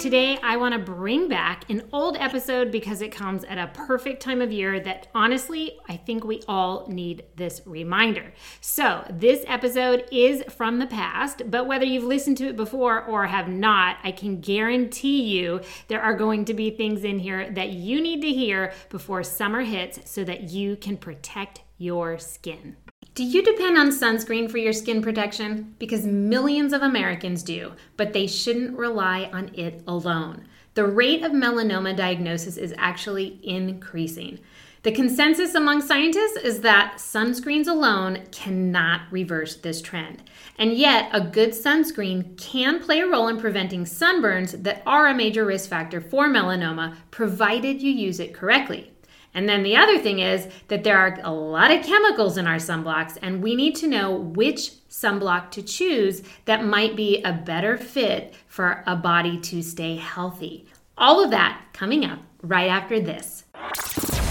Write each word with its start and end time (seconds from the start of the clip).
Today 0.00 0.38
I 0.42 0.56
want 0.56 0.72
to 0.72 0.78
bring 0.78 1.28
back 1.28 1.68
an 1.68 1.82
old 1.92 2.16
episode 2.16 2.72
because 2.72 3.02
it 3.02 3.12
comes 3.12 3.44
at 3.44 3.58
a 3.58 3.70
perfect 3.74 4.22
time 4.22 4.40
of 4.40 4.50
year 4.50 4.80
that 4.80 5.08
honestly, 5.14 5.78
I 5.90 5.98
think 5.98 6.24
we 6.24 6.42
all 6.48 6.86
need 6.88 7.24
this 7.36 7.60
reminder. 7.66 8.32
So, 8.62 9.04
this 9.10 9.44
episode 9.46 10.06
is 10.10 10.42
from 10.48 10.78
the 10.78 10.86
past, 10.86 11.42
but 11.50 11.66
whether 11.66 11.84
you've 11.84 12.04
listened 12.04 12.38
to 12.38 12.48
it 12.48 12.56
before 12.56 13.04
or 13.04 13.26
have 13.26 13.48
not, 13.48 13.98
I 14.02 14.12
can 14.12 14.40
guarantee 14.40 15.22
you 15.22 15.60
there 15.88 16.00
are 16.00 16.14
going 16.14 16.46
to 16.46 16.54
be 16.54 16.70
things 16.70 17.04
in 17.04 17.18
here 17.18 17.50
that 17.50 17.68
you 17.68 18.00
need 18.00 18.22
to 18.22 18.30
hear 18.30 18.72
before 18.88 19.22
summer 19.22 19.60
hits 19.60 20.10
so 20.10 20.24
that 20.24 20.44
you 20.44 20.76
can 20.76 20.96
protect 20.96 21.60
your 21.76 22.16
skin. 22.18 22.76
Do 23.20 23.26
you 23.26 23.42
depend 23.42 23.76
on 23.76 23.90
sunscreen 23.90 24.50
for 24.50 24.56
your 24.56 24.72
skin 24.72 25.02
protection? 25.02 25.74
Because 25.78 26.06
millions 26.06 26.72
of 26.72 26.80
Americans 26.80 27.42
do, 27.42 27.72
but 27.98 28.14
they 28.14 28.26
shouldn't 28.26 28.78
rely 28.78 29.28
on 29.30 29.50
it 29.52 29.82
alone. 29.86 30.46
The 30.72 30.86
rate 30.86 31.22
of 31.22 31.32
melanoma 31.32 31.94
diagnosis 31.94 32.56
is 32.56 32.72
actually 32.78 33.38
increasing. 33.42 34.38
The 34.84 34.92
consensus 34.92 35.54
among 35.54 35.82
scientists 35.82 36.38
is 36.42 36.62
that 36.62 36.94
sunscreens 36.96 37.68
alone 37.68 38.22
cannot 38.32 39.02
reverse 39.10 39.54
this 39.56 39.82
trend. 39.82 40.22
And 40.56 40.72
yet, 40.72 41.10
a 41.12 41.20
good 41.20 41.50
sunscreen 41.50 42.38
can 42.38 42.82
play 42.82 43.00
a 43.00 43.06
role 43.06 43.28
in 43.28 43.38
preventing 43.38 43.84
sunburns 43.84 44.62
that 44.62 44.82
are 44.86 45.08
a 45.08 45.14
major 45.14 45.44
risk 45.44 45.68
factor 45.68 46.00
for 46.00 46.26
melanoma, 46.26 46.96
provided 47.10 47.82
you 47.82 47.92
use 47.92 48.18
it 48.18 48.32
correctly. 48.32 48.89
And 49.34 49.48
then 49.48 49.62
the 49.62 49.76
other 49.76 49.98
thing 49.98 50.18
is 50.18 50.48
that 50.68 50.82
there 50.82 50.98
are 50.98 51.18
a 51.22 51.32
lot 51.32 51.70
of 51.70 51.84
chemicals 51.84 52.36
in 52.36 52.46
our 52.46 52.56
sunblocks, 52.56 53.16
and 53.22 53.42
we 53.42 53.54
need 53.54 53.76
to 53.76 53.86
know 53.86 54.14
which 54.14 54.72
sunblock 54.88 55.50
to 55.52 55.62
choose 55.62 56.22
that 56.46 56.64
might 56.64 56.96
be 56.96 57.22
a 57.22 57.32
better 57.32 57.76
fit 57.76 58.34
for 58.48 58.82
a 58.86 58.96
body 58.96 59.38
to 59.38 59.62
stay 59.62 59.96
healthy. 59.96 60.66
All 60.98 61.22
of 61.22 61.30
that 61.30 61.62
coming 61.72 62.04
up 62.04 62.18
right 62.42 62.68
after 62.68 63.00
this. 63.00 63.44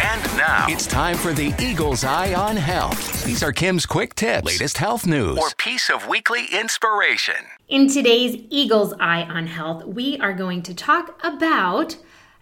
And 0.01 0.37
now 0.37 0.65
it's 0.69 0.87
time 0.87 1.17
for 1.17 1.33
the 1.33 1.53
Eagle's 1.59 2.03
Eye 2.03 2.33
on 2.33 2.55
Health. 2.57 3.23
These 3.23 3.43
are 3.43 3.51
Kim's 3.51 3.85
quick 3.85 4.15
tips, 4.15 4.45
latest 4.45 4.77
health 4.77 5.05
news, 5.05 5.37
or 5.37 5.49
piece 5.57 5.89
of 5.89 6.07
weekly 6.07 6.45
inspiration. 6.51 7.35
In 7.67 7.87
today's 7.87 8.41
Eagle's 8.49 8.93
Eye 8.99 9.23
on 9.23 9.47
Health, 9.47 9.85
we 9.85 10.17
are 10.19 10.33
going 10.33 10.61
to 10.63 10.73
talk 10.73 11.19
about 11.23 11.97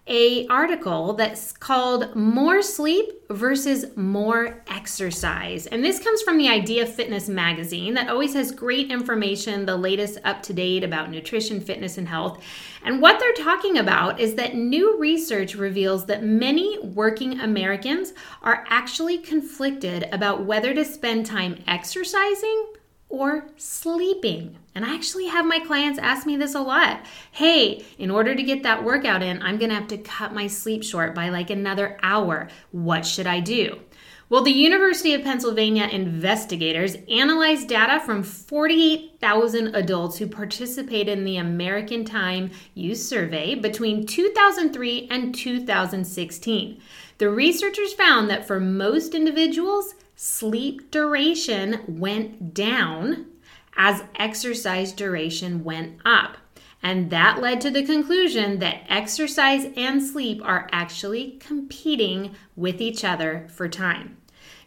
a 0.08 0.46
article 0.48 1.12
that's 1.12 1.52
called 1.52 2.16
more 2.16 2.62
sleep 2.62 3.10
versus 3.28 3.94
more 3.94 4.62
exercise 4.68 5.66
and 5.66 5.84
this 5.84 5.98
comes 5.98 6.22
from 6.22 6.38
the 6.38 6.48
idea 6.48 6.86
fitness 6.86 7.28
magazine 7.28 7.92
that 7.92 8.08
always 8.08 8.32
has 8.32 8.50
great 8.50 8.90
information 8.90 9.66
the 9.66 9.76
latest 9.76 10.18
up 10.24 10.42
to 10.42 10.54
date 10.54 10.82
about 10.82 11.10
nutrition 11.10 11.60
fitness 11.60 11.98
and 11.98 12.08
health 12.08 12.42
and 12.84 13.02
what 13.02 13.20
they're 13.20 13.44
talking 13.44 13.76
about 13.76 14.18
is 14.18 14.34
that 14.34 14.54
new 14.54 14.98
research 14.98 15.54
reveals 15.54 16.06
that 16.06 16.24
many 16.24 16.78
working 16.78 17.38
americans 17.40 18.14
are 18.42 18.64
actually 18.68 19.18
conflicted 19.18 20.08
about 20.10 20.44
whether 20.44 20.72
to 20.72 20.84
spend 20.84 21.26
time 21.26 21.62
exercising 21.66 22.72
or 23.08 23.48
sleeping. 23.56 24.56
And 24.78 24.86
I 24.86 24.94
actually 24.94 25.26
have 25.26 25.44
my 25.44 25.58
clients 25.58 25.98
ask 25.98 26.24
me 26.24 26.36
this 26.36 26.54
a 26.54 26.60
lot. 26.60 27.04
Hey, 27.32 27.84
in 27.98 28.12
order 28.12 28.36
to 28.36 28.42
get 28.44 28.62
that 28.62 28.84
workout 28.84 29.24
in, 29.24 29.42
I'm 29.42 29.58
gonna 29.58 29.74
have 29.74 29.88
to 29.88 29.98
cut 29.98 30.32
my 30.32 30.46
sleep 30.46 30.84
short 30.84 31.16
by 31.16 31.30
like 31.30 31.50
another 31.50 31.98
hour. 32.00 32.46
What 32.70 33.04
should 33.04 33.26
I 33.26 33.40
do? 33.40 33.80
Well, 34.28 34.44
the 34.44 34.52
University 34.52 35.14
of 35.14 35.24
Pennsylvania 35.24 35.88
investigators 35.90 36.94
analyzed 37.10 37.66
data 37.66 37.98
from 37.98 38.22
48,000 38.22 39.74
adults 39.74 40.18
who 40.18 40.28
participated 40.28 41.18
in 41.18 41.24
the 41.24 41.38
American 41.38 42.04
Time 42.04 42.52
Use 42.74 43.04
Survey 43.04 43.56
between 43.56 44.06
2003 44.06 45.08
and 45.10 45.34
2016. 45.34 46.80
The 47.18 47.28
researchers 47.28 47.94
found 47.94 48.30
that 48.30 48.46
for 48.46 48.60
most 48.60 49.16
individuals, 49.16 49.96
sleep 50.14 50.92
duration 50.92 51.80
went 51.88 52.54
down 52.54 53.26
as 53.78 54.02
exercise 54.16 54.92
duration 54.92 55.64
went 55.64 55.98
up. 56.04 56.36
And 56.82 57.10
that 57.10 57.40
led 57.40 57.60
to 57.62 57.70
the 57.70 57.84
conclusion 57.84 58.58
that 58.58 58.82
exercise 58.88 59.66
and 59.76 60.02
sleep 60.02 60.40
are 60.44 60.68
actually 60.70 61.38
competing 61.40 62.34
with 62.54 62.80
each 62.80 63.04
other 63.04 63.46
for 63.50 63.68
time. 63.68 64.18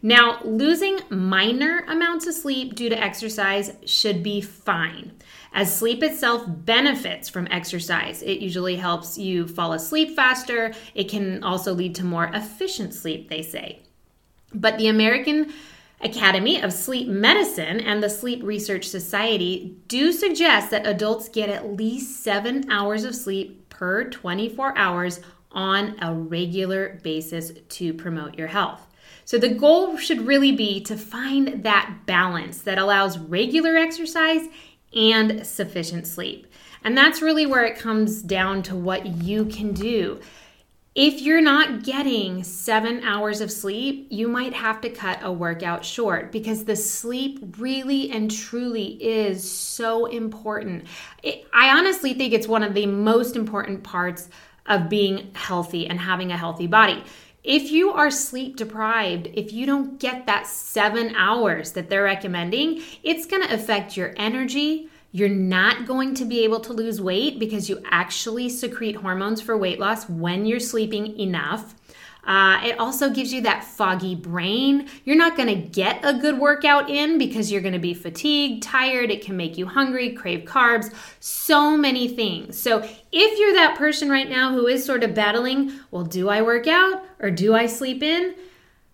Now, 0.01 0.41
losing 0.43 0.99
minor 1.09 1.85
amounts 1.87 2.25
of 2.25 2.33
sleep 2.33 2.73
due 2.73 2.89
to 2.89 2.99
exercise 2.99 3.73
should 3.85 4.23
be 4.23 4.41
fine, 4.41 5.11
as 5.53 5.75
sleep 5.75 6.01
itself 6.01 6.43
benefits 6.47 7.29
from 7.29 7.47
exercise. 7.51 8.23
It 8.23 8.39
usually 8.39 8.77
helps 8.77 9.17
you 9.17 9.47
fall 9.47 9.73
asleep 9.73 10.15
faster. 10.15 10.73
It 10.95 11.07
can 11.07 11.43
also 11.43 11.73
lead 11.73 11.93
to 11.95 12.03
more 12.03 12.31
efficient 12.33 12.95
sleep, 12.95 13.29
they 13.29 13.43
say. 13.43 13.83
But 14.53 14.79
the 14.79 14.87
American 14.87 15.53
Academy 16.03 16.61
of 16.61 16.73
Sleep 16.73 17.07
Medicine 17.07 17.79
and 17.79 18.01
the 18.01 18.09
Sleep 18.09 18.41
Research 18.43 18.87
Society 18.87 19.77
do 19.87 20.11
suggest 20.11 20.71
that 20.71 20.87
adults 20.87 21.29
get 21.29 21.49
at 21.49 21.75
least 21.75 22.23
seven 22.23 22.69
hours 22.71 23.03
of 23.03 23.15
sleep 23.15 23.69
per 23.69 24.05
24 24.05 24.77
hours 24.77 25.19
on 25.51 25.95
a 26.01 26.13
regular 26.13 26.99
basis 27.03 27.51
to 27.69 27.93
promote 27.93 28.37
your 28.37 28.47
health. 28.47 28.87
So, 29.25 29.37
the 29.37 29.49
goal 29.49 29.97
should 29.97 30.25
really 30.25 30.51
be 30.51 30.81
to 30.81 30.97
find 30.97 31.63
that 31.63 31.99
balance 32.05 32.61
that 32.61 32.77
allows 32.77 33.17
regular 33.17 33.75
exercise 33.75 34.47
and 34.93 35.45
sufficient 35.45 36.07
sleep. 36.07 36.47
And 36.83 36.97
that's 36.97 37.21
really 37.21 37.45
where 37.45 37.65
it 37.65 37.77
comes 37.77 38.21
down 38.21 38.63
to 38.63 38.75
what 38.75 39.05
you 39.05 39.45
can 39.45 39.73
do. 39.73 40.19
If 40.93 41.21
you're 41.21 41.39
not 41.39 41.83
getting 41.83 42.43
seven 42.43 43.01
hours 43.05 43.39
of 43.39 43.49
sleep, 43.49 44.07
you 44.09 44.27
might 44.27 44.53
have 44.53 44.81
to 44.81 44.89
cut 44.89 45.19
a 45.21 45.31
workout 45.31 45.85
short 45.85 46.33
because 46.33 46.65
the 46.65 46.75
sleep 46.75 47.55
really 47.57 48.11
and 48.11 48.29
truly 48.29 49.01
is 49.01 49.49
so 49.49 50.07
important. 50.07 50.87
It, 51.23 51.47
I 51.53 51.69
honestly 51.77 52.13
think 52.13 52.33
it's 52.33 52.47
one 52.47 52.61
of 52.61 52.73
the 52.73 52.87
most 52.87 53.37
important 53.37 53.83
parts 53.83 54.27
of 54.65 54.89
being 54.89 55.31
healthy 55.33 55.87
and 55.87 55.97
having 55.97 56.33
a 56.33 56.37
healthy 56.37 56.67
body. 56.67 57.05
If 57.41 57.71
you 57.71 57.91
are 57.93 58.11
sleep 58.11 58.57
deprived, 58.57 59.29
if 59.33 59.53
you 59.53 59.65
don't 59.65 59.97
get 59.97 60.25
that 60.25 60.45
seven 60.45 61.15
hours 61.15 61.71
that 61.71 61.89
they're 61.89 62.03
recommending, 62.03 62.81
it's 63.01 63.25
gonna 63.25 63.47
affect 63.49 63.95
your 63.95 64.13
energy, 64.17 64.89
you're 65.11 65.29
not 65.29 65.85
going 65.85 66.13
to 66.15 66.25
be 66.25 66.43
able 66.43 66.59
to 66.61 66.73
lose 66.73 67.01
weight 67.01 67.37
because 67.39 67.69
you 67.69 67.81
actually 67.89 68.49
secrete 68.49 68.95
hormones 68.95 69.41
for 69.41 69.57
weight 69.57 69.79
loss 69.79 70.07
when 70.07 70.45
you're 70.45 70.59
sleeping 70.59 71.19
enough. 71.19 71.75
Uh, 72.23 72.61
it 72.63 72.79
also 72.79 73.09
gives 73.09 73.33
you 73.33 73.41
that 73.41 73.63
foggy 73.63 74.13
brain. 74.13 74.87
You're 75.05 75.17
not 75.17 75.35
going 75.35 75.49
to 75.49 75.55
get 75.55 75.99
a 76.03 76.13
good 76.13 76.37
workout 76.37 76.89
in 76.89 77.17
because 77.17 77.51
you're 77.51 77.61
going 77.61 77.73
to 77.73 77.79
be 77.79 77.95
fatigued, 77.95 78.61
tired. 78.61 79.09
It 79.09 79.25
can 79.25 79.35
make 79.35 79.57
you 79.57 79.65
hungry, 79.65 80.11
crave 80.11 80.41
carbs, 80.45 80.93
so 81.19 81.75
many 81.75 82.07
things. 82.07 82.59
So, 82.59 82.87
if 83.11 83.39
you're 83.39 83.53
that 83.53 83.75
person 83.75 84.09
right 84.09 84.29
now 84.29 84.51
who 84.51 84.67
is 84.67 84.85
sort 84.85 85.03
of 85.03 85.15
battling, 85.15 85.73
well, 85.89 86.03
do 86.03 86.29
I 86.29 86.43
work 86.43 86.67
out 86.67 87.03
or 87.19 87.31
do 87.31 87.55
I 87.55 87.65
sleep 87.65 88.03
in? 88.03 88.35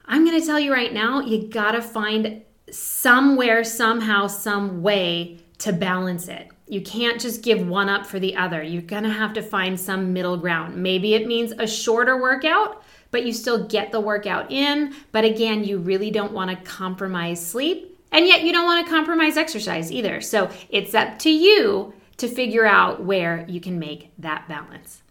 I'm 0.05 0.25
going 0.25 0.39
to 0.39 0.45
tell 0.45 0.59
you 0.59 0.71
right 0.71 0.93
now, 0.93 1.19
you 1.19 1.49
got 1.49 1.73
to 1.73 1.81
find 1.81 2.43
somewhere, 2.71 3.65
somehow, 3.65 4.27
some 4.27 4.81
way 4.81 5.39
to 5.59 5.73
balance 5.73 6.27
it. 6.27 6.49
You 6.67 6.81
can't 6.81 7.19
just 7.19 7.41
give 7.41 7.67
one 7.67 7.89
up 7.89 8.05
for 8.05 8.19
the 8.19 8.35
other. 8.35 8.61
You're 8.61 8.81
gonna 8.81 9.11
have 9.11 9.33
to 9.33 9.41
find 9.41 9.79
some 9.79 10.13
middle 10.13 10.37
ground. 10.37 10.75
Maybe 10.75 11.13
it 11.13 11.27
means 11.27 11.53
a 11.53 11.65
shorter 11.65 12.21
workout, 12.21 12.83
but 13.11 13.25
you 13.25 13.33
still 13.33 13.65
get 13.67 13.91
the 13.91 13.99
workout 13.99 14.51
in. 14.51 14.93
But 15.11 15.23
again, 15.23 15.63
you 15.63 15.77
really 15.77 16.11
don't 16.11 16.33
wanna 16.33 16.57
compromise 16.57 17.45
sleep, 17.45 17.97
and 18.11 18.27
yet 18.27 18.43
you 18.43 18.51
don't 18.51 18.65
wanna 18.65 18.87
compromise 18.87 19.37
exercise 19.37 19.91
either. 19.91 20.21
So 20.21 20.49
it's 20.69 20.93
up 20.93 21.17
to 21.19 21.29
you 21.29 21.93
to 22.17 22.27
figure 22.27 22.65
out 22.65 23.03
where 23.03 23.45
you 23.47 23.61
can 23.61 23.79
make 23.79 24.11
that 24.17 24.47
balance. 24.47 25.01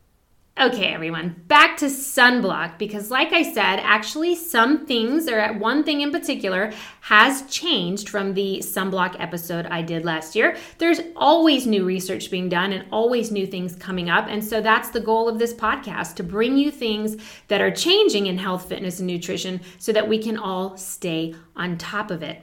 Okay, 0.58 0.86
everyone, 0.86 1.36
back 1.48 1.76
to 1.76 1.84
sunblock 1.84 2.78
because, 2.78 3.10
like 3.10 3.30
I 3.34 3.42
said, 3.42 3.78
actually, 3.78 4.34
some 4.34 4.86
things, 4.86 5.28
or 5.28 5.52
one 5.58 5.84
thing 5.84 6.00
in 6.00 6.10
particular, 6.10 6.72
has 7.02 7.42
changed 7.42 8.08
from 8.08 8.32
the 8.32 8.60
sunblock 8.60 9.16
episode 9.20 9.66
I 9.66 9.82
did 9.82 10.06
last 10.06 10.34
year. 10.34 10.56
There's 10.78 11.02
always 11.14 11.66
new 11.66 11.84
research 11.84 12.30
being 12.30 12.48
done 12.48 12.72
and 12.72 12.86
always 12.90 13.30
new 13.30 13.46
things 13.46 13.76
coming 13.76 14.08
up. 14.08 14.28
And 14.30 14.42
so 14.42 14.62
that's 14.62 14.88
the 14.88 15.00
goal 15.00 15.28
of 15.28 15.38
this 15.38 15.52
podcast 15.52 16.14
to 16.14 16.22
bring 16.22 16.56
you 16.56 16.70
things 16.70 17.18
that 17.48 17.60
are 17.60 17.70
changing 17.70 18.26
in 18.26 18.38
health, 18.38 18.66
fitness, 18.66 18.98
and 18.98 19.06
nutrition 19.06 19.60
so 19.76 19.92
that 19.92 20.08
we 20.08 20.16
can 20.16 20.38
all 20.38 20.78
stay 20.78 21.34
on 21.54 21.76
top 21.76 22.10
of 22.10 22.22
it. 22.22 22.42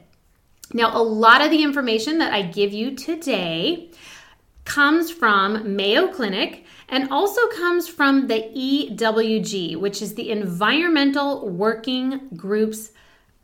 Now, 0.71 0.95
a 0.95 1.01
lot 1.01 1.41
of 1.41 1.49
the 1.49 1.63
information 1.63 2.19
that 2.19 2.31
I 2.31 2.43
give 2.43 2.73
you 2.73 2.95
today 2.95 3.89
comes 4.65 5.11
from 5.11 5.75
Mayo 5.75 6.07
Clinic 6.07 6.65
and 6.89 7.09
also 7.11 7.47
comes 7.47 7.87
from 7.87 8.27
the 8.27 8.41
EWG, 8.55 9.77
which 9.77 10.01
is 10.01 10.15
the 10.15 10.29
Environmental 10.29 11.49
Working 11.49 12.29
Groups. 12.35 12.91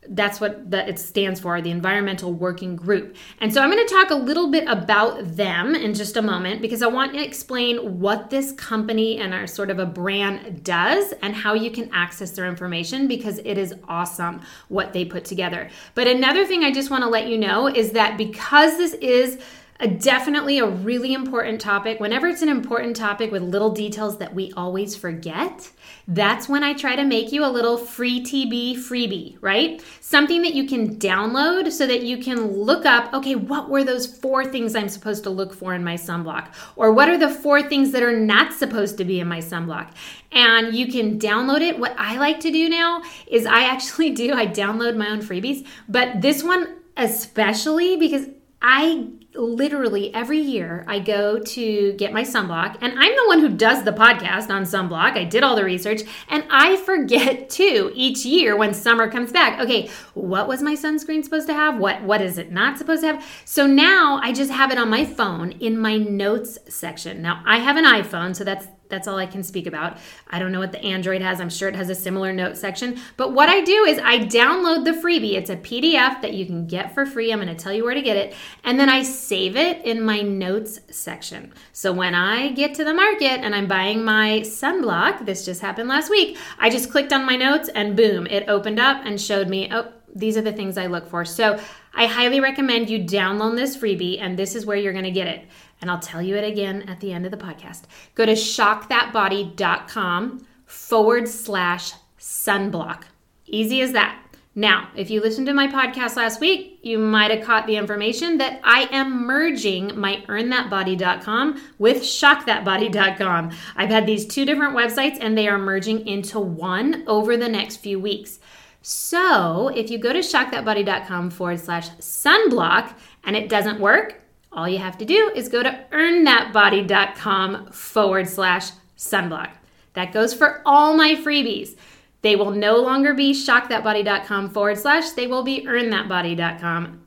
That's 0.08 0.40
what 0.40 0.70
that 0.70 0.88
it 0.88 0.98
stands 0.98 1.40
for, 1.40 1.60
the 1.60 1.70
Environmental 1.70 2.32
Working 2.32 2.74
Group. 2.74 3.16
And 3.38 3.52
so 3.52 3.60
I'm 3.60 3.70
going 3.70 3.86
to 3.86 3.94
talk 3.94 4.10
a 4.10 4.14
little 4.14 4.50
bit 4.50 4.66
about 4.66 5.36
them 5.36 5.74
in 5.74 5.92
just 5.92 6.16
a 6.16 6.22
moment 6.22 6.62
because 6.62 6.80
I 6.80 6.86
want 6.86 7.12
to 7.12 7.22
explain 7.22 8.00
what 8.00 8.30
this 8.30 8.52
company 8.52 9.18
and 9.18 9.34
our 9.34 9.46
sort 9.46 9.70
of 9.70 9.78
a 9.78 9.84
brand 9.84 10.64
does 10.64 11.12
and 11.20 11.34
how 11.34 11.52
you 11.52 11.70
can 11.70 11.90
access 11.92 12.30
their 12.30 12.46
information 12.46 13.08
because 13.08 13.38
it 13.38 13.58
is 13.58 13.74
awesome 13.88 14.40
what 14.68 14.94
they 14.94 15.04
put 15.04 15.26
together. 15.26 15.68
But 15.94 16.06
another 16.06 16.46
thing 16.46 16.64
I 16.64 16.72
just 16.72 16.90
want 16.90 17.04
to 17.04 17.10
let 17.10 17.28
you 17.28 17.36
know 17.36 17.66
is 17.68 17.92
that 17.92 18.16
because 18.16 18.78
this 18.78 18.94
is 18.94 19.38
a 19.80 19.88
definitely 19.88 20.58
a 20.58 20.66
really 20.66 21.14
important 21.14 21.58
topic. 21.58 22.00
Whenever 22.00 22.26
it's 22.26 22.42
an 22.42 22.50
important 22.50 22.94
topic 22.94 23.32
with 23.32 23.42
little 23.42 23.70
details 23.70 24.18
that 24.18 24.34
we 24.34 24.52
always 24.52 24.94
forget, 24.94 25.70
that's 26.06 26.50
when 26.50 26.62
I 26.62 26.74
try 26.74 26.96
to 26.96 27.04
make 27.04 27.32
you 27.32 27.44
a 27.44 27.48
little 27.48 27.78
free 27.78 28.20
TB 28.20 28.76
freebie, 28.76 29.38
right? 29.40 29.82
Something 30.00 30.42
that 30.42 30.52
you 30.52 30.66
can 30.66 30.96
download 30.96 31.72
so 31.72 31.86
that 31.86 32.02
you 32.02 32.18
can 32.18 32.52
look 32.52 32.84
up, 32.84 33.14
okay, 33.14 33.34
what 33.34 33.70
were 33.70 33.82
those 33.82 34.06
four 34.06 34.44
things 34.44 34.76
I'm 34.76 34.90
supposed 34.90 35.24
to 35.24 35.30
look 35.30 35.54
for 35.54 35.72
in 35.72 35.82
my 35.82 35.94
sunblock? 35.94 36.48
Or 36.76 36.92
what 36.92 37.08
are 37.08 37.18
the 37.18 37.30
four 37.30 37.62
things 37.62 37.92
that 37.92 38.02
are 38.02 38.18
not 38.18 38.52
supposed 38.52 38.98
to 38.98 39.04
be 39.04 39.18
in 39.18 39.28
my 39.28 39.38
sunblock? 39.38 39.92
And 40.30 40.74
you 40.74 40.92
can 40.92 41.18
download 41.18 41.62
it. 41.62 41.78
What 41.78 41.94
I 41.96 42.18
like 42.18 42.40
to 42.40 42.50
do 42.50 42.68
now 42.68 43.02
is 43.26 43.46
I 43.46 43.62
actually 43.62 44.10
do, 44.14 44.34
I 44.34 44.46
download 44.46 44.96
my 44.96 45.08
own 45.08 45.20
freebies, 45.20 45.66
but 45.88 46.20
this 46.20 46.42
one 46.42 46.76
especially 46.96 47.96
because 47.96 48.26
I 48.62 49.08
literally 49.34 50.12
every 50.12 50.38
year 50.38 50.84
I 50.88 50.98
go 50.98 51.38
to 51.38 51.92
get 51.94 52.12
my 52.12 52.22
sunblock, 52.22 52.76
and 52.80 52.98
I'm 52.98 53.16
the 53.16 53.24
one 53.26 53.40
who 53.40 53.48
does 53.48 53.84
the 53.84 53.92
podcast 53.92 54.50
on 54.50 54.64
sunblock. 54.64 55.16
I 55.16 55.24
did 55.24 55.42
all 55.42 55.56
the 55.56 55.64
research, 55.64 56.02
and 56.28 56.44
I 56.50 56.76
forget 56.76 57.48
too 57.58 57.92
each 57.94 58.24
year 58.24 58.56
when 58.56 58.74
summer 58.74 59.10
comes 59.10 59.32
back. 59.32 59.60
Okay, 59.60 59.88
what 60.14 60.48
was 60.48 60.62
my 60.62 60.74
sunscreen 60.74 61.24
supposed 61.24 61.46
to 61.46 61.54
have? 61.54 61.78
What 61.78 62.02
what 62.02 62.20
is 62.20 62.38
it 62.38 62.52
not 62.52 62.76
supposed 62.76 63.02
to 63.02 63.08
have? 63.08 63.42
So 63.44 63.66
now 63.66 64.20
I 64.22 64.32
just 64.32 64.50
have 64.50 64.70
it 64.70 64.78
on 64.78 64.90
my 64.90 65.04
phone 65.04 65.52
in 65.52 65.78
my 65.78 65.96
notes 65.96 66.58
section. 66.68 67.22
Now 67.22 67.42
I 67.46 67.58
have 67.58 67.76
an 67.76 67.84
iPhone, 67.84 68.36
so 68.36 68.44
that's 68.44 68.68
that's 68.90 69.08
all 69.08 69.16
I 69.16 69.26
can 69.26 69.42
speak 69.42 69.66
about. 69.66 69.98
I 70.28 70.38
don't 70.38 70.52
know 70.52 70.58
what 70.58 70.72
the 70.72 70.84
Android 70.84 71.22
has. 71.22 71.40
I'm 71.40 71.50
sure 71.50 71.68
it 71.68 71.76
has 71.76 71.88
a 71.88 71.94
similar 71.94 72.32
note 72.32 72.56
section. 72.56 72.98
But 73.16 73.32
what 73.32 73.48
I 73.48 73.60
do 73.62 73.84
is 73.84 73.98
I 73.98 74.18
download 74.18 74.84
the 74.84 74.92
freebie. 74.92 75.34
It's 75.34 75.50
a 75.50 75.56
PDF 75.56 76.20
that 76.20 76.34
you 76.34 76.44
can 76.44 76.66
get 76.66 76.94
for 76.94 77.06
free. 77.06 77.32
I'm 77.32 77.40
going 77.40 77.54
to 77.54 77.62
tell 77.62 77.72
you 77.72 77.84
where 77.84 77.94
to 77.94 78.02
get 78.02 78.16
it. 78.16 78.34
And 78.64 78.78
then 78.78 78.88
I 78.88 79.02
save 79.02 79.56
it 79.56 79.84
in 79.84 80.02
my 80.02 80.20
notes 80.20 80.80
section. 80.90 81.52
So 81.72 81.92
when 81.92 82.14
I 82.14 82.50
get 82.50 82.74
to 82.74 82.84
the 82.84 82.94
market 82.94 83.40
and 83.40 83.54
I'm 83.54 83.66
buying 83.66 84.04
my 84.04 84.40
sunblock, 84.40 85.24
this 85.24 85.44
just 85.44 85.60
happened 85.60 85.88
last 85.88 86.10
week, 86.10 86.36
I 86.58 86.70
just 86.70 86.90
clicked 86.90 87.12
on 87.12 87.24
my 87.24 87.36
notes 87.36 87.68
and 87.68 87.96
boom, 87.96 88.26
it 88.26 88.48
opened 88.48 88.80
up 88.80 89.02
and 89.04 89.20
showed 89.20 89.48
me, 89.48 89.68
oh, 89.72 89.92
these 90.14 90.36
are 90.36 90.42
the 90.42 90.52
things 90.52 90.76
I 90.76 90.86
look 90.86 91.08
for. 91.08 91.24
So 91.24 91.60
I 91.94 92.06
highly 92.06 92.40
recommend 92.40 92.90
you 92.90 92.98
download 93.00 93.56
this 93.56 93.76
freebie, 93.76 94.20
and 94.20 94.38
this 94.38 94.54
is 94.54 94.66
where 94.66 94.76
you're 94.76 94.92
going 94.92 95.04
to 95.04 95.10
get 95.10 95.26
it 95.26 95.44
and 95.80 95.90
I'll 95.90 95.98
tell 95.98 96.22
you 96.22 96.36
it 96.36 96.44
again 96.44 96.82
at 96.88 97.00
the 97.00 97.12
end 97.12 97.24
of 97.24 97.30
the 97.30 97.36
podcast. 97.36 97.82
Go 98.14 98.26
to 98.26 98.32
shockthatbody.com 98.32 100.46
forward 100.66 101.28
slash 101.28 101.92
sunblock. 102.18 103.04
Easy 103.46 103.80
as 103.80 103.92
that. 103.92 104.22
Now, 104.54 104.90
if 104.96 105.10
you 105.10 105.20
listened 105.20 105.46
to 105.46 105.54
my 105.54 105.68
podcast 105.68 106.16
last 106.16 106.40
week, 106.40 106.80
you 106.82 106.98
might 106.98 107.30
have 107.30 107.44
caught 107.44 107.68
the 107.68 107.76
information 107.76 108.38
that 108.38 108.60
I 108.64 108.88
am 108.90 109.24
merging 109.24 109.96
my 109.98 110.24
earnthatbody.com 110.28 111.62
with 111.78 112.02
shockthatbody.com. 112.02 113.52
I've 113.76 113.90
had 113.90 114.06
these 114.06 114.26
two 114.26 114.44
different 114.44 114.74
websites 114.74 115.18
and 115.20 115.38
they 115.38 115.46
are 115.46 115.58
merging 115.58 116.04
into 116.06 116.40
one 116.40 117.04
over 117.06 117.36
the 117.36 117.48
next 117.48 117.76
few 117.76 118.00
weeks. 118.00 118.40
So 118.82 119.68
if 119.68 119.88
you 119.88 119.98
go 119.98 120.12
to 120.12 120.18
shockthatbody.com 120.18 121.30
forward 121.30 121.60
slash 121.60 121.90
sunblock 121.90 122.92
and 123.22 123.36
it 123.36 123.48
doesn't 123.48 123.78
work, 123.78 124.20
all 124.52 124.68
you 124.68 124.78
have 124.78 124.98
to 124.98 125.04
do 125.04 125.30
is 125.34 125.48
go 125.48 125.62
to 125.62 125.84
earnthatbody.com 125.92 127.70
forward 127.72 128.28
slash 128.28 128.70
sunblock. 128.96 129.50
That 129.94 130.12
goes 130.12 130.34
for 130.34 130.62
all 130.64 130.96
my 130.96 131.14
freebies. 131.14 131.76
They 132.22 132.36
will 132.36 132.50
no 132.50 132.76
longer 132.76 133.14
be 133.14 133.32
shockthatbody.com 133.32 134.50
forward 134.50 134.78
slash, 134.78 135.10
they 135.10 135.26
will 135.26 135.42
be 135.42 135.64
earnthatbody.com 135.64 137.00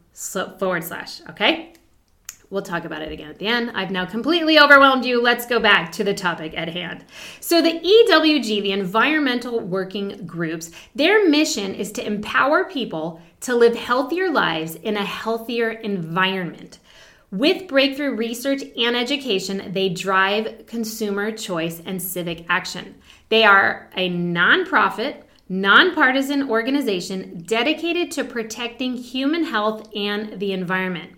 forward 0.58 0.84
slash, 0.84 1.22
okay? 1.30 1.74
We'll 2.50 2.62
talk 2.62 2.86
about 2.86 3.02
it 3.02 3.12
again 3.12 3.32
at 3.32 3.40
the 3.40 3.48
end. 3.48 3.72
I've 3.74 3.90
now 3.90 4.06
completely 4.06 4.60
overwhelmed 4.60 5.06
you. 5.06 5.20
Let's 5.20 5.48
go 5.48 5.60
back 5.60 5.92
to 5.94 6.04
the 6.04 6.14
topic 6.14 6.54
at 6.56 6.70
hand. 6.70 7.04
So, 7.40 7.64
the 7.64 7.80
EWG, 7.80 8.62
the 8.62 8.72
Environmental 8.74 9.60
Working 9.60 10.28
Groups, 10.28 10.70
their 10.94 11.28
mission 11.28 11.74
is 11.74 11.92
to 11.94 12.06
empower 12.06 12.66
people 12.66 13.20
to 13.40 13.56
live 13.56 13.76
healthier 13.76 14.30
lives 14.30 14.76
in 14.76 14.98
a 14.98 15.04
healthier 15.04 15.72
environment. 15.72 16.78
With 17.34 17.68
breakthrough 17.68 18.14
research 18.14 18.62
and 18.78 18.96
education, 18.96 19.72
they 19.74 19.90
drive 19.90 20.68
consumer 20.68 21.32
choice 21.32 21.82
and 21.84 22.00
civic 22.00 22.46
action. 22.48 22.94
They 23.30 23.44
are 23.44 23.90
a 23.98 24.08
nonprofit, 24.08 25.24
nonpartisan 25.50 26.48
organization 26.48 27.42
dedicated 27.42 28.12
to 28.12 28.24
protecting 28.24 28.98
human 28.98 29.46
health 29.46 29.90
and 29.96 30.40
the 30.40 30.54
environment. 30.54 31.14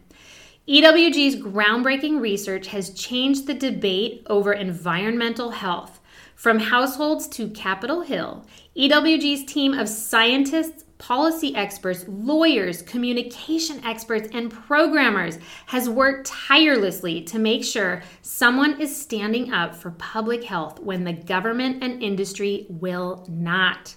EWG's 0.69 1.35
groundbreaking 1.35 2.21
research 2.21 2.67
has 2.67 2.91
changed 2.91 3.45
the 3.45 3.53
debate 3.53 4.25
over 4.27 4.53
environmental 4.53 5.49
health. 5.49 5.99
From 6.33 6.59
households 6.59 7.27
to 7.27 7.49
Capitol 7.49 8.03
Hill, 8.03 8.45
EWG's 8.77 9.43
team 9.43 9.73
of 9.73 9.89
scientists, 9.89 10.84
policy 10.97 11.55
experts, 11.55 12.05
lawyers, 12.07 12.81
communication 12.81 13.83
experts, 13.83 14.29
and 14.33 14.51
programmers 14.51 15.37
has 15.67 15.89
worked 15.89 16.27
tirelessly 16.27 17.21
to 17.23 17.39
make 17.39 17.63
sure 17.63 18.01
someone 18.21 18.79
is 18.79 18.95
standing 18.95 19.51
up 19.53 19.75
for 19.75 19.91
public 19.91 20.43
health 20.43 20.79
when 20.79 21.03
the 21.03 21.13
government 21.13 21.83
and 21.83 22.01
industry 22.01 22.65
will 22.69 23.25
not. 23.29 23.95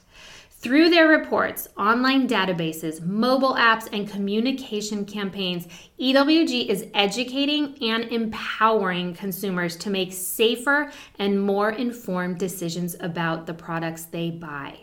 Through 0.60 0.90
their 0.90 1.06
reports, 1.06 1.68
online 1.76 2.26
databases, 2.26 3.00
mobile 3.00 3.54
apps, 3.54 3.88
and 3.92 4.10
communication 4.10 5.04
campaigns, 5.04 5.68
EWG 6.00 6.66
is 6.66 6.88
educating 6.94 7.78
and 7.80 8.04
empowering 8.06 9.14
consumers 9.14 9.76
to 9.76 9.88
make 9.88 10.12
safer 10.12 10.90
and 11.20 11.40
more 11.40 11.70
informed 11.70 12.38
decisions 12.38 12.96
about 12.98 13.46
the 13.46 13.54
products 13.54 14.06
they 14.06 14.32
buy. 14.32 14.80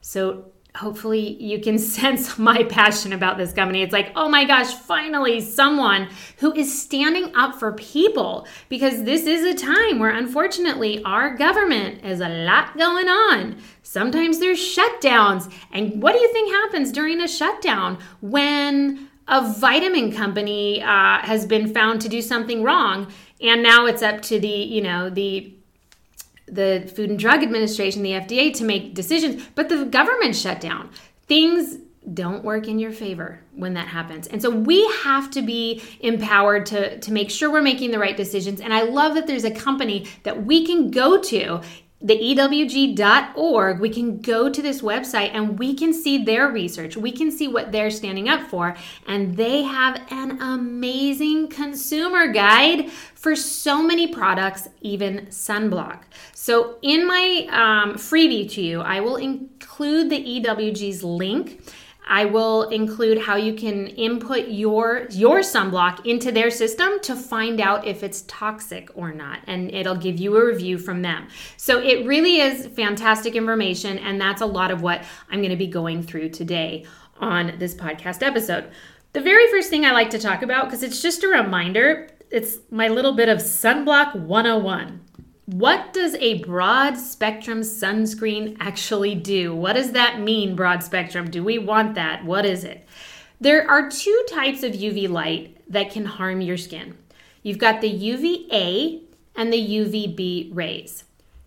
So, 0.00 0.52
hopefully 0.76 1.42
you 1.42 1.60
can 1.60 1.78
sense 1.96 2.38
my 2.38 2.62
passion 2.64 3.12
about 3.12 3.38
this 3.38 3.52
company. 3.52 3.82
It's 3.82 3.92
like, 3.92 4.12
oh 4.14 4.28
my 4.28 4.44
gosh, 4.44 4.74
finally 4.74 5.40
someone 5.40 6.08
who 6.38 6.52
is 6.54 6.82
standing 6.82 7.34
up 7.34 7.58
for 7.58 7.72
people 7.72 8.46
because 8.68 9.04
this 9.04 9.26
is 9.26 9.44
a 9.44 9.54
time 9.54 9.98
where 9.98 10.10
unfortunately 10.10 11.02
our 11.04 11.34
government 11.36 12.02
has 12.04 12.20
a 12.20 12.28
lot 12.28 12.76
going 12.76 13.08
on. 13.08 13.56
Sometimes 13.82 14.38
there's 14.38 14.58
shutdowns. 14.58 15.52
And 15.72 16.02
what 16.02 16.12
do 16.12 16.18
you 16.18 16.32
think 16.32 16.52
happens 16.52 16.92
during 16.92 17.20
a 17.20 17.28
shutdown 17.28 17.98
when 18.20 19.08
a 19.28 19.52
vitamin 19.54 20.12
company 20.12 20.82
uh, 20.82 21.18
has 21.18 21.46
been 21.46 21.72
found 21.72 22.00
to 22.02 22.08
do 22.08 22.20
something 22.20 22.62
wrong? 22.62 23.12
And 23.40 23.62
now 23.62 23.86
it's 23.86 24.02
up 24.02 24.22
to 24.22 24.40
the, 24.40 24.48
you 24.48 24.82
know, 24.82 25.10
the 25.10 25.52
the 26.46 26.90
Food 26.94 27.10
and 27.10 27.18
Drug 27.18 27.42
Administration, 27.42 28.02
the 28.02 28.12
FDA, 28.12 28.54
to 28.54 28.64
make 28.64 28.94
decisions, 28.94 29.46
but 29.54 29.68
the 29.68 29.84
government 29.84 30.36
shut 30.36 30.60
down. 30.60 30.90
Things 31.26 31.78
don't 32.14 32.44
work 32.44 32.68
in 32.68 32.78
your 32.78 32.92
favor 32.92 33.40
when 33.52 33.74
that 33.74 33.88
happens. 33.88 34.28
And 34.28 34.40
so 34.40 34.48
we 34.48 34.86
have 35.02 35.30
to 35.32 35.42
be 35.42 35.82
empowered 36.00 36.66
to, 36.66 36.98
to 37.00 37.12
make 37.12 37.30
sure 37.30 37.50
we're 37.50 37.62
making 37.62 37.90
the 37.90 37.98
right 37.98 38.16
decisions. 38.16 38.60
And 38.60 38.72
I 38.72 38.82
love 38.82 39.14
that 39.14 39.26
there's 39.26 39.44
a 39.44 39.50
company 39.50 40.06
that 40.22 40.44
we 40.44 40.64
can 40.64 40.90
go 40.92 41.20
to 41.20 41.62
the 42.06 42.16
EWG.org, 42.16 43.80
we 43.80 43.90
can 43.90 44.20
go 44.20 44.48
to 44.48 44.62
this 44.62 44.80
website 44.80 45.30
and 45.34 45.58
we 45.58 45.74
can 45.74 45.92
see 45.92 46.22
their 46.22 46.48
research. 46.48 46.96
We 46.96 47.10
can 47.10 47.32
see 47.32 47.48
what 47.48 47.72
they're 47.72 47.90
standing 47.90 48.28
up 48.28 48.48
for. 48.48 48.76
And 49.08 49.36
they 49.36 49.64
have 49.64 50.00
an 50.10 50.40
amazing 50.40 51.48
consumer 51.48 52.28
guide 52.28 52.92
for 52.92 53.34
so 53.34 53.82
many 53.82 54.06
products, 54.06 54.68
even 54.82 55.26
sunblock. 55.26 56.02
So, 56.32 56.78
in 56.80 57.08
my 57.08 57.48
um, 57.50 57.94
freebie 57.94 58.48
to 58.52 58.62
you, 58.62 58.82
I 58.82 59.00
will 59.00 59.16
include 59.16 60.10
the 60.10 60.40
EWG's 60.40 61.02
link 61.02 61.60
I 62.06 62.24
will 62.24 62.68
include 62.68 63.18
how 63.18 63.36
you 63.36 63.54
can 63.54 63.88
input 63.88 64.48
your 64.48 65.06
your 65.10 65.40
sunblock 65.40 66.06
into 66.06 66.30
their 66.30 66.50
system 66.50 67.00
to 67.02 67.16
find 67.16 67.60
out 67.60 67.86
if 67.86 68.02
it's 68.02 68.22
toxic 68.22 68.90
or 68.94 69.12
not 69.12 69.40
and 69.46 69.72
it'll 69.74 69.96
give 69.96 70.18
you 70.18 70.36
a 70.36 70.46
review 70.46 70.78
from 70.78 71.02
them. 71.02 71.28
So 71.56 71.80
it 71.82 72.06
really 72.06 72.40
is 72.40 72.66
fantastic 72.68 73.34
information 73.34 73.98
and 73.98 74.20
that's 74.20 74.40
a 74.40 74.46
lot 74.46 74.70
of 74.70 74.82
what 74.82 75.04
I'm 75.30 75.40
going 75.40 75.50
to 75.50 75.56
be 75.56 75.66
going 75.66 76.02
through 76.02 76.30
today 76.30 76.86
on 77.18 77.58
this 77.58 77.74
podcast 77.74 78.22
episode. 78.22 78.70
The 79.12 79.20
very 79.20 79.50
first 79.50 79.70
thing 79.70 79.84
I 79.84 79.92
like 79.92 80.10
to 80.10 80.18
talk 80.18 80.42
about 80.42 80.66
because 80.66 80.82
it's 80.82 81.02
just 81.02 81.24
a 81.24 81.28
reminder, 81.28 82.08
it's 82.30 82.58
my 82.70 82.88
little 82.88 83.14
bit 83.14 83.28
of 83.28 83.38
sunblock 83.38 84.14
101. 84.14 85.00
What 85.46 85.92
does 85.92 86.16
a 86.16 86.42
broad 86.42 86.96
spectrum 86.96 87.60
sunscreen 87.60 88.56
actually 88.58 89.14
do? 89.14 89.54
What 89.54 89.74
does 89.74 89.92
that 89.92 90.18
mean, 90.18 90.56
broad 90.56 90.82
spectrum? 90.82 91.30
Do 91.30 91.44
we 91.44 91.56
want 91.58 91.94
that? 91.94 92.24
What 92.24 92.44
is 92.44 92.64
it? 92.64 92.84
There 93.40 93.70
are 93.70 93.88
two 93.88 94.24
types 94.28 94.64
of 94.64 94.72
UV 94.72 95.08
light 95.08 95.56
that 95.70 95.92
can 95.92 96.04
harm 96.04 96.40
your 96.40 96.56
skin. 96.56 96.98
You've 97.44 97.58
got 97.58 97.80
the 97.80 97.88
UVA 97.88 99.02
and 99.36 99.52
the 99.52 99.68
UVB 99.68 100.50
rays. 100.52 101.04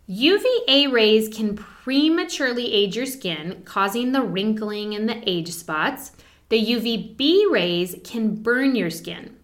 UVA 0.08 0.88
rays 0.88 1.28
can 1.28 1.56
prematurely 1.56 2.74
age 2.74 2.96
your 2.96 3.06
skin, 3.06 3.64
causing 3.66 4.14
the 4.14 4.24
wrinkling 4.24 4.96
and 4.96 5.10
the 5.10 5.30
age 5.30 5.52
spots. 5.52 6.14
The 6.48 6.66
UVB 6.66 7.52
rays 7.52 7.98
can 8.06 8.36
burn 8.36 8.76
your 8.76 8.92
skin. 8.92 9.36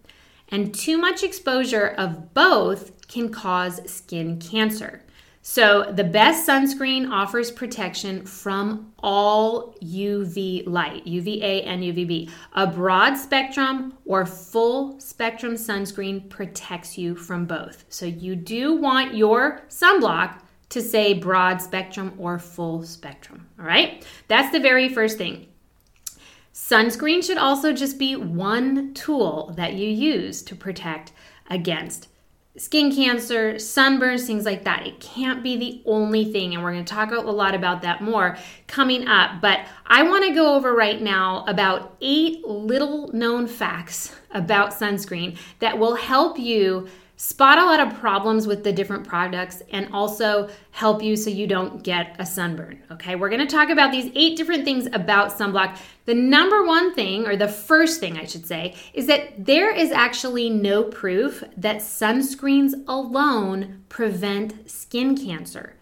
And 0.48 0.72
too 0.72 0.96
much 0.96 1.22
exposure 1.22 1.88
of 1.88 2.32
both 2.32 2.95
can 3.08 3.30
cause 3.30 3.80
skin 3.90 4.38
cancer. 4.38 5.02
So, 5.48 5.92
the 5.92 6.02
best 6.02 6.48
sunscreen 6.48 7.08
offers 7.08 7.52
protection 7.52 8.26
from 8.26 8.92
all 8.98 9.76
UV 9.80 10.66
light, 10.66 11.06
UVA 11.06 11.62
and 11.62 11.84
UVB. 11.84 12.30
A 12.54 12.66
broad 12.66 13.14
spectrum 13.14 13.94
or 14.04 14.26
full 14.26 14.98
spectrum 14.98 15.54
sunscreen 15.54 16.28
protects 16.28 16.98
you 16.98 17.14
from 17.14 17.46
both. 17.46 17.84
So, 17.90 18.06
you 18.06 18.34
do 18.34 18.74
want 18.74 19.14
your 19.14 19.62
sunblock 19.68 20.40
to 20.70 20.82
say 20.82 21.14
broad 21.14 21.62
spectrum 21.62 22.14
or 22.18 22.40
full 22.40 22.82
spectrum. 22.82 23.46
All 23.60 23.66
right, 23.66 24.04
that's 24.26 24.50
the 24.50 24.58
very 24.58 24.88
first 24.88 25.16
thing. 25.16 25.46
Sunscreen 26.52 27.22
should 27.22 27.38
also 27.38 27.72
just 27.72 27.98
be 27.98 28.16
one 28.16 28.94
tool 28.94 29.52
that 29.56 29.74
you 29.74 29.88
use 29.88 30.42
to 30.42 30.56
protect 30.56 31.12
against 31.48 32.08
skin 32.58 32.94
cancer, 32.94 33.54
sunburns, 33.54 34.26
things 34.26 34.44
like 34.44 34.64
that. 34.64 34.86
It 34.86 35.00
can't 35.00 35.42
be 35.42 35.56
the 35.56 35.82
only 35.84 36.32
thing. 36.32 36.54
And 36.54 36.62
we're 36.62 36.72
going 36.72 36.84
to 36.84 36.94
talk 36.94 37.10
a 37.10 37.20
lot 37.20 37.54
about 37.54 37.82
that 37.82 38.02
more 38.02 38.36
coming 38.66 39.06
up. 39.06 39.40
But 39.40 39.66
I 39.86 40.02
want 40.02 40.24
to 40.24 40.34
go 40.34 40.54
over 40.54 40.74
right 40.74 41.00
now 41.00 41.44
about 41.46 41.96
eight 42.00 42.46
little 42.46 43.08
known 43.12 43.46
facts 43.46 44.14
about 44.30 44.70
sunscreen 44.70 45.38
that 45.60 45.78
will 45.78 45.96
help 45.96 46.38
you 46.38 46.88
spot 47.16 47.58
a 47.58 47.64
lot 47.64 47.80
of 47.80 47.98
problems 47.98 48.46
with 48.46 48.62
the 48.62 48.72
different 48.72 49.06
products 49.06 49.62
and 49.72 49.92
also 49.92 50.48
help 50.70 51.02
you 51.02 51.16
so 51.16 51.30
you 51.30 51.46
don't 51.46 51.82
get 51.82 52.14
a 52.18 52.26
sunburn. 52.26 52.82
Okay, 52.90 53.16
we're 53.16 53.30
gonna 53.30 53.46
talk 53.46 53.70
about 53.70 53.90
these 53.90 54.10
eight 54.14 54.36
different 54.36 54.64
things 54.64 54.86
about 54.92 55.32
sunblock. 55.32 55.78
The 56.04 56.14
number 56.14 56.64
one 56.64 56.94
thing, 56.94 57.26
or 57.26 57.36
the 57.36 57.48
first 57.48 58.00
thing 58.00 58.18
I 58.18 58.26
should 58.26 58.46
say, 58.46 58.74
is 58.92 59.06
that 59.06 59.44
there 59.44 59.74
is 59.74 59.90
actually 59.90 60.50
no 60.50 60.84
proof 60.84 61.42
that 61.56 61.78
sunscreens 61.78 62.74
alone 62.86 63.84
prevent 63.88 64.70
skin 64.70 65.16
cancer. 65.16 65.74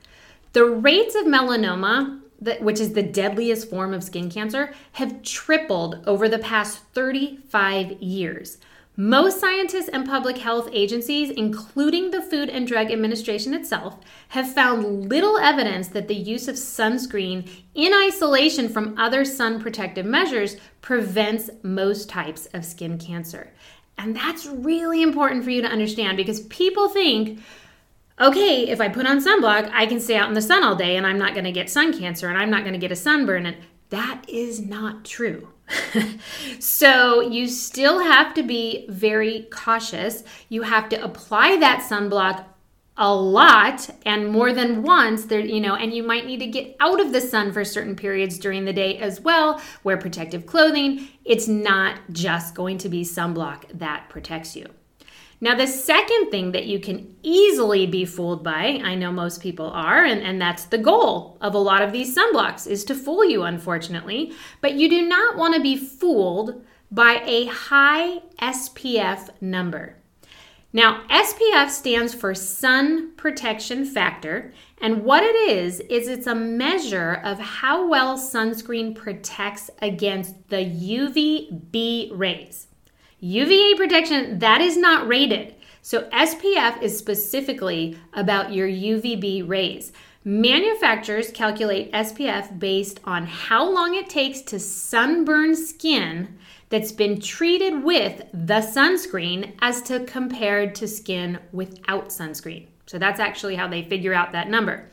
The 0.52 0.64
rates 0.64 1.14
of 1.14 1.26
melanoma 1.26 2.20
which 2.60 2.80
is 2.80 2.92
the 2.92 3.02
deadliest 3.02 3.70
form 3.70 3.94
of 3.94 4.04
skin 4.04 4.30
cancer, 4.30 4.74
have 4.92 5.22
tripled 5.22 6.02
over 6.06 6.28
the 6.28 6.38
past 6.38 6.80
35 6.92 8.02
years. 8.02 8.58
Most 8.96 9.40
scientists 9.40 9.88
and 9.88 10.06
public 10.06 10.38
health 10.38 10.68
agencies, 10.72 11.28
including 11.30 12.12
the 12.12 12.22
Food 12.22 12.48
and 12.48 12.64
Drug 12.64 12.92
Administration 12.92 13.52
itself, 13.52 13.98
have 14.28 14.54
found 14.54 15.08
little 15.08 15.36
evidence 15.36 15.88
that 15.88 16.06
the 16.06 16.14
use 16.14 16.46
of 16.46 16.54
sunscreen 16.54 17.48
in 17.74 17.92
isolation 17.92 18.68
from 18.68 18.96
other 18.96 19.24
sun 19.24 19.60
protective 19.60 20.06
measures 20.06 20.56
prevents 20.80 21.50
most 21.64 22.08
types 22.08 22.46
of 22.54 22.64
skin 22.64 22.96
cancer. 22.96 23.52
And 23.98 24.14
that's 24.14 24.46
really 24.46 25.02
important 25.02 25.42
for 25.42 25.50
you 25.50 25.62
to 25.62 25.68
understand 25.68 26.16
because 26.16 26.42
people 26.42 26.88
think, 26.88 27.40
okay, 28.20 28.68
if 28.68 28.80
I 28.80 28.88
put 28.88 29.06
on 29.06 29.18
sunblock, 29.18 29.70
I 29.72 29.86
can 29.86 29.98
stay 29.98 30.16
out 30.16 30.28
in 30.28 30.34
the 30.34 30.42
sun 30.42 30.62
all 30.62 30.76
day 30.76 30.96
and 30.96 31.04
I'm 31.04 31.18
not 31.18 31.34
going 31.34 31.46
to 31.46 31.52
get 31.52 31.68
sun 31.68 31.98
cancer 31.98 32.28
and 32.28 32.38
I'm 32.38 32.50
not 32.50 32.62
going 32.62 32.74
to 32.74 32.78
get 32.78 32.92
a 32.92 32.96
sunburn. 32.96 33.46
And 33.46 33.56
that 33.90 34.22
is 34.28 34.60
not 34.60 35.04
true. 35.04 35.48
so 36.58 37.20
you 37.20 37.48
still 37.48 38.00
have 38.00 38.34
to 38.34 38.42
be 38.42 38.86
very 38.88 39.46
cautious. 39.50 40.24
You 40.48 40.62
have 40.62 40.88
to 40.90 41.02
apply 41.02 41.56
that 41.58 41.86
sunblock 41.88 42.44
a 42.96 43.12
lot 43.12 43.90
and 44.06 44.28
more 44.28 44.52
than 44.52 44.84
once 44.84 45.24
there 45.24 45.40
you 45.40 45.60
know 45.60 45.74
and 45.74 45.92
you 45.92 46.00
might 46.00 46.26
need 46.26 46.38
to 46.38 46.46
get 46.46 46.76
out 46.78 47.00
of 47.00 47.12
the 47.12 47.20
sun 47.20 47.52
for 47.52 47.64
certain 47.64 47.96
periods 47.96 48.38
during 48.38 48.64
the 48.64 48.72
day 48.72 48.98
as 48.98 49.20
well. 49.20 49.60
Wear 49.82 49.96
protective 49.96 50.46
clothing. 50.46 51.08
It's 51.24 51.48
not 51.48 51.98
just 52.12 52.54
going 52.54 52.78
to 52.78 52.88
be 52.88 53.02
sunblock 53.02 53.78
that 53.78 54.08
protects 54.10 54.54
you 54.54 54.66
now, 55.44 55.54
the 55.54 55.66
second 55.66 56.30
thing 56.30 56.52
that 56.52 56.64
you 56.64 56.80
can 56.80 57.16
easily 57.22 57.86
be 57.86 58.06
fooled 58.06 58.42
by, 58.42 58.80
I 58.82 58.94
know 58.94 59.12
most 59.12 59.42
people 59.42 59.66
are, 59.66 60.02
and, 60.02 60.22
and 60.22 60.40
that's 60.40 60.64
the 60.64 60.78
goal 60.78 61.36
of 61.42 61.52
a 61.54 61.58
lot 61.58 61.82
of 61.82 61.92
these 61.92 62.16
sunblocks, 62.16 62.66
is 62.66 62.82
to 62.86 62.94
fool 62.94 63.26
you, 63.26 63.42
unfortunately. 63.42 64.32
But 64.62 64.72
you 64.72 64.88
do 64.88 65.06
not 65.06 65.36
want 65.36 65.54
to 65.54 65.60
be 65.60 65.76
fooled 65.76 66.64
by 66.90 67.22
a 67.26 67.44
high 67.44 68.22
SPF 68.40 69.28
number. 69.42 69.96
Now, 70.72 71.02
SPF 71.10 71.68
stands 71.68 72.14
for 72.14 72.34
Sun 72.34 73.12
Protection 73.16 73.84
Factor, 73.84 74.50
and 74.78 75.04
what 75.04 75.24
it 75.24 75.36
is, 75.50 75.80
is 75.80 76.08
it's 76.08 76.26
a 76.26 76.34
measure 76.34 77.20
of 77.22 77.38
how 77.38 77.86
well 77.86 78.16
sunscreen 78.16 78.94
protects 78.94 79.68
against 79.82 80.48
the 80.48 80.64
UVB 80.64 82.18
rays. 82.18 82.68
UVA 83.24 83.74
protection, 83.76 84.38
that 84.40 84.60
is 84.60 84.76
not 84.76 85.08
rated. 85.08 85.54
So 85.80 86.02
SPF 86.10 86.82
is 86.82 86.98
specifically 86.98 87.96
about 88.12 88.52
your 88.52 88.68
UVB 88.68 89.48
rays. 89.48 89.92
Manufacturers 90.24 91.30
calculate 91.30 91.90
SPF 91.92 92.58
based 92.58 93.00
on 93.04 93.24
how 93.26 93.66
long 93.66 93.94
it 93.94 94.10
takes 94.10 94.42
to 94.42 94.58
sunburn 94.58 95.56
skin 95.56 96.36
that's 96.68 96.92
been 96.92 97.18
treated 97.18 97.82
with 97.82 98.26
the 98.34 98.60
sunscreen 98.60 99.54
as 99.60 99.80
to 99.82 100.04
compared 100.04 100.74
to 100.74 100.86
skin 100.86 101.38
without 101.50 102.10
sunscreen. 102.10 102.66
So 102.84 102.98
that's 102.98 103.20
actually 103.20 103.56
how 103.56 103.68
they 103.68 103.84
figure 103.84 104.12
out 104.12 104.32
that 104.32 104.50
number. 104.50 104.90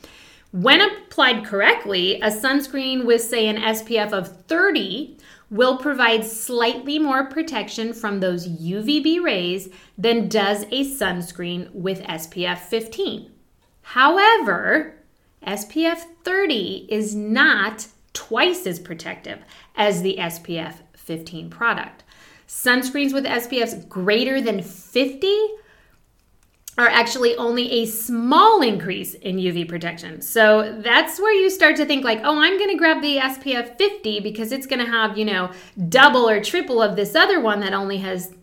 When 0.52 0.80
applied 0.80 1.44
correctly, 1.44 2.18
a 2.22 2.28
sunscreen 2.28 3.04
with, 3.04 3.20
say, 3.20 3.46
an 3.48 3.56
SPF 3.56 4.12
of 4.12 4.46
30 4.46 5.18
will 5.52 5.76
provide 5.76 6.24
slightly 6.24 6.98
more 6.98 7.26
protection 7.26 7.92
from 7.92 8.20
those 8.20 8.48
UVB 8.48 9.22
rays 9.22 9.68
than 9.98 10.26
does 10.26 10.62
a 10.64 10.82
sunscreen 10.82 11.70
with 11.74 12.02
SPF 12.04 12.56
15. 12.56 13.30
However, 13.82 14.94
SPF 15.46 16.06
30 16.24 16.86
is 16.88 17.14
not 17.14 17.86
twice 18.14 18.66
as 18.66 18.80
protective 18.80 19.40
as 19.76 20.00
the 20.00 20.16
SPF 20.18 20.76
15 20.96 21.50
product. 21.50 22.02
Sunscreens 22.48 23.12
with 23.12 23.26
SPFs 23.26 23.86
greater 23.90 24.40
than 24.40 24.62
50 24.62 25.48
are 26.78 26.88
actually 26.88 27.36
only 27.36 27.70
a 27.70 27.86
small 27.86 28.62
increase 28.62 29.14
in 29.14 29.36
UV 29.36 29.68
protection. 29.68 30.22
So 30.22 30.80
that's 30.80 31.20
where 31.20 31.32
you 31.32 31.50
start 31.50 31.76
to 31.76 31.84
think 31.84 32.04
like, 32.04 32.20
"Oh, 32.24 32.40
I'm 32.40 32.56
going 32.58 32.70
to 32.70 32.76
grab 32.76 33.02
the 33.02 33.18
SPF 33.18 33.76
50 33.76 34.20
because 34.20 34.52
it's 34.52 34.66
going 34.66 34.84
to 34.84 34.90
have, 34.90 35.18
you 35.18 35.24
know, 35.24 35.50
double 35.88 36.28
or 36.28 36.42
triple 36.42 36.80
of 36.80 36.96
this 36.96 37.14
other 37.14 37.40
one 37.40 37.60
that 37.60 37.74
only 37.74 37.98
has 37.98 38.34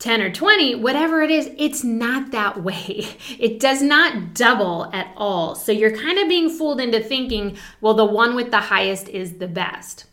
10 0.00 0.20
or 0.20 0.30
20, 0.30 0.74
whatever 0.74 1.22
it 1.22 1.30
is, 1.30 1.50
it's 1.56 1.84
not 1.84 2.30
that 2.32 2.62
way. 2.62 3.06
It 3.38 3.60
does 3.60 3.82
not 3.82 4.34
double 4.34 4.90
at 4.92 5.12
all. 5.16 5.54
So 5.54 5.72
you're 5.72 5.96
kind 5.96 6.18
of 6.18 6.28
being 6.28 6.50
fooled 6.50 6.80
into 6.80 7.00
thinking, 7.00 7.56
well, 7.80 7.94
the 7.94 8.04
one 8.04 8.34
with 8.34 8.50
the 8.50 8.60
highest 8.60 9.08
is 9.08 9.34
the 9.34 9.48
best. 9.48 10.04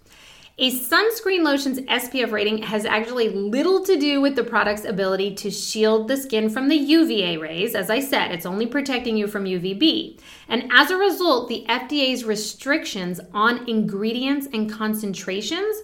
A 0.61 0.69
sunscreen 0.69 1.41
lotion's 1.41 1.79
SPF 1.79 2.31
rating 2.31 2.61
has 2.61 2.85
actually 2.85 3.29
little 3.29 3.83
to 3.83 3.97
do 3.97 4.21
with 4.21 4.35
the 4.35 4.43
product's 4.43 4.85
ability 4.85 5.33
to 5.37 5.49
shield 5.49 6.07
the 6.07 6.15
skin 6.15 6.51
from 6.51 6.67
the 6.67 6.75
UVA 6.75 7.37
rays. 7.37 7.73
As 7.73 7.89
I 7.89 7.99
said, 7.99 8.31
it's 8.31 8.45
only 8.45 8.67
protecting 8.67 9.17
you 9.17 9.25
from 9.25 9.45
UVB. 9.45 10.19
And 10.47 10.71
as 10.71 10.91
a 10.91 10.97
result, 10.97 11.49
the 11.49 11.65
FDA's 11.67 12.25
restrictions 12.25 13.19
on 13.33 13.67
ingredients 13.67 14.49
and 14.53 14.71
concentrations, 14.71 15.81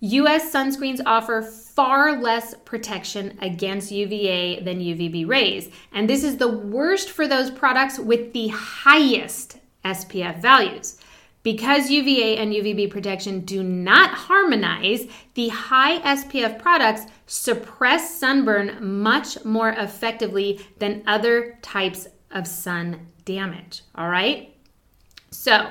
US 0.00 0.52
sunscreens 0.52 1.00
offer 1.06 1.40
far 1.40 2.20
less 2.20 2.52
protection 2.66 3.38
against 3.40 3.90
UVA 3.90 4.60
than 4.60 4.78
UVB 4.78 5.26
rays. 5.26 5.70
And 5.90 6.06
this 6.06 6.22
is 6.22 6.36
the 6.36 6.54
worst 6.54 7.08
for 7.08 7.26
those 7.26 7.50
products 7.50 7.98
with 7.98 8.34
the 8.34 8.48
highest 8.48 9.56
SPF 9.86 10.42
values. 10.42 10.97
Because 11.50 11.88
UVA 11.90 12.36
and 12.36 12.52
UVB 12.52 12.90
protection 12.90 13.40
do 13.40 13.62
not 13.62 14.10
harmonize, 14.10 15.06
the 15.32 15.48
high 15.48 15.98
SPF 16.00 16.58
products 16.58 17.06
suppress 17.24 18.18
sunburn 18.20 18.76
much 18.82 19.42
more 19.46 19.70
effectively 19.70 20.60
than 20.76 21.02
other 21.06 21.58
types 21.62 22.06
of 22.32 22.46
sun 22.46 23.06
damage. 23.24 23.80
All 23.94 24.10
right? 24.10 24.54
So, 25.30 25.70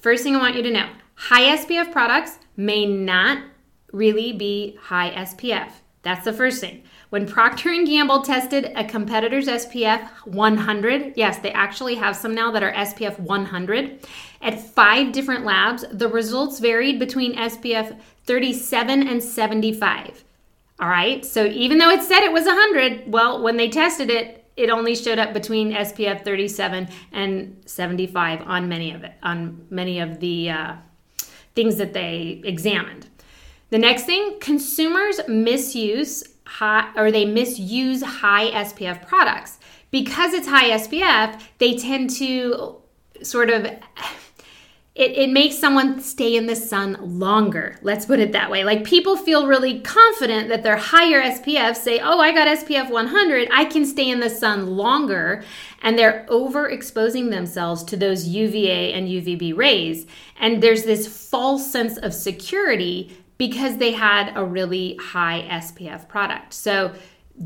first 0.00 0.24
thing 0.24 0.34
I 0.34 0.38
want 0.38 0.56
you 0.56 0.62
to 0.62 0.70
know 0.70 0.88
high 1.14 1.58
SPF 1.58 1.92
products 1.92 2.38
may 2.56 2.86
not 2.86 3.36
really 3.92 4.32
be 4.32 4.78
high 4.80 5.10
SPF. 5.10 5.72
That's 6.00 6.24
the 6.24 6.32
first 6.32 6.60
thing. 6.60 6.82
When 7.10 7.26
Procter 7.26 7.70
& 7.84 7.86
Gamble 7.86 8.22
tested 8.22 8.72
a 8.74 8.84
competitor's 8.84 9.46
SPF 9.46 10.08
100, 10.24 11.12
yes, 11.14 11.38
they 11.38 11.52
actually 11.52 11.94
have 11.96 12.16
some 12.16 12.34
now 12.34 12.50
that 12.50 12.62
are 12.62 12.72
SPF 12.72 13.20
100, 13.20 14.08
at 14.42 14.60
five 14.60 15.12
different 15.12 15.44
labs, 15.44 15.84
the 15.90 16.08
results 16.08 16.58
varied 16.58 16.98
between 16.98 17.36
SPF 17.36 17.98
37 18.24 19.06
and 19.06 19.22
75. 19.22 20.24
All 20.80 20.88
right, 20.88 21.24
so 21.24 21.44
even 21.46 21.78
though 21.78 21.90
it 21.90 22.02
said 22.02 22.24
it 22.24 22.32
was 22.32 22.44
100, 22.44 23.04
well, 23.12 23.40
when 23.40 23.56
they 23.56 23.68
tested 23.68 24.10
it, 24.10 24.44
it 24.56 24.68
only 24.68 24.94
showed 24.94 25.18
up 25.18 25.32
between 25.32 25.72
SPF 25.72 26.24
37 26.24 26.88
and 27.12 27.62
75 27.64 28.42
on 28.42 28.68
many 28.68 28.92
of 28.92 29.04
it, 29.04 29.12
on 29.22 29.66
many 29.70 30.00
of 30.00 30.20
the 30.20 30.50
uh, 30.50 30.74
things 31.54 31.76
that 31.76 31.92
they 31.92 32.42
examined. 32.44 33.06
The 33.70 33.78
next 33.78 34.04
thing, 34.04 34.38
consumers 34.40 35.20
misuse 35.28 36.24
high 36.44 36.90
or 36.96 37.10
they 37.10 37.24
misuse 37.24 38.02
high 38.02 38.50
SPF 38.50 39.06
products. 39.06 39.58
Because 39.90 40.32
it's 40.32 40.48
high 40.48 40.70
SPF, 40.70 41.40
they 41.58 41.76
tend 41.76 42.10
to 42.10 42.76
sort 43.22 43.50
of 43.50 43.66
it, 44.94 45.12
it 45.12 45.30
makes 45.30 45.58
someone 45.58 46.00
stay 46.00 46.36
in 46.36 46.46
the 46.46 46.56
sun 46.56 46.98
longer. 47.00 47.78
Let's 47.80 48.04
put 48.04 48.20
it 48.20 48.32
that 48.32 48.50
way. 48.50 48.62
Like 48.62 48.84
people 48.84 49.16
feel 49.16 49.46
really 49.46 49.80
confident 49.80 50.50
that 50.50 50.62
their 50.62 50.76
higher 50.76 51.22
SPF 51.22 51.76
say, 51.76 51.98
oh, 51.98 52.20
I 52.20 52.32
got 52.32 52.46
SPF 52.46 52.90
100, 52.90 53.48
I 53.50 53.64
can 53.64 53.86
stay 53.86 54.10
in 54.10 54.20
the 54.20 54.28
sun 54.28 54.76
longer. 54.76 55.44
And 55.80 55.98
they're 55.98 56.26
overexposing 56.28 57.30
themselves 57.30 57.82
to 57.84 57.96
those 57.96 58.28
UVA 58.28 58.92
and 58.92 59.08
UVB 59.08 59.56
rays. 59.56 60.06
And 60.38 60.62
there's 60.62 60.82
this 60.82 61.28
false 61.30 61.70
sense 61.70 61.96
of 61.96 62.12
security 62.12 63.16
because 63.38 63.78
they 63.78 63.92
had 63.92 64.36
a 64.36 64.44
really 64.44 64.96
high 65.00 65.48
SPF 65.50 66.06
product. 66.06 66.52
So 66.52 66.92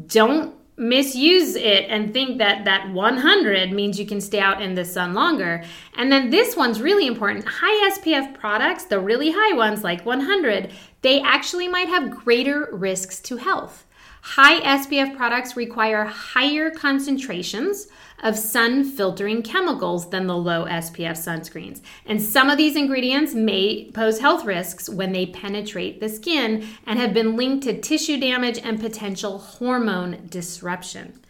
don't 0.09 0.55
misuse 0.77 1.57
it 1.57 1.87
and 1.89 2.13
think 2.13 2.39
that 2.39 2.65
that 2.67 2.91
100 2.91 3.73
means 3.73 3.99
you 3.99 4.07
can 4.07 4.21
stay 4.21 4.39
out 4.39 4.61
in 4.61 4.75
the 4.75 4.85
sun 4.85 5.15
longer. 5.15 5.65
And 5.95 6.13
then 6.13 6.31
this 6.31 6.55
one's 6.55 6.83
really 6.83 7.07
important. 7.07 7.47
High 7.49 7.91
SPF 7.91 8.35
products, 8.39 8.85
the 8.85 9.01
really 9.01 9.33
high 9.33 9.55
ones 9.57 9.83
like 9.83 10.05
100, 10.05 10.71
they 11.03 11.21
actually 11.21 11.69
might 11.69 11.89
have 11.89 12.11
greater 12.11 12.69
risks 12.73 13.21
to 13.21 13.37
health. 13.37 13.87
High 14.21 14.61
SPF 14.79 15.17
products 15.17 15.57
require 15.57 16.05
higher 16.05 16.71
concentrations 16.71 17.87
of 18.23 18.37
sun 18.37 18.85
filtering 18.85 19.43
chemicals 19.43 20.11
than 20.11 20.27
the 20.27 20.37
low 20.37 20.65
SPF 20.67 21.17
sunscreens. 21.17 21.81
And 22.07 22.21
some 22.21 22.51
of 22.51 22.59
these 22.59 22.77
ingredients 22.77 23.35
may 23.35 23.91
pose 23.93 24.19
health 24.19 24.45
risks 24.45 24.89
when 24.89 25.13
they 25.13 25.27
penetrate 25.27 26.01
the 26.01 26.09
skin 26.09 26.67
and 26.87 26.99
have 26.99 27.13
been 27.13 27.37
linked 27.37 27.65
to 27.65 27.81
tissue 27.81 28.19
damage 28.19 28.59
and 28.59 28.81
potential 28.81 29.39
hormone 29.39 30.27
disruption. 30.29 31.21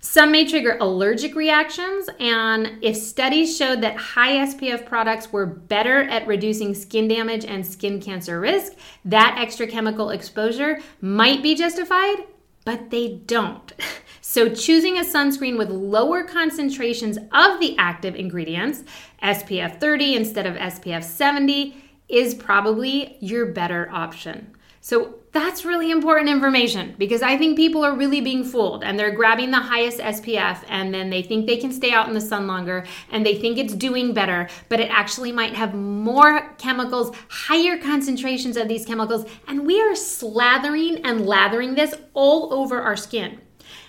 Some 0.00 0.30
may 0.30 0.46
trigger 0.46 0.76
allergic 0.80 1.34
reactions, 1.34 2.08
and 2.20 2.78
if 2.80 2.96
studies 2.96 3.56
showed 3.56 3.80
that 3.80 3.96
high 3.96 4.46
SPF 4.46 4.86
products 4.86 5.32
were 5.32 5.46
better 5.46 6.02
at 6.02 6.28
reducing 6.28 6.74
skin 6.74 7.08
damage 7.08 7.44
and 7.44 7.66
skin 7.66 8.00
cancer 8.00 8.38
risk, 8.38 8.74
that 9.04 9.36
extra 9.36 9.66
chemical 9.66 10.10
exposure 10.10 10.78
might 11.00 11.42
be 11.42 11.56
justified 11.56 12.24
but 12.66 12.90
they 12.90 13.22
don't. 13.26 13.72
So, 14.28 14.52
choosing 14.52 14.98
a 14.98 15.02
sunscreen 15.02 15.56
with 15.56 15.70
lower 15.70 16.24
concentrations 16.24 17.16
of 17.16 17.60
the 17.60 17.76
active 17.78 18.16
ingredients, 18.16 18.82
SPF 19.22 19.78
30 19.78 20.16
instead 20.16 20.46
of 20.46 20.56
SPF 20.56 21.04
70, 21.04 21.76
is 22.08 22.34
probably 22.34 23.18
your 23.20 23.46
better 23.46 23.88
option. 23.90 24.56
So 24.80 25.16
that's 25.36 25.66
really 25.66 25.90
important 25.90 26.30
information 26.30 26.94
because 26.96 27.20
I 27.20 27.36
think 27.36 27.58
people 27.58 27.84
are 27.84 27.94
really 27.94 28.22
being 28.22 28.42
fooled 28.42 28.82
and 28.82 28.98
they're 28.98 29.14
grabbing 29.14 29.50
the 29.50 29.58
highest 29.58 29.98
SPF 29.98 30.64
and 30.68 30.94
then 30.94 31.10
they 31.10 31.22
think 31.22 31.46
they 31.46 31.58
can 31.58 31.70
stay 31.70 31.90
out 31.90 32.08
in 32.08 32.14
the 32.14 32.22
sun 32.22 32.46
longer 32.46 32.86
and 33.10 33.24
they 33.24 33.34
think 33.34 33.58
it's 33.58 33.74
doing 33.74 34.14
better, 34.14 34.48
but 34.70 34.80
it 34.80 34.90
actually 34.90 35.32
might 35.32 35.52
have 35.52 35.74
more 35.74 36.54
chemicals, 36.56 37.14
higher 37.28 37.76
concentrations 37.76 38.56
of 38.56 38.66
these 38.66 38.86
chemicals, 38.86 39.26
and 39.46 39.66
we 39.66 39.78
are 39.78 39.92
slathering 39.92 41.02
and 41.04 41.26
lathering 41.26 41.74
this 41.74 41.94
all 42.14 42.54
over 42.54 42.80
our 42.80 42.96
skin. 42.96 43.38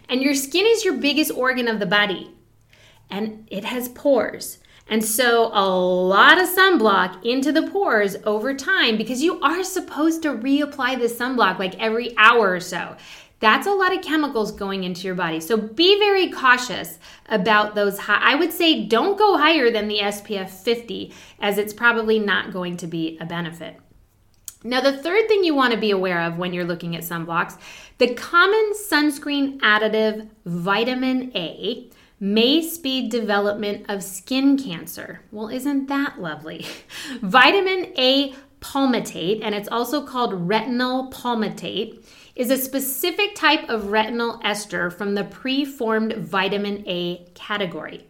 And 0.10 0.21
your 0.21 0.36
skin 0.36 0.65
is 0.65 0.83
your 0.83 0.97
biggest 0.97 1.31
organ 1.31 1.69
of 1.69 1.79
the 1.79 1.86
body 1.86 2.29
and 3.10 3.47
it 3.49 3.63
has 3.63 3.88
pores. 3.89 4.60
And 4.89 5.04
so, 5.04 5.52
a 5.54 5.67
lot 5.67 6.41
of 6.41 6.47
sunblock 6.47 7.26
into 7.26 7.52
the 7.52 7.69
pores 7.69 8.15
over 8.23 8.54
time 8.54 8.97
because 8.97 9.21
you 9.21 9.39
are 9.41 9.63
supposed 9.63 10.21
to 10.23 10.30
reapply 10.30 10.97
the 10.97 11.13
sunblock 11.13 11.60
like 11.60 11.78
every 11.78 12.17
hour 12.17 12.52
or 12.52 12.60
so. 12.60 12.95
That's 13.39 13.67
a 13.67 13.71
lot 13.71 13.95
of 13.95 14.04
chemicals 14.04 14.52
going 14.52 14.84
into 14.84 15.02
your 15.02 15.13
body. 15.13 15.39
So 15.39 15.58
be 15.58 16.00
very 16.00 16.30
cautious 16.30 16.97
about 17.30 17.76
those 17.76 18.00
high. 18.00 18.19
I 18.19 18.36
would 18.36 18.52
say 18.52 18.86
don't 18.86 19.17
go 19.17 19.38
higher 19.38 19.69
than 19.69 19.88
the 19.88 20.00
SPF 20.00 20.50
50 20.50 21.13
as 21.39 21.60
it's 21.60 21.73
probably 21.73 22.17
not 22.17 22.52
going 22.52 22.78
to 22.78 22.88
be 22.88 23.17
a 23.21 23.26
benefit. 23.26 23.80
Now, 24.63 24.82
the 24.82 24.97
third 24.97 25.28
thing 25.28 25.43
you 25.43 25.54
want 25.54 25.73
to 25.73 25.80
be 25.80 25.91
aware 25.91 26.19
of 26.21 26.38
when 26.38 26.52
you're 26.52 26.65
looking 26.65 26.95
at 26.95 27.04
sunblocks, 27.04 27.58
the 28.00 28.15
common 28.15 28.73
sunscreen 28.73 29.60
additive 29.60 30.28
vitamin 30.45 31.32
A 31.36 31.89
may 32.19 32.62
speed 32.62 33.12
development 33.12 33.86
of 33.89 34.03
skin 34.03 34.58
cancer. 34.58 35.21
Well, 35.32 35.49
isn't 35.49 35.88
that 35.88 36.19
lovely? 36.19 36.65
Vitamin 37.21 37.93
A 37.97 38.34
palmitate, 38.60 39.41
and 39.43 39.53
it's 39.53 39.69
also 39.69 40.06
called 40.06 40.47
retinol 40.47 41.13
palmitate, 41.13 42.03
is 42.36 42.49
a 42.51 42.58
specific 42.58 43.36
type 43.36 43.69
of 43.69 43.86
retinol 43.86 44.39
ester 44.43 44.89
from 44.89 45.15
the 45.15 45.23
preformed 45.23 46.13
vitamin 46.13 46.84
A 46.88 47.25
category. 47.34 48.08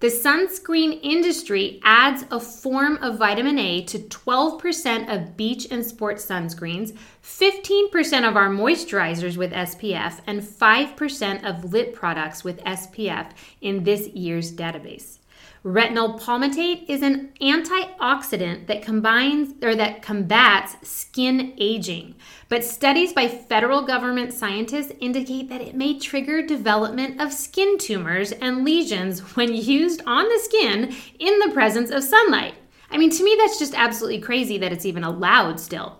The 0.00 0.06
sunscreen 0.06 0.98
industry 1.02 1.78
adds 1.84 2.24
a 2.30 2.40
form 2.40 2.96
of 3.02 3.18
vitamin 3.18 3.58
A 3.58 3.84
to 3.84 3.98
12% 3.98 5.14
of 5.14 5.36
beach 5.36 5.66
and 5.70 5.84
sports 5.84 6.24
sunscreens, 6.24 6.96
15% 7.22 8.26
of 8.26 8.34
our 8.34 8.48
moisturizers 8.48 9.36
with 9.36 9.52
SPF, 9.52 10.20
and 10.26 10.40
5% 10.40 11.44
of 11.44 11.70
lip 11.70 11.94
products 11.94 12.42
with 12.42 12.64
SPF 12.64 13.32
in 13.60 13.84
this 13.84 14.08
year's 14.08 14.50
database. 14.50 15.19
Retinol 15.62 16.18
palmitate 16.18 16.88
is 16.88 17.02
an 17.02 17.34
antioxidant 17.42 18.66
that 18.66 18.80
combines 18.80 19.52
or 19.62 19.74
that 19.74 20.00
combats 20.00 20.76
skin 20.88 21.52
aging. 21.58 22.14
But 22.48 22.64
studies 22.64 23.12
by 23.12 23.28
federal 23.28 23.82
government 23.82 24.32
scientists 24.32 24.92
indicate 25.00 25.50
that 25.50 25.60
it 25.60 25.74
may 25.74 25.98
trigger 25.98 26.40
development 26.40 27.20
of 27.20 27.34
skin 27.34 27.76
tumors 27.76 28.32
and 28.32 28.64
lesions 28.64 29.20
when 29.36 29.52
used 29.52 30.00
on 30.06 30.24
the 30.24 30.38
skin 30.38 30.94
in 31.18 31.38
the 31.40 31.52
presence 31.52 31.90
of 31.90 32.04
sunlight. 32.04 32.54
I 32.90 32.96
mean, 32.96 33.10
to 33.10 33.22
me, 33.22 33.36
that's 33.38 33.58
just 33.58 33.74
absolutely 33.74 34.20
crazy 34.20 34.56
that 34.58 34.72
it's 34.72 34.86
even 34.86 35.04
allowed 35.04 35.60
still. 35.60 35.99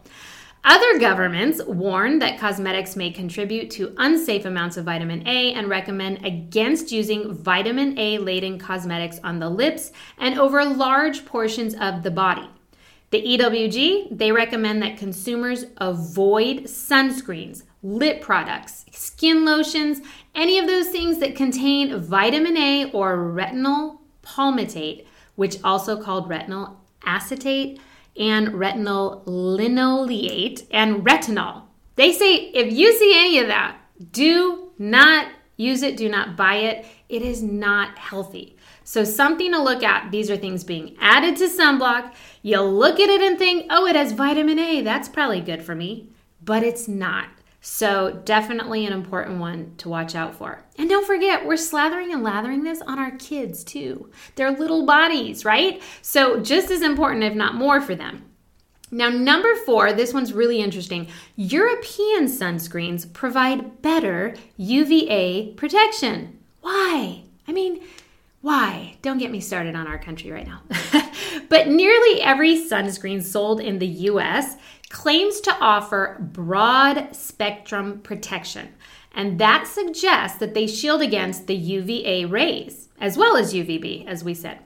Other 0.62 0.98
governments 0.98 1.62
warn 1.66 2.18
that 2.18 2.38
cosmetics 2.38 2.94
may 2.94 3.10
contribute 3.10 3.70
to 3.72 3.94
unsafe 3.96 4.44
amounts 4.44 4.76
of 4.76 4.84
vitamin 4.84 5.26
A 5.26 5.54
and 5.54 5.70
recommend 5.70 6.24
against 6.24 6.92
using 6.92 7.32
vitamin 7.32 7.98
A 7.98 8.18
laden 8.18 8.58
cosmetics 8.58 9.18
on 9.24 9.38
the 9.38 9.48
lips 9.48 9.90
and 10.18 10.38
over 10.38 10.62
large 10.64 11.24
portions 11.24 11.74
of 11.74 12.02
the 12.02 12.10
body. 12.10 12.48
The 13.08 13.22
EWG, 13.22 14.18
they 14.18 14.32
recommend 14.32 14.82
that 14.82 14.98
consumers 14.98 15.64
avoid 15.78 16.64
sunscreens, 16.64 17.62
lip 17.82 18.20
products, 18.20 18.84
skin 18.92 19.46
lotions, 19.46 20.02
any 20.34 20.58
of 20.58 20.66
those 20.66 20.88
things 20.88 21.18
that 21.20 21.34
contain 21.34 21.98
vitamin 21.98 22.58
A 22.58 22.90
or 22.92 23.16
retinol 23.16 23.98
palmitate, 24.22 25.06
which 25.36 25.56
also 25.64 26.00
called 26.00 26.28
retinol 26.28 26.76
acetate 27.04 27.80
and 28.16 28.48
retinol 28.48 29.22
linoleate 29.26 30.66
and 30.70 31.04
retinol. 31.04 31.62
They 31.96 32.12
say 32.12 32.34
if 32.34 32.72
you 32.72 32.92
see 32.98 33.14
any 33.16 33.38
of 33.38 33.48
that, 33.48 33.76
do 34.12 34.70
not 34.78 35.28
use 35.56 35.82
it, 35.82 35.96
do 35.96 36.08
not 36.08 36.36
buy 36.36 36.56
it. 36.56 36.86
It 37.08 37.22
is 37.22 37.42
not 37.42 37.98
healthy. 37.98 38.56
So, 38.84 39.04
something 39.04 39.52
to 39.52 39.62
look 39.62 39.82
at. 39.82 40.10
These 40.10 40.30
are 40.30 40.36
things 40.36 40.64
being 40.64 40.96
added 41.00 41.36
to 41.36 41.48
sunblock. 41.48 42.12
You'll 42.42 42.72
look 42.72 42.98
at 42.98 43.08
it 43.08 43.20
and 43.20 43.38
think, 43.38 43.66
oh, 43.70 43.86
it 43.86 43.94
has 43.94 44.12
vitamin 44.12 44.58
A. 44.58 44.80
That's 44.80 45.08
probably 45.08 45.40
good 45.40 45.62
for 45.62 45.74
me. 45.74 46.08
But 46.42 46.62
it's 46.62 46.88
not. 46.88 47.28
So, 47.62 48.22
definitely 48.24 48.86
an 48.86 48.92
important 48.94 49.38
one 49.38 49.74
to 49.78 49.90
watch 49.90 50.14
out 50.14 50.34
for. 50.34 50.64
And 50.78 50.88
don't 50.88 51.06
forget, 51.06 51.44
we're 51.44 51.54
slathering 51.54 52.10
and 52.10 52.22
lathering 52.22 52.64
this 52.64 52.80
on 52.80 52.98
our 52.98 53.10
kids 53.12 53.62
too. 53.64 54.10
Their 54.36 54.50
little 54.50 54.86
bodies, 54.86 55.44
right? 55.44 55.82
So, 56.00 56.40
just 56.40 56.70
as 56.70 56.80
important, 56.80 57.22
if 57.22 57.34
not 57.34 57.54
more, 57.54 57.82
for 57.82 57.94
them. 57.94 58.24
Now, 58.90 59.10
number 59.10 59.54
four, 59.54 59.92
this 59.92 60.14
one's 60.14 60.32
really 60.32 60.60
interesting. 60.60 61.08
European 61.36 62.26
sunscreens 62.26 63.10
provide 63.12 63.82
better 63.82 64.34
UVA 64.56 65.52
protection. 65.52 66.38
Why? 66.62 67.22
I 67.46 67.52
mean, 67.52 67.82
why? 68.40 68.96
Don't 69.02 69.18
get 69.18 69.30
me 69.30 69.40
started 69.40 69.76
on 69.76 69.86
our 69.86 69.98
country 69.98 70.30
right 70.30 70.46
now. 70.46 70.62
but 71.48 71.68
nearly 71.68 72.22
every 72.22 72.56
sunscreen 72.56 73.22
sold 73.22 73.60
in 73.60 73.78
the 73.78 73.86
US 73.86 74.56
claims 74.90 75.40
to 75.40 75.56
offer 75.60 76.18
broad 76.20 77.16
spectrum 77.16 78.00
protection. 78.00 78.68
And 79.14 79.38
that 79.38 79.66
suggests 79.66 80.38
that 80.38 80.52
they 80.52 80.66
shield 80.66 81.00
against 81.00 81.46
the 81.46 81.54
UVA 81.54 82.26
rays, 82.26 82.88
as 83.00 83.16
well 83.16 83.36
as 83.36 83.54
UVB, 83.54 84.06
as 84.06 84.22
we 84.22 84.34
said. 84.34 84.58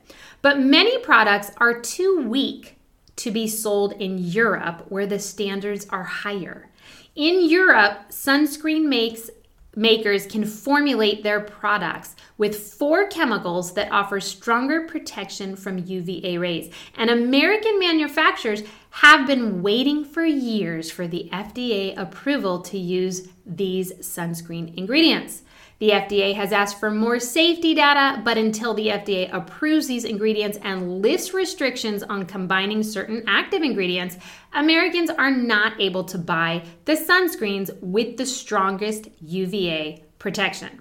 But 0.43 0.59
many 0.59 0.99
products 0.99 1.53
are 1.59 1.81
too 1.81 2.27
weak 2.29 2.77
to 3.17 3.31
be 3.31 3.47
sold 3.47 3.93
in 3.93 4.19
Europe, 4.19 4.87
where 4.89 5.07
the 5.07 5.19
standards 5.19 5.87
are 5.91 6.03
higher. 6.03 6.69
In 7.15 7.49
Europe, 7.49 8.09
sunscreen 8.11 8.87
makes 8.87 9.31
makers 9.77 10.27
can 10.27 10.45
formulate 10.45 11.23
their 11.23 11.41
products 11.41 12.15
with 12.39 12.75
four 12.75 13.07
chemicals 13.09 13.75
that 13.75 13.91
offer 13.91 14.21
stronger 14.21 14.87
protection 14.87 15.57
from 15.57 15.79
UVA 15.79 16.39
rays. 16.39 16.73
And 16.97 17.11
American 17.11 17.79
manufacturers 17.79 18.63
have 18.99 19.27
been 19.27 19.61
waiting 19.61 20.05
for 20.05 20.25
years 20.25 20.89
for 20.89 21.09
the 21.09 21.29
FDA 21.33 21.99
approval 21.99 22.61
to 22.63 22.79
use 22.79 23.27
these 23.45 23.93
sunscreen 23.95 24.73
ingredients. 24.77 25.43
The 25.81 25.91
FDA 25.91 26.33
has 26.37 26.53
asked 26.53 26.79
for 26.79 26.93
more 26.93 27.19
safety 27.19 27.75
data, 27.75 28.23
but 28.25 28.39
until 28.39 28.73
the 28.73 28.87
FDA 28.87 29.35
approves 29.35 29.89
these 29.89 30.05
ingredients 30.05 30.59
and 30.63 31.03
lifts 31.03 31.35
restrictions 31.35 32.05
on 32.05 32.27
combining 32.27 32.85
certain 32.85 33.25
active 33.27 33.63
ingredients, 33.63 34.17
Americans 34.53 35.11
are 35.11 35.33
not 35.33 35.81
able 35.81 36.05
to 36.05 36.17
buy 36.17 36.63
the 36.85 36.93
sunscreens 36.93 37.77
with 37.81 38.17
the 38.17 38.25
strongest 38.25 39.09
UVA 39.21 40.05
protection. 40.21 40.81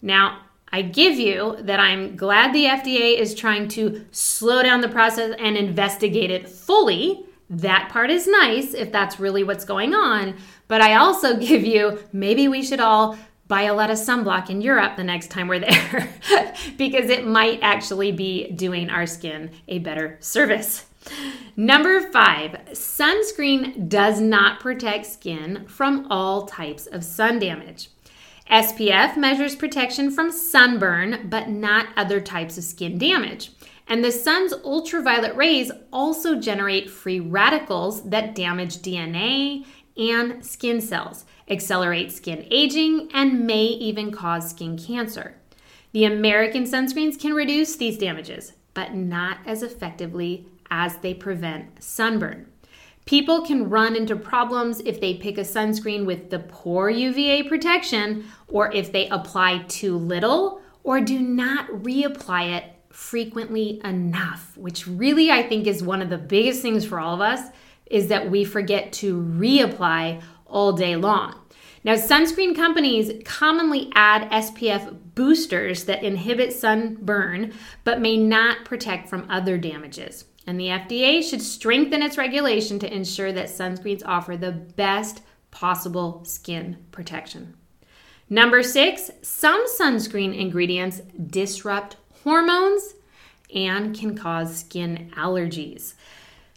Now, 0.00 0.42
I 0.70 0.82
give 0.82 1.18
you 1.18 1.56
that 1.62 1.80
I'm 1.80 2.14
glad 2.14 2.52
the 2.52 2.66
FDA 2.66 3.18
is 3.18 3.34
trying 3.34 3.66
to 3.70 4.06
slow 4.12 4.62
down 4.62 4.80
the 4.80 4.88
process 4.88 5.34
and 5.40 5.56
investigate 5.56 6.30
it 6.30 6.48
fully. 6.48 7.24
That 7.50 7.88
part 7.90 8.10
is 8.10 8.26
nice 8.26 8.74
if 8.74 8.92
that's 8.92 9.18
really 9.18 9.44
what's 9.44 9.64
going 9.64 9.94
on. 9.94 10.36
But 10.66 10.80
I 10.80 10.94
also 10.96 11.36
give 11.40 11.64
you 11.64 11.98
maybe 12.12 12.48
we 12.48 12.62
should 12.62 12.80
all 12.80 13.18
buy 13.46 13.62
a 13.62 13.74
lot 13.74 13.90
of 13.90 13.96
sunblock 13.96 14.50
in 14.50 14.60
Europe 14.60 14.96
the 14.96 15.04
next 15.04 15.30
time 15.30 15.48
we're 15.48 15.58
there 15.60 16.12
because 16.76 17.08
it 17.08 17.26
might 17.26 17.60
actually 17.62 18.12
be 18.12 18.50
doing 18.52 18.90
our 18.90 19.06
skin 19.06 19.50
a 19.66 19.78
better 19.78 20.18
service. 20.20 20.84
Number 21.56 22.02
five, 22.12 22.58
sunscreen 22.72 23.88
does 23.88 24.20
not 24.20 24.60
protect 24.60 25.06
skin 25.06 25.64
from 25.66 26.06
all 26.10 26.46
types 26.46 26.86
of 26.86 27.02
sun 27.02 27.38
damage. 27.38 27.88
SPF 28.50 29.16
measures 29.16 29.56
protection 29.56 30.10
from 30.10 30.32
sunburn, 30.32 31.26
but 31.28 31.48
not 31.48 31.88
other 31.96 32.20
types 32.20 32.56
of 32.56 32.64
skin 32.64 32.96
damage. 32.96 33.52
And 33.88 34.04
the 34.04 34.12
sun's 34.12 34.52
ultraviolet 34.52 35.34
rays 35.34 35.72
also 35.92 36.38
generate 36.38 36.90
free 36.90 37.20
radicals 37.20 38.08
that 38.10 38.34
damage 38.34 38.78
DNA 38.78 39.64
and 39.96 40.44
skin 40.44 40.80
cells 40.80 41.24
accelerate 41.50 42.12
skin 42.12 42.46
aging, 42.50 43.08
and 43.12 43.46
may 43.46 43.64
even 43.64 44.12
cause 44.12 44.50
skin 44.50 44.78
cancer. 44.78 45.34
The 45.92 46.04
American 46.04 46.64
sunscreens 46.64 47.18
can 47.18 47.32
reduce 47.32 47.76
these 47.76 47.98
damages, 47.98 48.52
but 48.74 48.94
not 48.94 49.38
as 49.46 49.62
effectively 49.62 50.46
as 50.70 50.98
they 50.98 51.14
prevent 51.14 51.82
sunburn. 51.82 52.46
People 53.06 53.40
can 53.40 53.70
run 53.70 53.96
into 53.96 54.14
problems 54.14 54.80
if 54.80 55.00
they 55.00 55.14
pick 55.14 55.38
a 55.38 55.42
sunscreen 55.42 56.04
with 56.04 56.28
the 56.28 56.40
poor 56.40 56.90
UVA 56.90 57.44
protection, 57.44 58.26
or 58.48 58.70
if 58.72 58.92
they 58.92 59.08
apply 59.08 59.64
too 59.68 59.96
little, 59.96 60.60
or 60.84 61.00
do 61.00 61.18
not 61.18 61.68
reapply 61.68 62.54
it 62.58 62.77
frequently 62.90 63.80
enough, 63.84 64.56
which 64.56 64.86
really 64.86 65.30
I 65.30 65.42
think 65.42 65.66
is 65.66 65.82
one 65.82 66.02
of 66.02 66.10
the 66.10 66.18
biggest 66.18 66.62
things 66.62 66.84
for 66.84 66.98
all 66.98 67.14
of 67.14 67.20
us 67.20 67.50
is 67.86 68.08
that 68.08 68.30
we 68.30 68.44
forget 68.44 68.92
to 68.94 69.20
reapply 69.22 70.22
all 70.46 70.72
day 70.72 70.96
long. 70.96 71.34
Now, 71.84 71.94
sunscreen 71.94 72.56
companies 72.56 73.22
commonly 73.24 73.90
add 73.94 74.30
SPF 74.30 75.14
boosters 75.14 75.84
that 75.84 76.02
inhibit 76.02 76.52
sunburn 76.52 77.52
but 77.84 78.00
may 78.00 78.16
not 78.16 78.64
protect 78.64 79.08
from 79.08 79.30
other 79.30 79.56
damages. 79.56 80.24
And 80.46 80.58
the 80.58 80.68
FDA 80.68 81.22
should 81.22 81.42
strengthen 81.42 82.02
its 82.02 82.18
regulation 82.18 82.78
to 82.80 82.92
ensure 82.92 83.32
that 83.32 83.48
sunscreens 83.48 84.02
offer 84.04 84.36
the 84.36 84.52
best 84.52 85.22
possible 85.50 86.24
skin 86.24 86.78
protection. 86.90 87.54
Number 88.30 88.62
six, 88.62 89.10
some 89.22 89.66
sunscreen 89.66 90.38
ingredients 90.38 91.00
disrupt 91.26 91.96
hormones 92.28 92.94
and 93.54 93.98
can 93.98 94.14
cause 94.14 94.60
skin 94.60 95.10
allergies. 95.16 95.94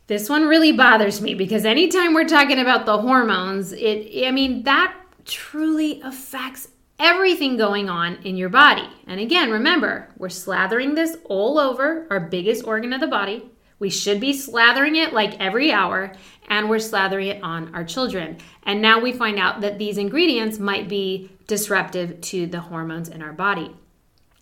This 0.08 0.30
one 0.30 0.46
really 0.46 0.74
bothers 0.74 1.22
me 1.22 1.34
because 1.34 1.64
anytime 1.64 2.14
we're 2.14 2.28
talking 2.28 2.60
about 2.60 2.86
the 2.86 2.98
hormones, 2.98 3.72
it 3.72 4.28
I 4.28 4.32
mean 4.32 4.64
that 4.64 4.94
truly 5.24 6.02
affects 6.02 6.68
everything 7.00 7.56
going 7.56 7.88
on 7.88 8.16
in 8.24 8.36
your 8.36 8.50
body. 8.50 8.90
And 9.08 9.22
again, 9.22 9.50
remember, 9.50 10.10
we're 10.18 10.28
slathering 10.28 10.96
this 10.96 11.16
all 11.24 11.58
over 11.58 12.06
our 12.10 12.20
biggest 12.20 12.66
organ 12.68 12.92
of 12.92 13.00
the 13.00 13.08
body. 13.08 13.50
We 13.80 13.90
should 13.90 14.20
be 14.20 14.34
slathering 14.34 14.96
it 14.96 15.14
like 15.14 15.40
every 15.40 15.72
hour, 15.72 16.12
and 16.50 16.70
we're 16.70 16.76
slathering 16.76 17.28
it 17.28 17.42
on 17.42 17.74
our 17.74 17.86
children. 17.86 18.38
And 18.64 18.82
now 18.82 19.00
we 19.00 19.14
find 19.14 19.40
out 19.40 19.62
that 19.62 19.80
these 19.80 19.98
ingredients 19.98 20.60
might 20.60 20.90
be 20.90 21.32
disruptive 21.48 22.20
to 22.22 22.48
the 22.48 22.60
hormones 22.60 23.08
in 23.08 23.22
our 23.22 23.34
body. 23.34 23.74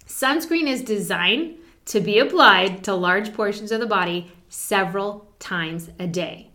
Sunscreen 0.10 0.67
is 0.67 0.82
designed 0.82 1.56
to 1.86 2.02
be 2.02 2.17
applied 2.17 2.84
to 2.84 2.95
large 2.95 3.32
portions 3.34 3.72
of 3.72 3.80
the 3.80 3.86
body 3.86 4.32
several 4.50 5.28
times 5.38 5.91
a 6.00 6.08
day. 6.08 6.50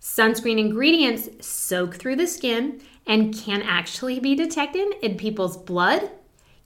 Sunscreen 0.00 0.58
ingredients 0.58 1.28
soak 1.46 1.96
through 1.96 2.16
the 2.16 2.26
skin 2.26 2.80
and 3.06 3.34
can 3.34 3.60
actually 3.62 4.18
be 4.20 4.34
detected 4.34 4.94
in 5.02 5.18
people's 5.18 5.56
blood, 5.56 6.10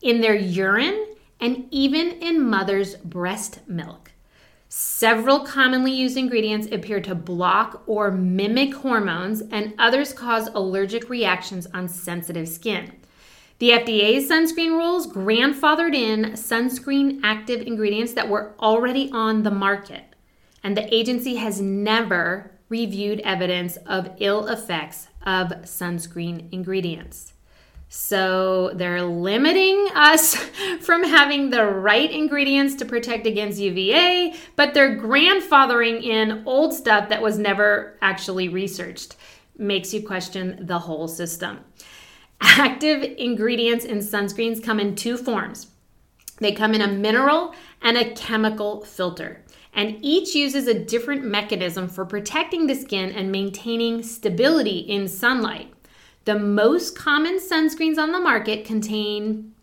in 0.00 0.20
their 0.20 0.34
urine, 0.34 1.06
and 1.40 1.66
even 1.72 2.12
in 2.22 2.40
mother's 2.40 2.94
breast 2.96 3.60
milk. 3.68 4.12
Several 4.68 5.40
commonly 5.40 5.92
used 5.92 6.16
ingredients 6.16 6.68
appear 6.70 7.00
to 7.00 7.14
block 7.14 7.82
or 7.86 8.12
mimic 8.12 8.74
hormones, 8.74 9.42
and 9.50 9.74
others 9.78 10.12
cause 10.12 10.48
allergic 10.54 11.10
reactions 11.10 11.66
on 11.74 11.88
sensitive 11.88 12.48
skin. 12.48 12.92
The 13.58 13.70
FDA's 13.70 14.30
sunscreen 14.30 14.76
rules 14.78 15.08
grandfathered 15.08 15.94
in 15.94 16.32
sunscreen 16.32 17.20
active 17.24 17.60
ingredients 17.62 18.12
that 18.12 18.28
were 18.28 18.54
already 18.60 19.10
on 19.10 19.42
the 19.42 19.50
market 19.50 20.04
and 20.62 20.76
the 20.76 20.94
agency 20.94 21.36
has 21.36 21.60
never 21.60 22.52
reviewed 22.68 23.20
evidence 23.20 23.76
of 23.86 24.10
ill 24.18 24.46
effects 24.48 25.08
of 25.22 25.48
sunscreen 25.62 26.52
ingredients. 26.52 27.32
So 27.88 28.72
they're 28.74 29.02
limiting 29.02 29.88
us 29.94 30.34
from 30.80 31.02
having 31.02 31.48
the 31.50 31.64
right 31.64 32.10
ingredients 32.10 32.74
to 32.76 32.84
protect 32.84 33.26
against 33.26 33.58
UVA, 33.58 34.34
but 34.56 34.74
they're 34.74 34.98
grandfathering 34.98 36.02
in 36.02 36.42
old 36.44 36.74
stuff 36.74 37.08
that 37.08 37.22
was 37.22 37.38
never 37.38 37.96
actually 38.02 38.48
researched. 38.48 39.16
Makes 39.56 39.94
you 39.94 40.06
question 40.06 40.66
the 40.66 40.78
whole 40.78 41.08
system. 41.08 41.60
Active 42.40 43.02
ingredients 43.18 43.84
in 43.84 43.98
sunscreens 43.98 44.62
come 44.62 44.78
in 44.80 44.94
two 44.94 45.16
forms 45.16 45.68
they 46.40 46.52
come 46.52 46.74
in 46.74 46.80
a 46.80 46.88
mineral 46.88 47.54
and 47.82 47.96
a 47.96 48.12
chemical 48.14 48.84
filter 48.84 49.42
and 49.74 49.98
each 50.00 50.34
uses 50.34 50.66
a 50.66 50.78
different 50.78 51.24
mechanism 51.24 51.88
for 51.88 52.04
protecting 52.04 52.66
the 52.66 52.74
skin 52.74 53.10
and 53.10 53.30
maintaining 53.30 54.02
stability 54.02 54.78
in 54.78 55.06
sunlight. 55.06 55.72
The 56.24 56.38
most 56.38 56.96
common 56.96 57.38
sunscreens 57.38 57.98
on 57.98 58.12
the 58.12 58.18
market 58.18 58.64
contain 58.64 59.54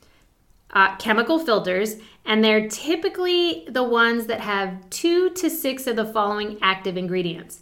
uh, 0.71 0.95
chemical 0.97 1.39
filters, 1.39 1.97
and 2.25 2.43
they're 2.43 2.67
typically 2.67 3.65
the 3.67 3.83
ones 3.83 4.27
that 4.27 4.41
have 4.41 4.89
two 4.89 5.29
to 5.31 5.49
six 5.49 5.87
of 5.87 5.95
the 5.95 6.05
following 6.05 6.57
active 6.61 6.97
ingredients 6.97 7.61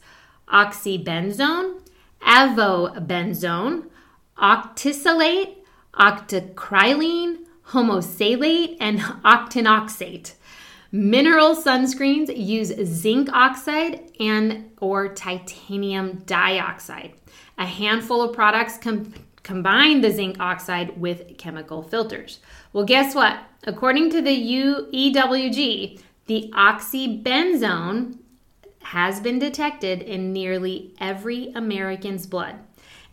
oxybenzone, 0.49 1.79
avobenzone, 2.21 3.89
octisalate, 4.37 5.57
octocrylene, 5.93 7.45
homosalate, 7.67 8.77
and 8.79 8.99
octinoxate. 8.99 10.33
Mineral 10.91 11.55
sunscreens 11.55 12.35
use 12.35 12.71
zinc 12.85 13.27
oxide 13.33 14.11
and 14.19 14.69
or 14.79 15.07
titanium 15.07 16.21
dioxide. 16.25 17.13
A 17.57 17.65
handful 17.65 18.21
of 18.21 18.35
products 18.35 18.77
com- 18.77 19.11
combine 19.41 20.01
the 20.01 20.11
zinc 20.11 20.39
oxide 20.39 20.99
with 20.99 21.37
chemical 21.37 21.81
filters. 21.81 22.39
Well, 22.73 22.85
guess 22.85 23.15
what? 23.15 23.39
According 23.65 24.11
to 24.11 24.21
the 24.21 24.29
UEWG, 24.29 25.99
the 26.27 26.51
oxybenzone 26.53 28.17
has 28.83 29.19
been 29.19 29.39
detected 29.39 30.01
in 30.01 30.31
nearly 30.31 30.93
every 30.99 31.51
American's 31.55 32.27
blood. 32.27 32.59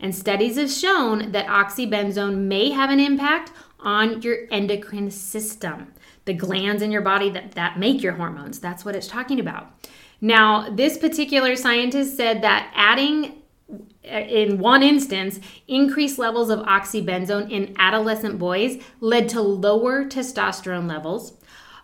And 0.01 0.13
studies 0.13 0.57
have 0.57 0.69
shown 0.69 1.31
that 1.31 1.47
oxybenzone 1.47 2.39
may 2.39 2.71
have 2.71 2.89
an 2.89 2.99
impact 2.99 3.53
on 3.79 4.21
your 4.21 4.39
endocrine 4.51 5.11
system 5.11 5.93
the 6.25 6.33
glands 6.33 6.81
in 6.83 6.91
your 6.91 7.01
body 7.01 7.29
that, 7.29 7.53
that 7.53 7.79
make 7.79 8.03
your 8.03 8.13
hormones. 8.13 8.59
That's 8.59 8.85
what 8.85 8.95
it's 8.95 9.07
talking 9.07 9.39
about. 9.39 9.71
Now, 10.19 10.69
this 10.69 10.97
particular 10.97 11.55
scientist 11.55 12.15
said 12.15 12.43
that 12.43 12.71
adding 12.75 13.41
uh, 14.03 14.17
in 14.17 14.57
one 14.57 14.83
instance, 14.83 15.39
increased 15.67 16.19
levels 16.19 16.49
of 16.49 16.59
oxybenzone 16.59 17.49
in 17.49 17.73
adolescent 17.77 18.37
boys 18.37 18.81
led 18.99 19.29
to 19.29 19.41
lower 19.41 20.05
testosterone 20.05 20.89
levels. 20.89 21.33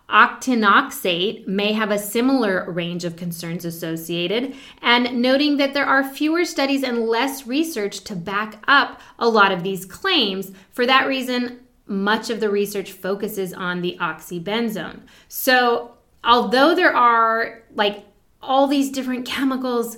Octinoxate 0.10 1.46
may 1.48 1.74
have 1.74 1.92
a 1.92 2.00
similar 2.00 2.70
range 2.72 3.04
of 3.04 3.18
concerns 3.18 3.66
associated, 3.66 4.56
and 4.82 5.22
noting 5.22 5.58
that 5.58 5.74
there 5.74 5.86
are 5.86 6.04
fewer 6.04 6.46
studies 6.46 6.82
and 6.82 7.08
less 7.08 7.46
research 7.46 8.00
to 8.06 8.16
back 8.16 8.64
up 8.68 9.02
a 9.20 9.28
lot 9.28 9.52
of 9.52 9.64
these 9.64 9.86
claims. 9.86 10.52
For 10.72 10.86
that 10.86 11.08
reason, 11.08 11.60
much 11.88 12.30
of 12.30 12.40
the 12.40 12.50
research 12.50 12.94
focuses 12.94 13.54
on 13.54 13.82
the 13.82 13.98
oxybenzone. 14.00 15.02
So, 15.28 15.92
although 16.24 16.74
there 16.74 16.96
are 16.96 17.64
like 17.76 18.06
all 18.42 18.68
these 18.68 18.90
different 18.90 19.26
chemicals 19.26 19.98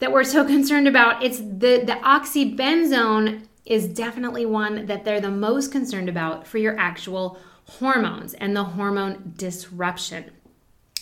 that 0.00 0.12
we're 0.12 0.24
so 0.24 0.44
concerned 0.46 0.86
about, 0.86 1.22
it's 1.22 1.38
the 1.38 1.82
the 1.84 1.98
oxybenzone 2.02 3.46
is 3.64 3.88
definitely 3.88 4.46
one 4.46 4.86
that 4.86 5.04
they're 5.04 5.20
the 5.20 5.30
most 5.30 5.72
concerned 5.72 6.08
about 6.08 6.46
for 6.46 6.58
your 6.58 6.78
actual 6.78 7.38
hormones 7.68 8.34
and 8.34 8.56
the 8.56 8.64
hormone 8.64 9.32
disruption. 9.36 10.30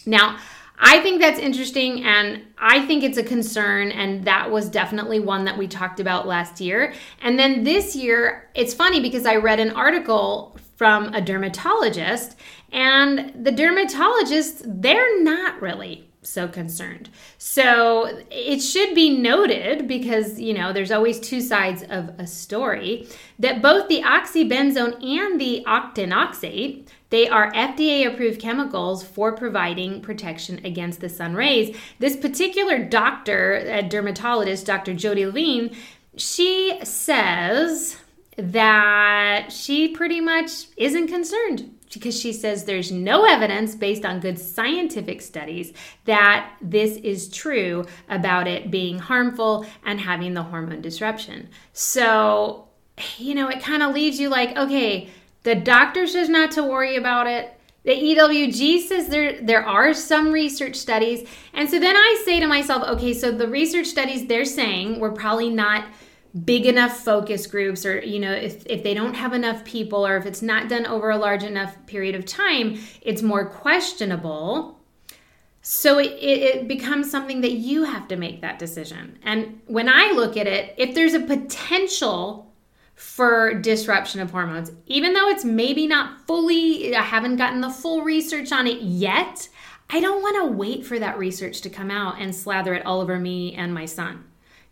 Now, 0.07 0.39
I 0.79 1.01
think 1.01 1.21
that's 1.21 1.39
interesting 1.39 2.05
and 2.05 2.43
I 2.59 2.85
think 2.87 3.05
it's 3.05 3.19
a 3.19 3.23
concern, 3.23 3.93
and 3.93 4.25
that 4.25 4.51
was 4.51 4.69
definitely 4.69 5.21
one 5.21 5.45
that 5.45 5.57
we 5.57 5.69
talked 5.69 6.01
about 6.01 6.27
last 6.27 6.61
year. 6.61 6.95
And 7.23 7.39
then 7.39 7.63
this 7.63 7.95
year, 7.95 8.51
it's 8.55 8.75
funny 8.75 9.01
because 9.01 9.25
I 9.25 9.37
read 9.37 9.61
an 9.61 9.71
article 9.71 10.57
from 10.77 11.15
a 11.15 11.21
dermatologist, 11.21 12.37
and 12.73 13.45
the 13.45 13.53
dermatologists, 13.53 14.63
they're 14.65 15.23
not 15.23 15.63
really 15.63 16.11
so 16.27 16.49
concerned. 16.49 17.11
So 17.39 18.23
it 18.31 18.61
should 18.61 18.95
be 18.95 19.11
noted 19.17 19.87
because, 19.87 20.41
you 20.41 20.55
know, 20.55 20.73
there's 20.73 20.91
always 20.91 21.21
two 21.21 21.41
sides 21.41 21.83
of 21.89 22.11
a 22.19 22.27
story 22.27 23.09
that 23.39 23.63
both 23.63 23.89
the 23.89 24.03
oxybenzone 24.03 25.03
and 25.05 25.41
the 25.41 25.65
octinoxate, 25.67 26.87
they 27.11 27.29
are 27.29 27.53
FDA 27.53 28.07
approved 28.07 28.41
chemicals 28.41 29.05
for 29.05 29.33
providing 29.33 30.01
protection 30.01 30.65
against 30.65 31.01
the 31.01 31.09
sun 31.09 31.35
rays. 31.35 31.77
This 31.99 32.17
particular 32.17 32.83
doctor, 32.85 33.55
a 33.55 33.83
dermatologist, 33.83 34.67
Dr. 34.67 34.95
Jody 34.95 35.27
Levine, 35.27 35.77
she 36.17 36.79
says 36.83 37.97
that 38.37 39.53
she 39.53 39.89
pretty 39.89 40.21
much 40.21 40.67
isn't 40.77 41.09
concerned 41.09 41.74
because 41.95 42.19
she 42.19 42.33
says 42.33 42.65
there's 42.65 42.93
no 42.93 43.25
evidence 43.25 43.75
based 43.75 44.05
on 44.05 44.21
good 44.21 44.39
scientific 44.39 45.23
studies 45.23 45.73
that 46.05 46.53
this 46.61 46.97
is 46.99 47.29
true 47.29 47.87
about 48.09 48.47
it 48.47 48.71
being 48.71 48.99
harmful 48.99 49.65
and 49.85 50.01
having 50.01 50.35
the 50.35 50.43
hormone 50.43 50.83
disruption. 50.83 51.49
So, 51.73 52.69
you 53.17 53.35
know, 53.35 53.49
it 53.49 53.63
kind 53.63 53.83
of 53.83 53.95
leaves 53.95 54.21
you 54.21 54.29
like, 54.29 54.57
okay, 54.57 55.11
the 55.45 55.55
doctor 55.55 56.07
says 56.07 56.29
not 56.29 56.51
to 56.53 56.63
worry 56.63 56.97
about 56.97 57.27
it. 57.27 57.51
The 57.85 57.93
EWG 57.93 58.81
says 58.87 59.09
there 59.09 59.41
there 59.43 59.65
are 59.65 59.93
some 59.93 60.33
research 60.33 60.75
studies. 60.75 61.29
And 61.53 61.69
so 61.69 61.79
then 61.79 61.95
I 61.95 62.23
say 62.25 62.41
to 62.41 62.47
myself, 62.47 62.83
okay, 62.97 63.13
so 63.13 63.31
the 63.31 63.47
research 63.47 63.87
studies 63.87 64.27
they're 64.27 64.47
saying 64.47 65.01
we're 65.01 65.13
probably 65.13 65.51
not 65.51 65.85
big 66.43 66.67
enough 66.67 66.97
focus 66.97 67.47
groups 67.47 67.87
or 67.87 68.01
you 68.01 68.19
know 68.19 68.33
if, 68.33 68.67
if 68.67 68.83
they 68.83 68.93
don't 68.93 69.15
have 69.15 69.33
enough 69.33 69.65
people 69.65 70.05
or 70.05 70.17
if 70.17 70.27
it's 70.27 70.43
not 70.43 70.69
done 70.69 70.85
over 70.87 71.11
a 71.11 71.17
large 71.17 71.45
enough 71.45 71.77
period 71.87 72.15
of 72.15 72.25
time 72.25 72.79
it's 73.03 73.23
more 73.23 73.47
questionable. 73.47 74.81
So 75.67 75.99
it, 75.99 76.13
it, 76.21 76.43
it, 76.43 76.69
becomes 76.69 77.11
something 77.11 77.41
that 77.41 77.53
you 77.53 77.85
have 77.85 78.07
to 78.09 78.17
make 78.17 78.43
that 78.43 78.59
decision. 78.59 79.19
And 79.23 79.61
when 79.67 79.89
i 79.89 80.11
look 80.13 80.37
at 80.37 80.47
it 80.47 80.75
if 80.77 80.95
there's 80.95 81.15
a 81.15 81.21
potential 81.21 82.53
for 82.97 83.55
disruption 83.55 84.21
of 84.21 84.31
hormones 84.31 84.71
even 84.87 85.15
though 85.15 85.29
it's 85.29 85.45
maybe 85.45 85.87
not 85.87 86.27
fully 86.27 86.95
i 86.95 87.03
haven't 87.03 87.37
gotten 87.37 87.61
the 87.61 87.71
full 87.71 88.03
research 88.03 88.53
on 88.53 88.69
it 88.69 88.81
yet 88.81 89.49
i 89.91 89.99
don't 89.99 90.23
want 90.23 90.37
to 90.37 90.57
wait 90.57 90.87
for 90.87 90.97
that 91.01 91.19
research 91.19 91.61
to 91.61 91.69
come 91.69 91.91
out 91.91 92.21
and 92.21 92.33
slather 92.33 92.73
it 92.73 92.87
all 92.87 93.01
over 93.01 93.19
me 93.19 93.53
and 93.55 93.75
my 93.75 93.85
son 93.85 94.23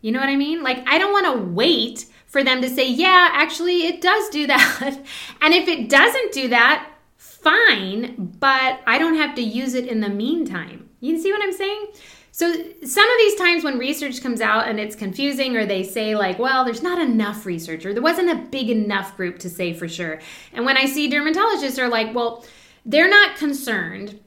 you 0.02 0.12
know 0.12 0.20
what 0.20 0.28
I 0.28 0.36
mean? 0.36 0.62
Like, 0.62 0.86
I 0.86 0.98
don't 0.98 1.12
want 1.12 1.26
to 1.26 1.42
wait 1.52 2.06
for 2.26 2.44
them 2.44 2.60
to 2.60 2.68
say, 2.68 2.90
yeah, 2.90 3.30
actually, 3.32 3.86
it 3.86 4.00
does 4.00 4.28
do 4.28 4.46
that. 4.48 4.98
and 5.40 5.54
if 5.54 5.68
it 5.68 5.88
doesn't 5.88 6.32
do 6.32 6.48
that, 6.48 6.88
fine, 7.16 8.34
but 8.38 8.80
I 8.86 8.98
don't 8.98 9.16
have 9.16 9.34
to 9.36 9.42
use 9.42 9.74
it 9.74 9.86
in 9.86 10.00
the 10.00 10.08
meantime. 10.08 10.88
You 11.00 11.18
see 11.18 11.32
what 11.32 11.42
I'm 11.42 11.52
saying? 11.52 11.86
So, 12.34 12.50
some 12.50 13.10
of 13.10 13.18
these 13.18 13.34
times 13.34 13.62
when 13.62 13.78
research 13.78 14.22
comes 14.22 14.40
out 14.40 14.66
and 14.66 14.80
it's 14.80 14.96
confusing, 14.96 15.54
or 15.56 15.66
they 15.66 15.82
say, 15.82 16.16
like, 16.16 16.38
well, 16.38 16.64
there's 16.64 16.82
not 16.82 16.98
enough 16.98 17.44
research, 17.44 17.84
or 17.84 17.92
there 17.92 18.02
wasn't 18.02 18.30
a 18.30 18.48
big 18.50 18.70
enough 18.70 19.16
group 19.16 19.38
to 19.40 19.50
say 19.50 19.74
for 19.74 19.86
sure. 19.86 20.18
And 20.54 20.64
when 20.64 20.78
I 20.78 20.86
see 20.86 21.10
dermatologists 21.10 21.78
are 21.78 21.88
like, 21.88 22.14
well, 22.14 22.44
they're 22.86 23.10
not 23.10 23.36
concerned 23.36 24.18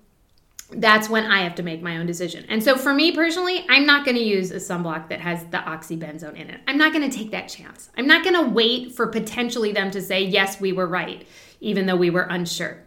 that's 0.71 1.10
when 1.10 1.25
I 1.25 1.41
have 1.41 1.56
to 1.56 1.63
make 1.63 1.82
my 1.82 1.97
own 1.97 2.06
decision. 2.06 2.45
And 2.49 2.63
so 2.63 2.75
for 2.75 2.93
me 2.93 3.12
personally, 3.12 3.65
I'm 3.69 3.86
not 3.86 4.04
going 4.04 4.17
to 4.17 4.23
use 4.23 4.51
a 4.51 4.56
sunblock 4.56 5.10
that 5.10 5.21
has 5.21 5.43
the 5.45 5.58
oxybenzone 5.58 6.36
in 6.36 6.49
it. 6.49 6.60
I'm 6.67 6.78
not 6.78 6.91
going 6.91 7.10
to 7.10 7.15
take 7.15 7.32
that 7.32 7.47
chance. 7.47 7.89
I'm 7.97 8.08
not 8.08 8.23
going 8.23 8.36
to 8.36 8.49
wait 8.49 8.93
for 8.93 9.08
potentially 9.08 9.71
them 9.71 9.91
to 9.91 10.01
say, 10.01 10.23
yes, 10.23 10.60
we 10.60 10.71
were 10.73 10.88
right, 10.88 11.28
even 11.60 11.86
though 11.86 11.95
we 11.95 12.10
were 12.10 12.23
unsure. 12.23 12.84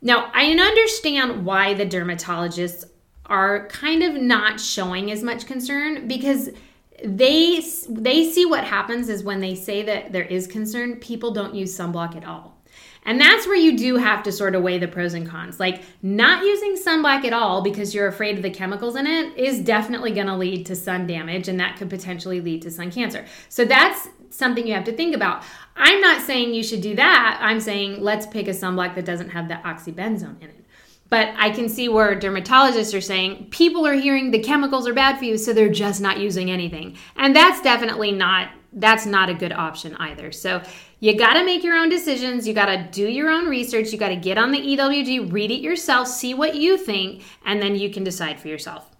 Now, 0.00 0.30
I 0.32 0.46
understand 0.46 1.44
why 1.44 1.74
the 1.74 1.84
dermatologists 1.84 2.84
are 3.26 3.68
kind 3.68 4.02
of 4.02 4.14
not 4.14 4.58
showing 4.58 5.10
as 5.10 5.22
much 5.22 5.46
concern 5.46 6.08
because 6.08 6.48
they 7.04 7.62
they 7.88 8.30
see 8.30 8.44
what 8.46 8.64
happens 8.64 9.08
is 9.08 9.22
when 9.22 9.40
they 9.40 9.54
say 9.54 9.82
that 9.84 10.12
there 10.12 10.24
is 10.24 10.46
concern, 10.46 10.96
people 10.96 11.30
don't 11.30 11.54
use 11.54 11.76
sunblock 11.76 12.16
at 12.16 12.24
all. 12.24 12.57
And 13.08 13.18
that's 13.18 13.46
where 13.46 13.56
you 13.56 13.74
do 13.74 13.96
have 13.96 14.22
to 14.24 14.32
sort 14.32 14.54
of 14.54 14.62
weigh 14.62 14.76
the 14.76 14.86
pros 14.86 15.14
and 15.14 15.26
cons. 15.26 15.58
Like 15.58 15.82
not 16.02 16.44
using 16.44 16.76
sunblock 16.76 17.24
at 17.24 17.32
all 17.32 17.62
because 17.62 17.94
you're 17.94 18.06
afraid 18.06 18.36
of 18.36 18.42
the 18.42 18.50
chemicals 18.50 18.96
in 18.96 19.06
it 19.06 19.34
is 19.34 19.60
definitely 19.60 20.10
going 20.10 20.26
to 20.26 20.36
lead 20.36 20.66
to 20.66 20.76
sun 20.76 21.06
damage 21.06 21.48
and 21.48 21.58
that 21.58 21.78
could 21.78 21.88
potentially 21.88 22.42
lead 22.42 22.60
to 22.62 22.70
sun 22.70 22.90
cancer. 22.90 23.24
So 23.48 23.64
that's 23.64 24.08
something 24.28 24.66
you 24.66 24.74
have 24.74 24.84
to 24.84 24.92
think 24.92 25.16
about. 25.16 25.42
I'm 25.74 26.02
not 26.02 26.20
saying 26.20 26.52
you 26.52 26.62
should 26.62 26.82
do 26.82 26.96
that. 26.96 27.38
I'm 27.40 27.60
saying 27.60 28.02
let's 28.02 28.26
pick 28.26 28.46
a 28.46 28.50
sunblock 28.50 28.94
that 28.96 29.06
doesn't 29.06 29.30
have 29.30 29.48
the 29.48 29.54
oxybenzone 29.54 30.42
in 30.42 30.50
it. 30.50 30.66
But 31.08 31.30
I 31.38 31.48
can 31.48 31.70
see 31.70 31.88
where 31.88 32.14
dermatologists 32.14 32.94
are 32.94 33.00
saying 33.00 33.48
people 33.48 33.86
are 33.86 33.94
hearing 33.94 34.32
the 34.32 34.42
chemicals 34.42 34.86
are 34.86 34.92
bad 34.92 35.18
for 35.18 35.24
you, 35.24 35.38
so 35.38 35.54
they're 35.54 35.70
just 35.70 36.02
not 36.02 36.18
using 36.18 36.50
anything. 36.50 36.98
And 37.16 37.34
that's 37.34 37.62
definitely 37.62 38.12
not 38.12 38.50
that's 38.74 39.06
not 39.06 39.30
a 39.30 39.34
good 39.34 39.52
option 39.52 39.96
either. 39.96 40.30
So 40.30 40.62
you 41.00 41.16
got 41.16 41.34
to 41.34 41.44
make 41.44 41.62
your 41.62 41.76
own 41.76 41.88
decisions. 41.88 42.46
You 42.46 42.54
got 42.54 42.66
to 42.66 42.88
do 42.90 43.08
your 43.08 43.30
own 43.30 43.46
research. 43.48 43.92
You 43.92 43.98
got 43.98 44.08
to 44.08 44.16
get 44.16 44.38
on 44.38 44.50
the 44.50 44.60
EWG, 44.60 45.32
read 45.32 45.50
it 45.50 45.60
yourself, 45.60 46.08
see 46.08 46.34
what 46.34 46.56
you 46.56 46.76
think, 46.76 47.22
and 47.44 47.62
then 47.62 47.76
you 47.76 47.90
can 47.90 48.04
decide 48.04 48.40
for 48.40 48.48
yourself. 48.48 48.97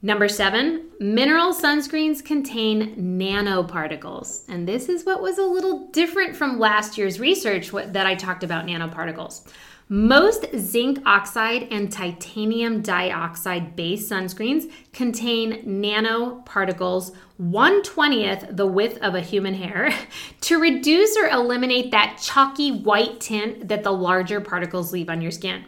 Number 0.00 0.28
seven, 0.28 0.90
mineral 1.00 1.52
sunscreens 1.52 2.24
contain 2.24 2.94
nanoparticles. 3.18 4.44
And 4.48 4.68
this 4.68 4.88
is 4.88 5.04
what 5.04 5.20
was 5.20 5.38
a 5.38 5.42
little 5.42 5.88
different 5.88 6.36
from 6.36 6.60
last 6.60 6.96
year's 6.96 7.18
research 7.18 7.70
that 7.72 8.06
I 8.06 8.14
talked 8.14 8.44
about 8.44 8.66
nanoparticles. 8.66 9.50
Most 9.88 10.44
zinc 10.56 11.00
oxide 11.04 11.66
and 11.72 11.90
titanium 11.90 12.80
dioxide 12.80 13.74
based 13.74 14.08
sunscreens 14.08 14.70
contain 14.92 15.64
nanoparticles 15.64 17.16
120th 17.40 18.56
the 18.56 18.66
width 18.66 18.98
of 18.98 19.14
a 19.14 19.20
human 19.20 19.54
hair 19.54 19.92
to 20.42 20.60
reduce 20.60 21.16
or 21.16 21.28
eliminate 21.28 21.90
that 21.90 22.20
chalky 22.22 22.70
white 22.70 23.18
tint 23.18 23.66
that 23.66 23.82
the 23.82 23.90
larger 23.90 24.40
particles 24.40 24.92
leave 24.92 25.08
on 25.08 25.20
your 25.20 25.32
skin. 25.32 25.64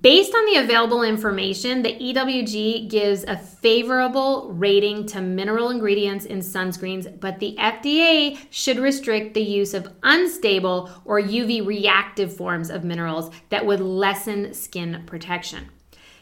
Based 0.00 0.32
on 0.32 0.46
the 0.46 0.60
available 0.60 1.02
information, 1.02 1.82
the 1.82 1.94
EWG 1.94 2.88
gives 2.88 3.24
a 3.24 3.36
favorable 3.36 4.52
rating 4.52 5.06
to 5.06 5.20
mineral 5.20 5.70
ingredients 5.70 6.24
in 6.24 6.38
sunscreens, 6.38 7.18
but 7.18 7.40
the 7.40 7.56
FDA 7.58 8.38
should 8.50 8.78
restrict 8.78 9.34
the 9.34 9.42
use 9.42 9.74
of 9.74 9.92
unstable 10.04 10.88
or 11.04 11.20
UV 11.20 11.66
reactive 11.66 12.36
forms 12.36 12.70
of 12.70 12.84
minerals 12.84 13.34
that 13.48 13.66
would 13.66 13.80
lessen 13.80 14.54
skin 14.54 15.02
protection. 15.04 15.68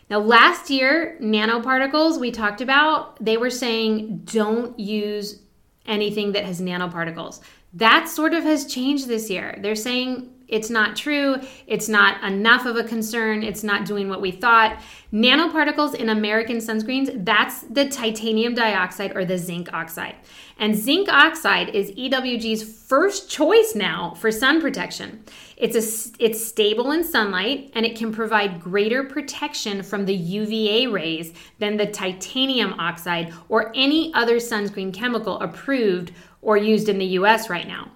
Now, 0.08 0.20
last 0.20 0.70
year, 0.70 1.18
nanoparticles 1.20 2.18
we 2.18 2.30
talked 2.30 2.62
about, 2.62 3.22
they 3.22 3.36
were 3.36 3.50
saying 3.50 4.22
don't 4.24 4.78
use 4.80 5.42
anything 5.84 6.32
that 6.32 6.46
has 6.46 6.62
nanoparticles. 6.62 7.40
That 7.74 8.08
sort 8.08 8.32
of 8.32 8.42
has 8.42 8.64
changed 8.64 9.06
this 9.06 9.28
year. 9.28 9.58
They're 9.60 9.76
saying 9.76 10.32
it's 10.50 10.68
not 10.68 10.96
true. 10.96 11.36
It's 11.66 11.88
not 11.88 12.22
enough 12.24 12.66
of 12.66 12.76
a 12.76 12.84
concern. 12.84 13.42
It's 13.42 13.62
not 13.62 13.86
doing 13.86 14.08
what 14.08 14.20
we 14.20 14.32
thought. 14.32 14.82
Nanoparticles 15.12 15.94
in 15.94 16.08
American 16.08 16.58
sunscreens, 16.58 17.24
that's 17.24 17.62
the 17.62 17.88
titanium 17.88 18.54
dioxide 18.54 19.16
or 19.16 19.24
the 19.24 19.38
zinc 19.38 19.72
oxide. 19.72 20.16
And 20.58 20.76
zinc 20.76 21.08
oxide 21.08 21.70
is 21.70 21.92
EWG's 21.92 22.62
first 22.62 23.30
choice 23.30 23.74
now 23.74 24.14
for 24.14 24.30
sun 24.30 24.60
protection. 24.60 25.24
It's 25.56 25.76
a, 25.76 26.14
it's 26.22 26.44
stable 26.44 26.90
in 26.90 27.04
sunlight 27.04 27.70
and 27.74 27.86
it 27.86 27.96
can 27.96 28.12
provide 28.12 28.60
greater 28.60 29.04
protection 29.04 29.82
from 29.82 30.04
the 30.04 30.14
UVA 30.14 30.86
rays 30.88 31.32
than 31.58 31.76
the 31.76 31.86
titanium 31.86 32.74
oxide 32.74 33.32
or 33.48 33.72
any 33.74 34.12
other 34.14 34.36
sunscreen 34.36 34.92
chemical 34.92 35.40
approved 35.40 36.12
or 36.42 36.56
used 36.56 36.88
in 36.88 36.98
the 36.98 37.06
US 37.06 37.48
right 37.48 37.68
now. 37.68 37.90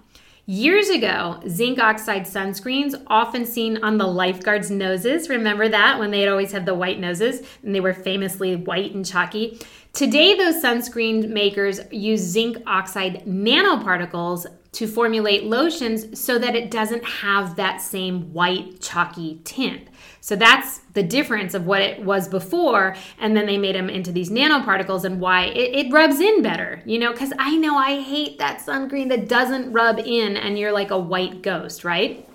Years 0.47 0.89
ago, 0.89 1.39
zinc 1.47 1.79
oxide 1.79 2.27
sunscreens, 2.27 2.93
often 3.07 3.47
seen 3.47 3.83
on 3.83 3.97
the 3.97 4.05
lifeguards' 4.05 4.69
noses, 4.69 5.27
remember 5.27 5.67
that 5.67 5.97
when 5.97 6.11
they'd 6.11 6.27
always 6.27 6.51
have 6.51 6.67
the 6.67 6.75
white 6.75 6.99
noses 6.99 7.41
and 7.63 7.73
they 7.73 7.79
were 7.79 7.95
famously 7.95 8.55
white 8.55 8.93
and 8.93 9.03
chalky? 9.03 9.59
Today, 9.93 10.35
those 10.35 10.61
sunscreen 10.61 11.29
makers 11.29 11.79
use 11.89 12.21
zinc 12.21 12.57
oxide 12.67 13.23
nanoparticles 13.25 14.45
to 14.75 14.87
formulate 14.87 15.45
lotions 15.45 16.19
so 16.19 16.37
that 16.37 16.55
it 16.55 16.69
doesn't 16.69 17.03
have 17.05 17.55
that 17.55 17.81
same 17.81 18.33
white, 18.33 18.81
chalky 18.81 19.39
tint. 19.45 19.87
So 20.19 20.35
that's 20.35 20.79
the 20.93 21.03
difference 21.03 21.53
of 21.53 21.65
what 21.65 21.81
it 21.81 22.03
was 22.03 22.27
before. 22.27 22.95
And 23.17 23.37
then 23.37 23.45
they 23.45 23.57
made 23.57 23.75
them 23.75 23.89
into 23.89 24.11
these 24.11 24.29
nanoparticles 24.29 25.05
and 25.05 25.21
why 25.21 25.45
it, 25.45 25.85
it 25.85 25.93
rubs 25.93 26.19
in 26.19 26.41
better, 26.41 26.81
you 26.85 26.99
know, 26.99 27.13
because 27.13 27.31
I 27.39 27.55
know 27.55 27.77
I 27.77 28.01
hate 28.01 28.37
that 28.39 28.59
sunscreen 28.59 29.07
that 29.09 29.29
doesn't 29.29 29.71
rub 29.71 29.99
in 29.99 30.35
and 30.35 30.59
you're 30.59 30.73
like 30.73 30.91
a 30.91 30.99
white 30.99 31.41
ghost, 31.41 31.85
right? 31.85 32.27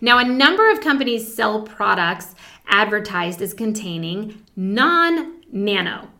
Now, 0.00 0.18
a 0.18 0.24
number 0.24 0.70
of 0.70 0.80
companies 0.80 1.34
sell 1.34 1.62
products 1.62 2.34
advertised 2.68 3.40
as 3.40 3.54
containing 3.54 4.42
non 4.56 5.40
nano. 5.50 6.10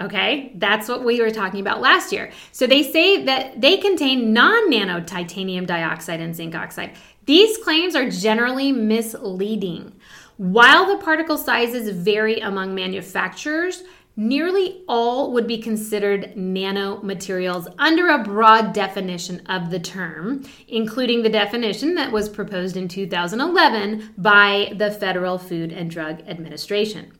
Okay, 0.00 0.52
that's 0.56 0.88
what 0.88 1.04
we 1.04 1.20
were 1.20 1.30
talking 1.30 1.60
about 1.60 1.80
last 1.80 2.12
year. 2.12 2.32
So 2.50 2.66
they 2.66 2.82
say 2.82 3.24
that 3.24 3.60
they 3.60 3.76
contain 3.76 4.32
non 4.32 4.68
nano 4.68 5.00
titanium 5.00 5.66
dioxide 5.66 6.20
and 6.20 6.34
zinc 6.34 6.56
oxide. 6.56 6.96
These 7.26 7.58
claims 7.58 7.94
are 7.94 8.10
generally 8.10 8.72
misleading. 8.72 9.92
While 10.36 10.86
the 10.86 11.02
particle 11.02 11.38
sizes 11.38 11.88
vary 11.90 12.40
among 12.40 12.74
manufacturers, 12.74 13.84
nearly 14.16 14.82
all 14.88 15.32
would 15.32 15.46
be 15.46 15.58
considered 15.58 16.34
nanomaterials 16.36 17.72
under 17.78 18.08
a 18.08 18.22
broad 18.22 18.72
definition 18.72 19.46
of 19.46 19.70
the 19.70 19.78
term, 19.78 20.44
including 20.66 21.22
the 21.22 21.28
definition 21.28 21.94
that 21.94 22.10
was 22.10 22.28
proposed 22.28 22.76
in 22.76 22.88
2011 22.88 24.14
by 24.18 24.72
the 24.76 24.90
Federal 24.90 25.38
Food 25.38 25.72
and 25.72 25.88
Drug 25.88 26.20
Administration. 26.28 27.12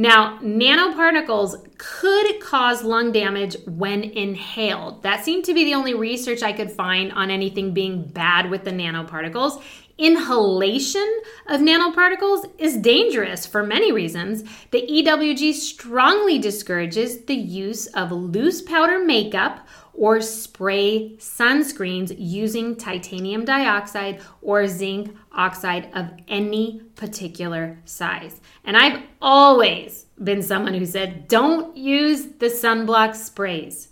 Now, 0.00 0.38
nanoparticles 0.38 1.76
could 1.76 2.40
cause 2.40 2.82
lung 2.82 3.12
damage 3.12 3.54
when 3.66 4.02
inhaled. 4.02 5.02
That 5.02 5.26
seemed 5.26 5.44
to 5.44 5.52
be 5.52 5.62
the 5.66 5.74
only 5.74 5.92
research 5.92 6.42
I 6.42 6.54
could 6.54 6.70
find 6.70 7.12
on 7.12 7.30
anything 7.30 7.74
being 7.74 8.04
bad 8.04 8.48
with 8.48 8.64
the 8.64 8.70
nanoparticles. 8.70 9.62
Inhalation 9.98 11.20
of 11.48 11.60
nanoparticles 11.60 12.50
is 12.58 12.78
dangerous 12.78 13.44
for 13.44 13.62
many 13.62 13.92
reasons. 13.92 14.42
The 14.70 14.80
EWG 14.80 15.52
strongly 15.52 16.38
discourages 16.38 17.26
the 17.26 17.34
use 17.34 17.86
of 17.88 18.10
loose 18.10 18.62
powder 18.62 19.04
makeup 19.04 19.68
or 20.00 20.18
spray 20.18 21.14
sunscreens 21.18 22.14
using 22.16 22.74
titanium 22.74 23.44
dioxide 23.44 24.18
or 24.40 24.66
zinc 24.66 25.14
oxide 25.30 25.90
of 25.92 26.10
any 26.26 26.80
particular 26.96 27.78
size. 27.84 28.40
And 28.64 28.78
I've 28.78 29.02
always 29.20 30.06
been 30.24 30.42
someone 30.42 30.72
who 30.72 30.86
said, 30.86 31.28
don't 31.28 31.76
use 31.76 32.24
the 32.38 32.46
sunblock 32.46 33.14
sprays. 33.14 33.88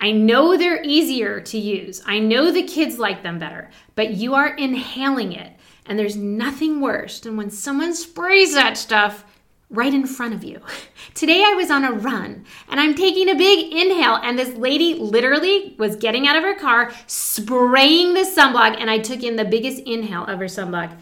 I 0.00 0.12
know 0.12 0.56
they're 0.56 0.82
easier 0.82 1.42
to 1.42 1.58
use. 1.58 2.02
I 2.06 2.20
know 2.20 2.50
the 2.50 2.62
kids 2.62 2.98
like 2.98 3.22
them 3.22 3.38
better, 3.38 3.68
but 3.96 4.14
you 4.14 4.34
are 4.34 4.54
inhaling 4.54 5.34
it. 5.34 5.52
And 5.84 5.98
there's 5.98 6.16
nothing 6.16 6.80
worse 6.80 7.20
than 7.20 7.36
when 7.36 7.50
someone 7.50 7.92
sprays 7.92 8.54
that 8.54 8.78
stuff 8.78 9.26
right 9.70 9.94
in 9.94 10.06
front 10.06 10.34
of 10.34 10.44
you. 10.44 10.60
Today 11.14 11.44
I 11.46 11.54
was 11.54 11.70
on 11.70 11.84
a 11.84 11.92
run 11.92 12.44
and 12.68 12.80
I'm 12.80 12.94
taking 12.94 13.28
a 13.28 13.34
big 13.34 13.72
inhale, 13.72 14.16
and 14.16 14.38
this 14.38 14.56
lady 14.56 14.94
literally 14.94 15.76
was 15.78 15.96
getting 15.96 16.26
out 16.26 16.36
of 16.36 16.42
her 16.42 16.54
car, 16.54 16.92
spraying 17.06 18.14
the 18.14 18.20
sunblock, 18.20 18.76
and 18.78 18.90
I 18.90 18.98
took 18.98 19.22
in 19.22 19.36
the 19.36 19.44
biggest 19.44 19.82
inhale 19.84 20.26
of 20.26 20.40
her 20.40 20.46
sunblock. 20.46 20.98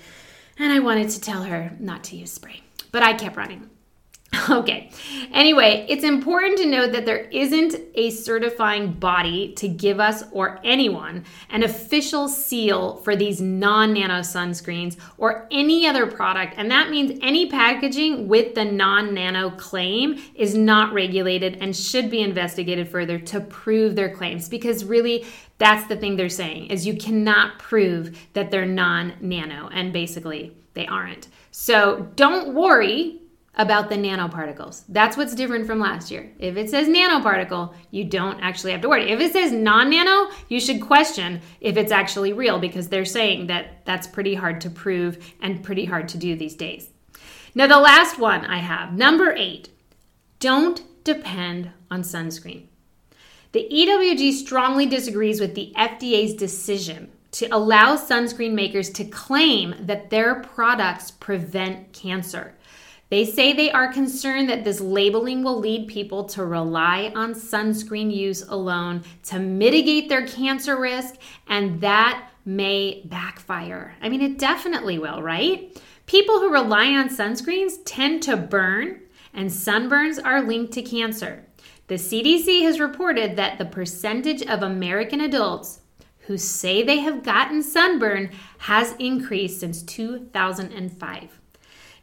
And 0.58 0.72
I 0.72 0.80
wanted 0.80 1.10
to 1.10 1.20
tell 1.20 1.44
her 1.44 1.72
not 1.78 2.04
to 2.04 2.16
use 2.16 2.32
spray, 2.32 2.62
but 2.92 3.02
I 3.02 3.14
kept 3.14 3.36
running. 3.36 3.70
Okay. 4.50 4.90
Anyway, 5.32 5.84
it's 5.90 6.04
important 6.04 6.56
to 6.58 6.66
note 6.66 6.92
that 6.92 7.04
there 7.04 7.24
isn't 7.30 7.76
a 7.94 8.10
certifying 8.10 8.92
body 8.92 9.52
to 9.54 9.68
give 9.68 10.00
us 10.00 10.24
or 10.32 10.58
anyone 10.64 11.24
an 11.50 11.62
official 11.62 12.28
seal 12.28 12.96
for 12.96 13.14
these 13.14 13.40
non 13.40 13.92
nano 13.92 14.20
sunscreens 14.20 14.96
or 15.18 15.46
any 15.50 15.86
other 15.86 16.06
product. 16.06 16.54
And 16.56 16.70
that 16.70 16.88
means 16.90 17.18
any 17.22 17.50
packaging 17.50 18.26
with 18.26 18.54
the 18.54 18.64
non 18.64 19.12
nano 19.12 19.50
claim 19.50 20.18
is 20.34 20.54
not 20.54 20.94
regulated 20.94 21.58
and 21.60 21.76
should 21.76 22.10
be 22.10 22.20
investigated 22.20 22.88
further 22.88 23.18
to 23.18 23.40
prove 23.40 23.96
their 23.96 24.14
claims 24.14 24.48
because 24.48 24.84
really 24.84 25.26
that's 25.58 25.86
the 25.88 25.96
thing 25.96 26.16
they're 26.16 26.28
saying 26.28 26.66
is 26.66 26.86
you 26.86 26.96
cannot 26.96 27.58
prove 27.58 28.18
that 28.32 28.50
they're 28.50 28.66
non 28.66 29.12
nano 29.20 29.68
and 29.68 29.92
basically 29.92 30.56
they 30.72 30.86
aren't. 30.86 31.28
So 31.50 32.08
don't 32.14 32.54
worry 32.54 33.20
about 33.58 33.88
the 33.88 33.96
nanoparticles. 33.96 34.84
That's 34.88 35.16
what's 35.16 35.34
different 35.34 35.66
from 35.66 35.80
last 35.80 36.10
year. 36.10 36.30
If 36.38 36.56
it 36.56 36.70
says 36.70 36.86
nanoparticle, 36.86 37.74
you 37.90 38.04
don't 38.04 38.40
actually 38.40 38.72
have 38.72 38.80
to 38.82 38.88
worry. 38.88 39.10
If 39.10 39.20
it 39.20 39.32
says 39.32 39.52
non 39.52 39.90
nano, 39.90 40.30
you 40.48 40.60
should 40.60 40.80
question 40.80 41.40
if 41.60 41.76
it's 41.76 41.92
actually 41.92 42.32
real 42.32 42.60
because 42.60 42.88
they're 42.88 43.04
saying 43.04 43.48
that 43.48 43.84
that's 43.84 44.06
pretty 44.06 44.34
hard 44.34 44.60
to 44.62 44.70
prove 44.70 45.34
and 45.42 45.62
pretty 45.62 45.84
hard 45.84 46.08
to 46.10 46.18
do 46.18 46.36
these 46.36 46.54
days. 46.54 46.88
Now, 47.54 47.66
the 47.66 47.78
last 47.78 48.18
one 48.18 48.44
I 48.44 48.58
have, 48.58 48.92
number 48.92 49.32
eight, 49.32 49.70
don't 50.38 50.82
depend 51.02 51.72
on 51.90 52.02
sunscreen. 52.02 52.66
The 53.52 53.66
EWG 53.72 54.32
strongly 54.32 54.86
disagrees 54.86 55.40
with 55.40 55.54
the 55.54 55.72
FDA's 55.76 56.34
decision 56.34 57.10
to 57.32 57.46
allow 57.46 57.96
sunscreen 57.96 58.52
makers 58.52 58.90
to 58.90 59.04
claim 59.04 59.74
that 59.80 60.10
their 60.10 60.36
products 60.36 61.10
prevent 61.10 61.92
cancer. 61.92 62.54
They 63.10 63.24
say 63.24 63.52
they 63.52 63.70
are 63.70 63.92
concerned 63.92 64.50
that 64.50 64.64
this 64.64 64.80
labeling 64.80 65.42
will 65.42 65.58
lead 65.58 65.88
people 65.88 66.24
to 66.24 66.44
rely 66.44 67.10
on 67.14 67.34
sunscreen 67.34 68.14
use 68.14 68.42
alone 68.42 69.02
to 69.24 69.38
mitigate 69.38 70.08
their 70.08 70.26
cancer 70.26 70.78
risk, 70.78 71.14
and 71.46 71.80
that 71.80 72.30
may 72.44 73.02
backfire. 73.06 73.94
I 74.02 74.08
mean, 74.08 74.20
it 74.20 74.38
definitely 74.38 74.98
will, 74.98 75.22
right? 75.22 75.80
People 76.06 76.38
who 76.40 76.52
rely 76.52 76.86
on 76.88 77.08
sunscreens 77.08 77.78
tend 77.84 78.22
to 78.24 78.36
burn, 78.36 79.00
and 79.32 79.50
sunburns 79.50 80.18
are 80.22 80.42
linked 80.42 80.72
to 80.74 80.82
cancer. 80.82 81.46
The 81.86 81.94
CDC 81.94 82.62
has 82.62 82.80
reported 82.80 83.36
that 83.36 83.56
the 83.56 83.64
percentage 83.64 84.42
of 84.42 84.62
American 84.62 85.22
adults 85.22 85.80
who 86.20 86.36
say 86.36 86.82
they 86.82 86.98
have 86.98 87.22
gotten 87.22 87.62
sunburn 87.62 88.30
has 88.58 88.94
increased 88.98 89.60
since 89.60 89.82
2005. 89.82 91.37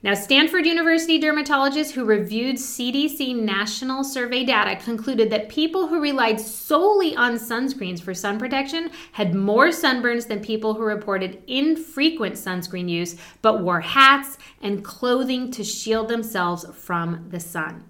Now, 0.06 0.14
Stanford 0.14 0.68
University 0.68 1.20
dermatologists 1.20 1.90
who 1.90 2.06
reviewed 2.06 2.58
CDC 2.58 3.36
national 3.36 4.04
survey 4.04 4.44
data 4.44 4.76
concluded 4.76 5.32
that 5.32 5.50
people 5.50 5.88
who 5.88 6.00
relied 6.00 6.40
solely 6.40 7.16
on 7.16 7.40
sunscreens 7.40 8.04
for 8.04 8.14
sun 8.14 8.38
protection 8.38 8.92
had 9.14 9.34
more 9.34 9.70
sunburns 9.70 10.28
than 10.28 10.42
people 10.42 10.76
who 10.76 10.84
reported 10.84 11.42
infrequent 11.48 12.36
sunscreen 12.36 12.88
use 12.88 13.16
but 13.42 13.64
wore 13.64 13.82
hats 13.82 14.38
and 14.62 14.86
clothing 14.86 15.50
to 15.50 15.64
shield 15.64 16.08
themselves 16.08 16.68
from 16.76 17.26
the 17.32 17.40
sun. 17.40 17.84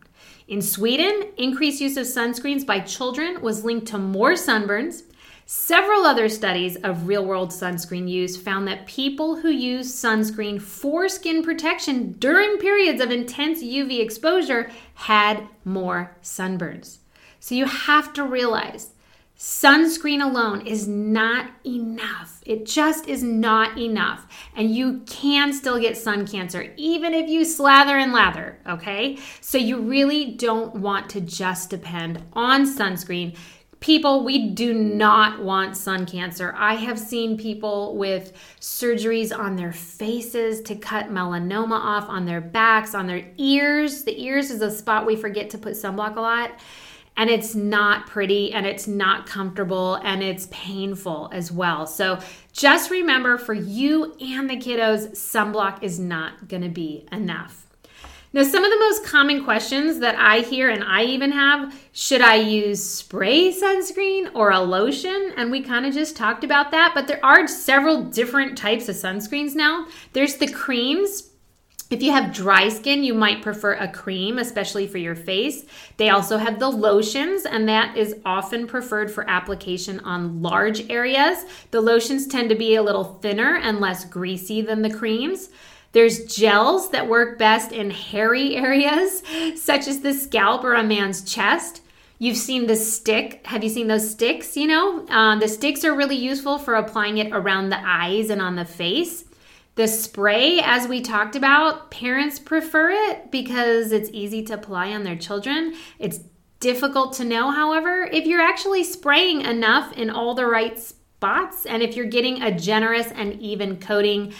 In 0.47 0.62
Sweden, 0.62 1.34
increased 1.36 1.82
use 1.82 1.97
of 1.97 2.06
sunscreens 2.06 2.65
by 2.65 2.80
children 2.80 3.41
was 3.41 3.65
linked 3.65 3.88
to 3.88 3.97
more 3.97 4.36
sunburns 4.36 5.04
Several 5.48 6.08
other 6.08 6.28
studies 6.28 6.76
of 6.78 7.08
real 7.08 7.24
world 7.24 7.52
sunscreen 7.52 8.10
use 8.10 8.36
found 8.36 8.68
that 8.68 8.88
people 8.88 9.36
who 9.36 9.50
use 9.50 9.94
sunscreen 9.94 10.60
for 10.60 11.08
skin 11.08 11.43
protection 11.43 12.14
during 12.14 12.58
periods 12.58 13.00
of 13.00 13.12
intense 13.12 13.62
UV 13.62 14.00
exposure 14.00 14.72
had 14.96 15.48
more 15.64 16.18
sunburns. 16.24 16.98
So 17.39 17.54
you 17.54 17.66
have 17.66 18.12
to 18.14 18.24
realize 18.24 18.89
sunscreen 19.38 20.24
alone 20.24 20.66
is 20.66 20.88
not 20.88 21.52
enough. 21.64 22.41
It 22.43 22.66
just 22.66 23.08
is 23.08 23.22
not 23.22 23.78
enough. 23.78 24.26
And 24.56 24.74
you 24.74 25.02
can 25.06 25.54
still 25.54 25.80
get 25.80 25.96
sun 25.96 26.26
cancer 26.26 26.74
even 26.76 27.14
if 27.14 27.30
you 27.30 27.46
slather 27.46 28.00
and 28.00 28.14
lather, 28.14 28.58
okay? 28.68 29.20
So 29.41 29.60
you 29.60 29.80
really 29.80 30.32
don't 30.32 30.78
want 30.78 31.08
to 31.12 31.22
just 31.22 31.70
depend 31.70 32.24
on 32.34 32.66
sunscreen 32.66 33.38
people, 33.86 34.24
we 34.24 34.50
do 34.50 34.74
not 34.74 35.44
want 35.44 35.78
sun 35.78 36.08
cancer. 36.08 36.56
I 36.58 36.74
have 36.74 36.98
seen 36.98 37.38
people 37.38 37.96
with 37.96 38.34
surgeries 38.60 39.38
on 39.38 39.56
their 39.56 39.72
faces 39.72 40.62
to 40.62 40.76
cut 40.76 41.12
melanoma 41.12 41.80
off, 41.80 42.10
on 42.10 42.26
their 42.26 42.42
backs, 42.42 42.96
on 42.96 43.06
their 43.06 43.28
ears. 43.38 44.04
The 44.04 44.20
ears 44.20 44.50
is 44.50 44.64
a 44.64 44.72
spot 44.72 45.06
we 45.06 45.16
forget 45.16 45.52
to 45.52 45.60
put 45.60 45.74
sunblock 45.74 46.16
a 46.16 46.22
lot. 46.22 46.60
And 47.16 47.30
it's 47.30 47.54
not 47.54 48.08
pretty 48.08 48.52
and 48.54 48.66
it's 48.66 48.88
not 48.88 49.28
comfortable 49.28 49.96
and 50.04 50.24
it's 50.24 50.48
painful 50.50 51.30
as 51.32 51.52
well. 51.52 51.86
So 51.86 52.20
just 52.54 52.90
remember 52.90 53.38
for 53.38 53.54
you 53.54 54.16
and 54.20 54.50
the 54.50 54.58
kiddos, 54.58 55.12
sunblock 55.12 55.84
is 55.84 56.00
not 56.00 56.48
gonna 56.48 56.70
be 56.70 57.06
enough. 57.12 57.64
Now, 58.36 58.44
some 58.44 58.66
of 58.66 58.70
the 58.70 58.80
most 58.80 59.06
common 59.06 59.46
questions 59.46 60.00
that 60.00 60.16
I 60.18 60.42
hear 60.42 60.70
and 60.70 60.84
I 60.84 61.06
even 61.06 61.32
have 61.32 61.74
should 61.94 62.20
I 62.20 62.36
use 62.36 62.84
spray 62.84 63.50
sunscreen 63.50 64.30
or 64.36 64.52
a 64.52 64.60
lotion? 64.60 65.32
And 65.38 65.52
we 65.52 65.62
kind 65.62 65.86
of 65.86 65.94
just 65.94 66.18
talked 66.18 66.44
about 66.44 66.72
that, 66.72 66.92
but 66.94 67.08
there 67.08 67.24
are 67.24 67.48
several 67.48 68.04
different 68.04 68.58
types 68.58 68.90
of 68.90 68.98
sunscreens 68.98 69.56
now. 69.56 69.88
There's 70.12 70.36
the 70.36 70.50
creams. 70.50 71.30
If 71.90 72.04
you 72.04 72.12
have 72.12 72.34
dry 72.34 72.68
skin, 72.68 73.06
you 73.06 73.14
might 73.14 73.42
prefer 73.42 73.76
a 73.76 73.88
cream, 73.88 74.38
especially 74.38 74.86
for 74.86 74.98
your 74.98 75.16
face. 75.16 75.64
They 75.96 76.10
also 76.10 76.38
have 76.38 76.60
the 76.60 76.68
lotions, 76.68 77.46
and 77.46 77.70
that 77.70 77.96
is 77.96 78.18
often 78.26 78.68
preferred 78.68 79.10
for 79.10 79.30
application 79.30 80.02
on 80.02 80.42
large 80.42 80.90
areas. 80.90 81.46
The 81.72 81.80
lotions 81.80 82.28
tend 82.28 82.50
to 82.50 82.56
be 82.56 82.76
a 82.76 82.84
little 82.84 83.18
thinner 83.22 83.56
and 83.56 83.80
less 83.80 84.04
greasy 84.04 84.62
than 84.62 84.82
the 84.82 84.94
creams. 84.94 85.52
There's 85.96 86.26
gels 86.26 86.89
that 86.89 87.08
work 87.08 87.39
best 87.39 87.72
in 87.72 87.89
hairy 87.89 88.56
areas, 88.58 89.24
such 89.56 89.88
as 89.88 90.02
the 90.02 90.14
scalp 90.14 90.66
or 90.66 90.74
a 90.74 90.84
man's 90.84 91.22
chest. 91.22 91.82
You've 92.20 92.36
seen 92.36 92.68
the 92.68 92.76
stick. 92.76 93.48
Have 93.48 93.64
you 93.64 93.70
seen 93.70 93.88
those 93.88 94.12
sticks? 94.12 94.58
You 94.58 94.68
know, 94.68 95.06
uh, 95.08 95.39
the 95.39 95.48
sticks 95.48 95.86
are 95.86 95.96
really 95.96 96.18
useful 96.18 96.58
for 96.58 96.76
applying 96.76 97.18
it 97.20 97.32
around 97.32 97.70
the 97.70 97.80
eyes 97.82 98.30
and 98.30 98.41
on 98.41 98.58
the 98.58 98.66
face. 98.66 99.24
The 99.76 99.88
spray, 99.88 100.60
as 100.62 100.86
we 100.86 101.00
talked 101.00 101.38
about, 101.38 101.91
parents 101.91 102.39
prefer 102.39 102.89
it 102.89 103.32
because 103.32 103.93
it's 103.93 104.10
easy 104.12 104.43
to 104.43 104.56
apply 104.56 104.91
on 104.91 105.06
their 105.06 105.16
children. 105.16 105.76
It's 105.98 106.20
difficult 106.60 107.14
to 107.14 107.24
know, 107.24 107.52
however, 107.52 108.04
if 108.12 108.26
you're 108.26 108.41
actually 108.41 108.84
spraying 108.84 109.43
enough 109.43 109.93
in 109.93 110.10
all 110.10 110.36
the 110.36 110.46
right 110.46 110.78
spots 110.78 111.66
and 111.66 111.82
if 111.82 111.96
you're 111.96 112.06
getting 112.06 112.41
a 112.41 112.52
generous 112.52 113.08
and 113.14 113.39
even 113.41 113.78
coating 113.78 114.34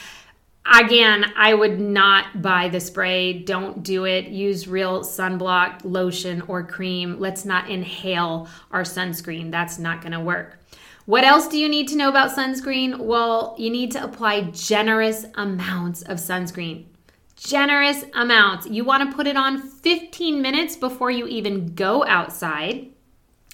Again, 0.74 1.32
I 1.38 1.54
would 1.54 1.80
not 1.80 2.42
buy 2.42 2.70
the 2.70 2.80
spray. 2.80 3.34
Don't 3.34 3.84
do 3.84 4.06
it. 4.06 4.28
Use 4.28 4.68
real 4.68 5.02
sunblock 5.02 5.82
lotion 5.84 6.42
or 6.48 6.64
cream. 6.64 7.20
Let's 7.20 7.46
not 7.46 7.70
inhale 7.70 8.48
our 8.72 8.82
sunscreen. 8.82 9.52
That's 9.52 9.78
not 9.78 10.02
going 10.02 10.14
to 10.14 10.20
work. 10.20 10.58
What 11.06 11.24
else 11.24 11.48
do 11.48 11.60
you 11.60 11.70
need 11.70 11.88
to 11.90 11.96
know 11.96 12.10
about 12.10 12.36
sunscreen? 12.36 12.98
Well, 12.98 13.56
you 13.60 13.70
need 13.70 13.92
to 13.92 14.04
apply 14.04 14.42
generous 14.42 15.26
amounts 15.36 16.02
of 16.02 16.18
sunscreen. 16.18 16.86
Generous 17.36 18.04
amounts. 18.16 18.66
You 18.66 18.84
want 18.84 19.08
to 19.08 19.16
put 19.16 19.28
it 19.28 19.38
on 19.38 19.62
15 19.62 20.42
minutes 20.42 20.76
before 20.76 21.12
you 21.12 21.28
even 21.28 21.76
go 21.76 22.04
outside. 22.06 22.88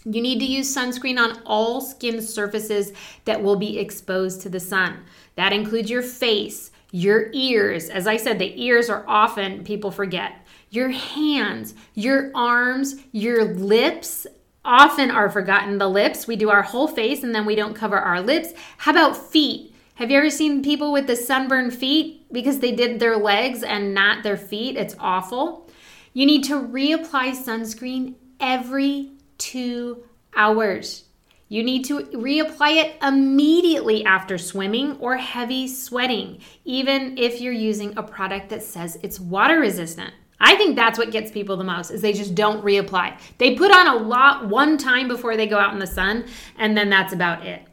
You 0.05 0.21
need 0.21 0.39
to 0.39 0.45
use 0.45 0.73
sunscreen 0.73 1.19
on 1.19 1.41
all 1.45 1.81
skin 1.81 2.21
surfaces 2.21 2.93
that 3.25 3.43
will 3.43 3.57
be 3.57 3.79
exposed 3.79 4.41
to 4.41 4.49
the 4.49 4.59
sun. 4.61 5.03
That 5.35 5.51
includes 5.51 5.89
your 5.89 6.01
face, 6.03 6.70
your 6.91 7.29
ears, 7.33 7.89
as 7.89 8.05
I 8.05 8.17
said, 8.17 8.37
the 8.37 8.61
ears 8.61 8.89
are 8.89 9.05
often 9.07 9.63
people 9.63 9.91
forget. 9.91 10.45
Your 10.69 10.89
hands, 10.89 11.73
your 11.93 12.31
arms, 12.35 12.95
your 13.11 13.45
lips 13.45 14.27
often 14.63 15.09
are 15.09 15.29
forgotten. 15.29 15.77
The 15.77 15.89
lips, 15.89 16.27
we 16.27 16.35
do 16.35 16.49
our 16.49 16.61
whole 16.61 16.87
face 16.87 17.23
and 17.23 17.33
then 17.33 17.45
we 17.45 17.55
don't 17.55 17.73
cover 17.73 17.97
our 17.97 18.21
lips. 18.21 18.53
How 18.77 18.91
about 18.91 19.17
feet? 19.17 19.73
Have 19.95 20.11
you 20.11 20.17
ever 20.17 20.29
seen 20.29 20.63
people 20.63 20.91
with 20.91 21.07
the 21.07 21.15
sunburned 21.15 21.73
feet 21.73 22.31
because 22.31 22.59
they 22.59 22.71
did 22.71 22.99
their 22.99 23.17
legs 23.17 23.63
and 23.63 23.93
not 23.93 24.23
their 24.23 24.37
feet? 24.37 24.77
It's 24.77 24.95
awful. 24.99 25.69
You 26.13 26.25
need 26.25 26.43
to 26.45 26.55
reapply 26.55 27.35
sunscreen 27.35 28.15
every 28.39 29.11
two 29.37 30.03
hours. 30.35 31.05
You 31.51 31.63
need 31.63 31.83
to 31.87 31.99
reapply 31.99 32.81
it 32.81 32.95
immediately 33.03 34.05
after 34.05 34.37
swimming 34.37 34.95
or 35.01 35.17
heavy 35.17 35.67
sweating, 35.67 36.39
even 36.63 37.17
if 37.17 37.41
you're 37.41 37.51
using 37.51 37.97
a 37.97 38.03
product 38.03 38.47
that 38.51 38.63
says 38.63 38.97
it's 39.03 39.19
water 39.19 39.59
resistant. 39.59 40.13
I 40.39 40.55
think 40.55 40.77
that's 40.77 40.97
what 40.97 41.11
gets 41.11 41.29
people 41.29 41.57
the 41.57 41.65
most 41.65 41.91
is 41.91 42.01
they 42.01 42.13
just 42.13 42.35
don't 42.35 42.63
reapply. 42.63 43.19
They 43.37 43.55
put 43.55 43.69
on 43.69 43.85
a 43.85 43.95
lot 43.97 44.47
one 44.47 44.77
time 44.77 45.09
before 45.09 45.35
they 45.35 45.45
go 45.45 45.57
out 45.57 45.73
in 45.73 45.79
the 45.79 45.87
sun 45.87 46.23
and 46.57 46.77
then 46.77 46.89
that's 46.89 47.11
about 47.11 47.45
it. 47.45 47.63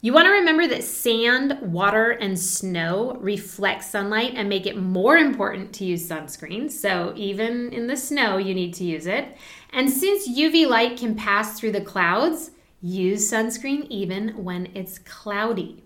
You 0.00 0.12
want 0.12 0.26
to 0.26 0.30
remember 0.30 0.68
that 0.68 0.84
sand, 0.84 1.58
water, 1.60 2.12
and 2.12 2.38
snow 2.38 3.16
reflect 3.18 3.82
sunlight 3.82 4.34
and 4.36 4.48
make 4.48 4.64
it 4.64 4.76
more 4.76 5.16
important 5.16 5.72
to 5.72 5.84
use 5.84 6.08
sunscreen. 6.08 6.70
So, 6.70 7.14
even 7.16 7.72
in 7.72 7.88
the 7.88 7.96
snow, 7.96 8.36
you 8.36 8.54
need 8.54 8.74
to 8.74 8.84
use 8.84 9.08
it. 9.08 9.36
And 9.72 9.90
since 9.90 10.28
UV 10.28 10.68
light 10.68 10.96
can 10.96 11.16
pass 11.16 11.58
through 11.58 11.72
the 11.72 11.80
clouds, 11.80 12.52
Use 12.80 13.30
sunscreen 13.30 13.86
even 13.88 14.44
when 14.44 14.66
it's 14.74 14.98
cloudy. 15.00 15.84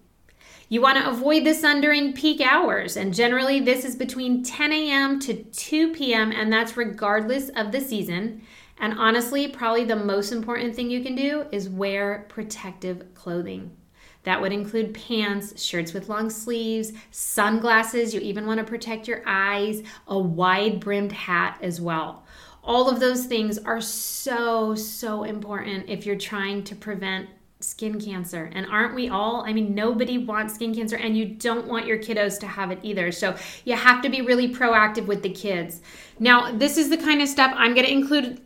You 0.68 0.80
want 0.80 0.98
to 0.98 1.08
avoid 1.08 1.44
the 1.44 1.54
sun 1.54 1.80
during 1.80 2.12
peak 2.12 2.40
hours, 2.40 2.96
and 2.96 3.14
generally 3.14 3.60
this 3.60 3.84
is 3.84 3.96
between 3.96 4.42
10 4.42 4.72
a.m. 4.72 5.20
to 5.20 5.42
2 5.42 5.92
p.m., 5.92 6.32
and 6.32 6.52
that's 6.52 6.76
regardless 6.76 7.50
of 7.50 7.72
the 7.72 7.80
season. 7.80 8.42
And 8.78 8.98
honestly, 8.98 9.48
probably 9.48 9.84
the 9.84 9.96
most 9.96 10.32
important 10.32 10.74
thing 10.74 10.90
you 10.90 11.02
can 11.02 11.14
do 11.14 11.46
is 11.52 11.68
wear 11.68 12.26
protective 12.28 13.14
clothing. 13.14 13.76
That 14.24 14.40
would 14.40 14.52
include 14.52 14.94
pants, 14.94 15.62
shirts 15.62 15.92
with 15.92 16.08
long 16.08 16.30
sleeves, 16.30 16.92
sunglasses. 17.10 18.14
You 18.14 18.20
even 18.20 18.46
want 18.46 18.58
to 18.58 18.64
protect 18.64 19.08
your 19.08 19.22
eyes, 19.26 19.82
a 20.06 20.18
wide 20.18 20.80
brimmed 20.80 21.12
hat 21.12 21.58
as 21.60 21.80
well. 21.80 22.21
All 22.62 22.88
of 22.88 23.00
those 23.00 23.26
things 23.26 23.58
are 23.58 23.80
so, 23.80 24.74
so 24.74 25.24
important 25.24 25.88
if 25.88 26.06
you're 26.06 26.16
trying 26.16 26.62
to 26.64 26.76
prevent 26.76 27.28
skin 27.60 28.00
cancer. 28.00 28.50
And 28.52 28.66
aren't 28.66 28.94
we 28.94 29.08
all? 29.08 29.44
I 29.46 29.52
mean, 29.52 29.74
nobody 29.74 30.18
wants 30.18 30.54
skin 30.54 30.74
cancer, 30.74 30.96
and 30.96 31.16
you 31.16 31.26
don't 31.26 31.66
want 31.66 31.86
your 31.86 31.98
kiddos 31.98 32.38
to 32.40 32.46
have 32.46 32.70
it 32.70 32.78
either. 32.82 33.12
So 33.12 33.36
you 33.64 33.76
have 33.76 34.02
to 34.02 34.08
be 34.08 34.20
really 34.20 34.52
proactive 34.52 35.06
with 35.06 35.22
the 35.22 35.30
kids. 35.30 35.80
Now, 36.18 36.52
this 36.52 36.76
is 36.76 36.90
the 36.90 36.96
kind 36.96 37.22
of 37.22 37.28
stuff 37.28 37.52
I'm 37.56 37.74
going 37.74 37.86
to 37.86 37.92
include 37.92 38.40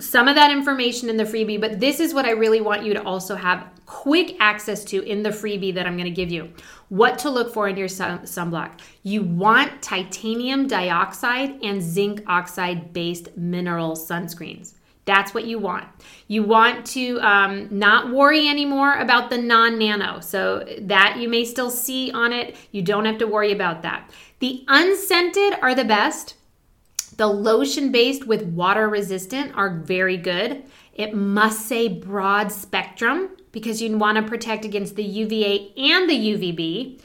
some 0.00 0.26
of 0.26 0.34
that 0.34 0.50
information 0.50 1.08
in 1.08 1.16
the 1.16 1.24
freebie, 1.24 1.60
but 1.60 1.78
this 1.78 2.00
is 2.00 2.12
what 2.12 2.24
I 2.24 2.30
really 2.30 2.60
want 2.60 2.84
you 2.84 2.94
to 2.94 3.02
also 3.04 3.36
have 3.36 3.68
quick 3.86 4.36
access 4.40 4.82
to 4.84 5.02
in 5.02 5.22
the 5.22 5.30
freebie 5.30 5.74
that 5.74 5.86
I'm 5.86 5.96
going 5.96 6.08
to 6.08 6.10
give 6.10 6.32
you. 6.32 6.50
What 6.94 7.18
to 7.20 7.30
look 7.30 7.52
for 7.52 7.66
in 7.66 7.76
your 7.76 7.88
sun- 7.88 8.20
sunblock. 8.20 8.78
You 9.02 9.24
want 9.24 9.82
titanium 9.82 10.68
dioxide 10.68 11.58
and 11.60 11.82
zinc 11.82 12.22
oxide 12.28 12.92
based 12.92 13.36
mineral 13.36 13.96
sunscreens. 13.96 14.74
That's 15.04 15.34
what 15.34 15.44
you 15.44 15.58
want. 15.58 15.88
You 16.28 16.44
want 16.44 16.86
to 16.86 17.18
um, 17.20 17.66
not 17.76 18.12
worry 18.12 18.46
anymore 18.46 18.94
about 18.94 19.28
the 19.28 19.38
non 19.38 19.76
nano. 19.76 20.20
So, 20.20 20.64
that 20.82 21.16
you 21.18 21.28
may 21.28 21.44
still 21.44 21.68
see 21.68 22.12
on 22.12 22.32
it. 22.32 22.54
You 22.70 22.82
don't 22.82 23.06
have 23.06 23.18
to 23.18 23.26
worry 23.26 23.50
about 23.50 23.82
that. 23.82 24.08
The 24.38 24.64
unscented 24.68 25.58
are 25.62 25.74
the 25.74 25.84
best. 25.84 26.36
The 27.16 27.26
lotion 27.26 27.90
based 27.90 28.24
with 28.24 28.44
water 28.44 28.88
resistant 28.88 29.52
are 29.56 29.80
very 29.80 30.16
good. 30.16 30.62
It 30.94 31.12
must 31.12 31.66
say 31.66 31.88
broad 31.88 32.52
spectrum 32.52 33.30
because 33.54 33.80
you 33.80 33.96
want 33.96 34.16
to 34.16 34.22
protect 34.28 34.64
against 34.64 34.96
the 34.96 35.04
UVA 35.04 35.72
and 35.76 36.10
the 36.10 36.14
UVB. 36.14 37.00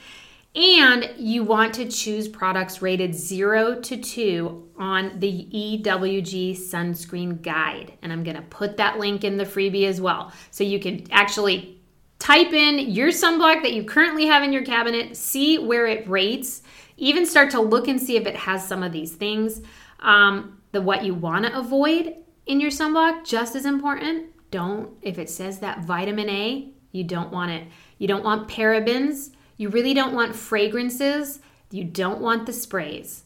And 0.56 1.12
you 1.16 1.44
want 1.44 1.76
to 1.76 1.88
choose 1.88 2.28
products 2.28 2.82
rated 2.82 3.14
0 3.14 3.82
to 3.82 3.98
2 3.98 4.72
on 4.80 5.20
the 5.20 5.48
EWG 5.54 6.58
sunscreen 6.58 7.42
guide. 7.44 7.94
And 8.02 8.12
I'm 8.12 8.24
going 8.24 8.36
to 8.36 8.42
put 8.42 8.78
that 8.78 8.98
link 8.98 9.24
in 9.24 9.38
the 9.38 9.46
freebie 9.46 9.86
as 9.86 10.02
well. 10.02 10.34
So 10.50 10.64
you 10.64 10.80
can 10.80 11.06
actually 11.12 11.80
type 12.18 12.52
in 12.52 12.80
your 12.80 13.10
sunblock 13.10 13.62
that 13.62 13.74
you 13.74 13.84
currently 13.84 14.26
have 14.26 14.42
in 14.42 14.52
your 14.52 14.66
cabinet, 14.66 15.16
see 15.16 15.60
where 15.60 15.86
it 15.86 16.10
rates, 16.10 16.64
even 16.98 17.28
start 17.28 17.52
to 17.52 17.62
look 17.62 17.88
and 17.88 18.02
see 18.02 18.18
if 18.18 18.26
it 18.26 18.36
has 18.36 18.68
some 18.68 18.82
of 18.82 18.92
these 18.92 19.14
things. 19.14 19.62
Um, 20.00 20.60
the 20.72 20.82
what 20.82 21.04
you 21.04 21.14
want 21.14 21.46
to 21.46 21.58
avoid 21.58 22.16
in 22.48 22.60
your 22.60 22.72
sunblock, 22.72 23.24
just 23.24 23.56
as 23.56 23.66
important. 23.66 24.32
Don't, 24.52 24.90
if 25.02 25.18
it 25.18 25.30
says 25.30 25.60
that 25.60 25.86
vitamin 25.86 26.30
A, 26.30 26.70
you 26.92 27.04
don't 27.04 27.32
want 27.32 27.52
it. 27.52 27.68
You 27.98 28.08
don't 28.08 28.24
want 28.24 28.50
parabens 28.50 29.32
you 29.60 29.68
really 29.68 29.94
don't 29.94 30.14
want 30.14 30.38
fragrances. 30.38 31.42
You 31.70 31.84
don't 31.84 32.22
want 32.22 32.46
the 32.46 32.54
sprays. 32.54 33.24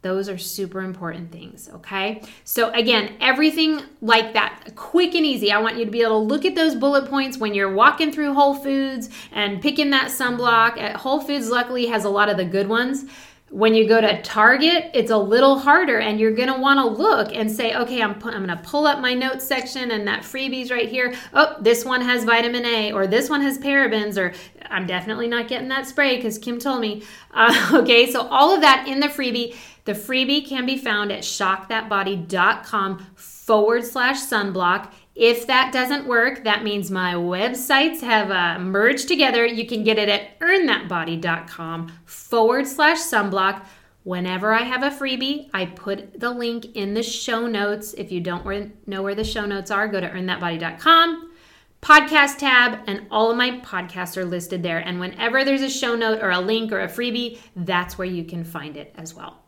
Those 0.00 0.30
are 0.30 0.38
super 0.38 0.80
important 0.80 1.30
things, 1.30 1.68
okay? 1.74 2.22
So, 2.44 2.70
again, 2.70 3.16
everything 3.20 3.82
like 4.00 4.32
that, 4.32 4.70
quick 4.76 5.14
and 5.14 5.26
easy. 5.26 5.52
I 5.52 5.58
want 5.58 5.76
you 5.76 5.84
to 5.84 5.90
be 5.90 6.00
able 6.00 6.22
to 6.22 6.26
look 6.26 6.46
at 6.46 6.54
those 6.54 6.74
bullet 6.74 7.10
points 7.10 7.36
when 7.36 7.52
you're 7.52 7.72
walking 7.72 8.10
through 8.12 8.32
Whole 8.32 8.54
Foods 8.54 9.10
and 9.30 9.60
picking 9.60 9.90
that 9.90 10.10
sunblock. 10.10 10.78
At 10.78 10.96
Whole 10.96 11.20
Foods, 11.20 11.50
luckily, 11.50 11.86
has 11.86 12.04
a 12.04 12.10
lot 12.10 12.30
of 12.30 12.38
the 12.38 12.46
good 12.46 12.68
ones. 12.68 13.04
When 13.50 13.74
you 13.74 13.88
go 13.88 13.98
to 14.00 14.20
Target, 14.20 14.90
it's 14.92 15.10
a 15.10 15.16
little 15.16 15.58
harder, 15.58 15.98
and 15.98 16.20
you're 16.20 16.34
gonna 16.34 16.60
wanna 16.60 16.86
look 16.86 17.34
and 17.34 17.50
say, 17.50 17.74
okay, 17.74 18.02
I'm, 18.02 18.12
I'm 18.24 18.46
gonna 18.46 18.60
pull 18.62 18.86
up 18.86 19.00
my 19.00 19.14
notes 19.14 19.46
section 19.46 19.90
and 19.90 20.06
that 20.06 20.22
freebies 20.22 20.70
right 20.70 20.88
here. 20.88 21.14
Oh, 21.32 21.56
this 21.60 21.84
one 21.84 22.02
has 22.02 22.24
vitamin 22.24 22.66
A, 22.66 22.92
or 22.92 23.06
this 23.06 23.30
one 23.30 23.40
has 23.40 23.58
parabens, 23.58 24.18
or 24.18 24.34
I'm 24.70 24.86
definitely 24.86 25.28
not 25.28 25.48
getting 25.48 25.68
that 25.68 25.86
spray 25.86 26.16
because 26.16 26.36
Kim 26.36 26.58
told 26.58 26.80
me. 26.82 27.02
Uh, 27.32 27.70
okay, 27.82 28.10
so 28.10 28.28
all 28.28 28.54
of 28.54 28.60
that 28.60 28.86
in 28.86 29.00
the 29.00 29.08
freebie. 29.08 29.56
The 29.84 29.94
freebie 29.94 30.46
can 30.46 30.66
be 30.66 30.76
found 30.76 31.10
at 31.10 31.22
shockthatbody.com 31.22 33.06
forward 33.14 33.84
slash 33.84 34.18
sunblock. 34.18 34.92
If 35.18 35.48
that 35.48 35.72
doesn't 35.72 36.06
work, 36.06 36.44
that 36.44 36.62
means 36.62 36.92
my 36.92 37.14
websites 37.14 38.02
have 38.02 38.30
uh, 38.30 38.60
merged 38.60 39.08
together. 39.08 39.44
You 39.44 39.66
can 39.66 39.82
get 39.82 39.98
it 39.98 40.08
at 40.08 40.38
earnthatbody.com 40.38 41.92
forward 42.04 42.68
slash 42.68 42.98
sunblock. 42.98 43.66
Whenever 44.04 44.54
I 44.54 44.62
have 44.62 44.84
a 44.84 44.96
freebie, 44.96 45.50
I 45.52 45.66
put 45.66 46.20
the 46.20 46.30
link 46.30 46.76
in 46.76 46.94
the 46.94 47.02
show 47.02 47.48
notes. 47.48 47.94
If 47.94 48.12
you 48.12 48.20
don't 48.20 48.86
know 48.86 49.02
where 49.02 49.16
the 49.16 49.24
show 49.24 49.44
notes 49.44 49.72
are, 49.72 49.88
go 49.88 50.00
to 50.00 50.08
earnthatbody.com, 50.08 51.32
podcast 51.82 52.38
tab, 52.38 52.78
and 52.86 53.08
all 53.10 53.32
of 53.32 53.36
my 53.36 53.58
podcasts 53.58 54.16
are 54.16 54.24
listed 54.24 54.62
there. 54.62 54.78
And 54.78 55.00
whenever 55.00 55.44
there's 55.44 55.62
a 55.62 55.68
show 55.68 55.96
note 55.96 56.22
or 56.22 56.30
a 56.30 56.38
link 56.38 56.70
or 56.70 56.82
a 56.82 56.88
freebie, 56.88 57.40
that's 57.56 57.98
where 57.98 58.06
you 58.06 58.22
can 58.22 58.44
find 58.44 58.76
it 58.76 58.94
as 58.96 59.14
well. 59.14 59.42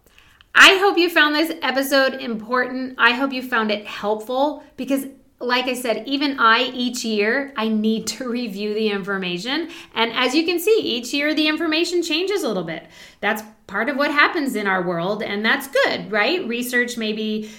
I 0.52 0.78
hope 0.78 0.98
you 0.98 1.08
found 1.08 1.36
this 1.36 1.56
episode 1.62 2.14
important. 2.14 2.96
I 2.98 3.12
hope 3.12 3.32
you 3.32 3.40
found 3.40 3.70
it 3.70 3.86
helpful 3.86 4.64
because 4.76 5.06
like 5.40 5.64
I 5.64 5.74
said, 5.74 6.06
even 6.06 6.38
I, 6.38 6.70
each 6.74 7.02
year, 7.04 7.52
I 7.56 7.68
need 7.68 8.06
to 8.08 8.28
review 8.28 8.74
the 8.74 8.90
information. 8.90 9.70
And 9.94 10.12
as 10.12 10.34
you 10.34 10.44
can 10.44 10.58
see, 10.58 10.78
each 10.80 11.14
year 11.14 11.34
the 11.34 11.48
information 11.48 12.02
changes 12.02 12.42
a 12.42 12.48
little 12.48 12.64
bit. 12.64 12.86
That's 13.20 13.42
part 13.66 13.88
of 13.88 13.96
what 13.96 14.10
happens 14.10 14.54
in 14.54 14.66
our 14.66 14.82
world, 14.82 15.22
and 15.22 15.44
that's 15.44 15.66
good, 15.66 16.12
right? 16.12 16.46
Research 16.46 16.96
maybe 16.96 17.50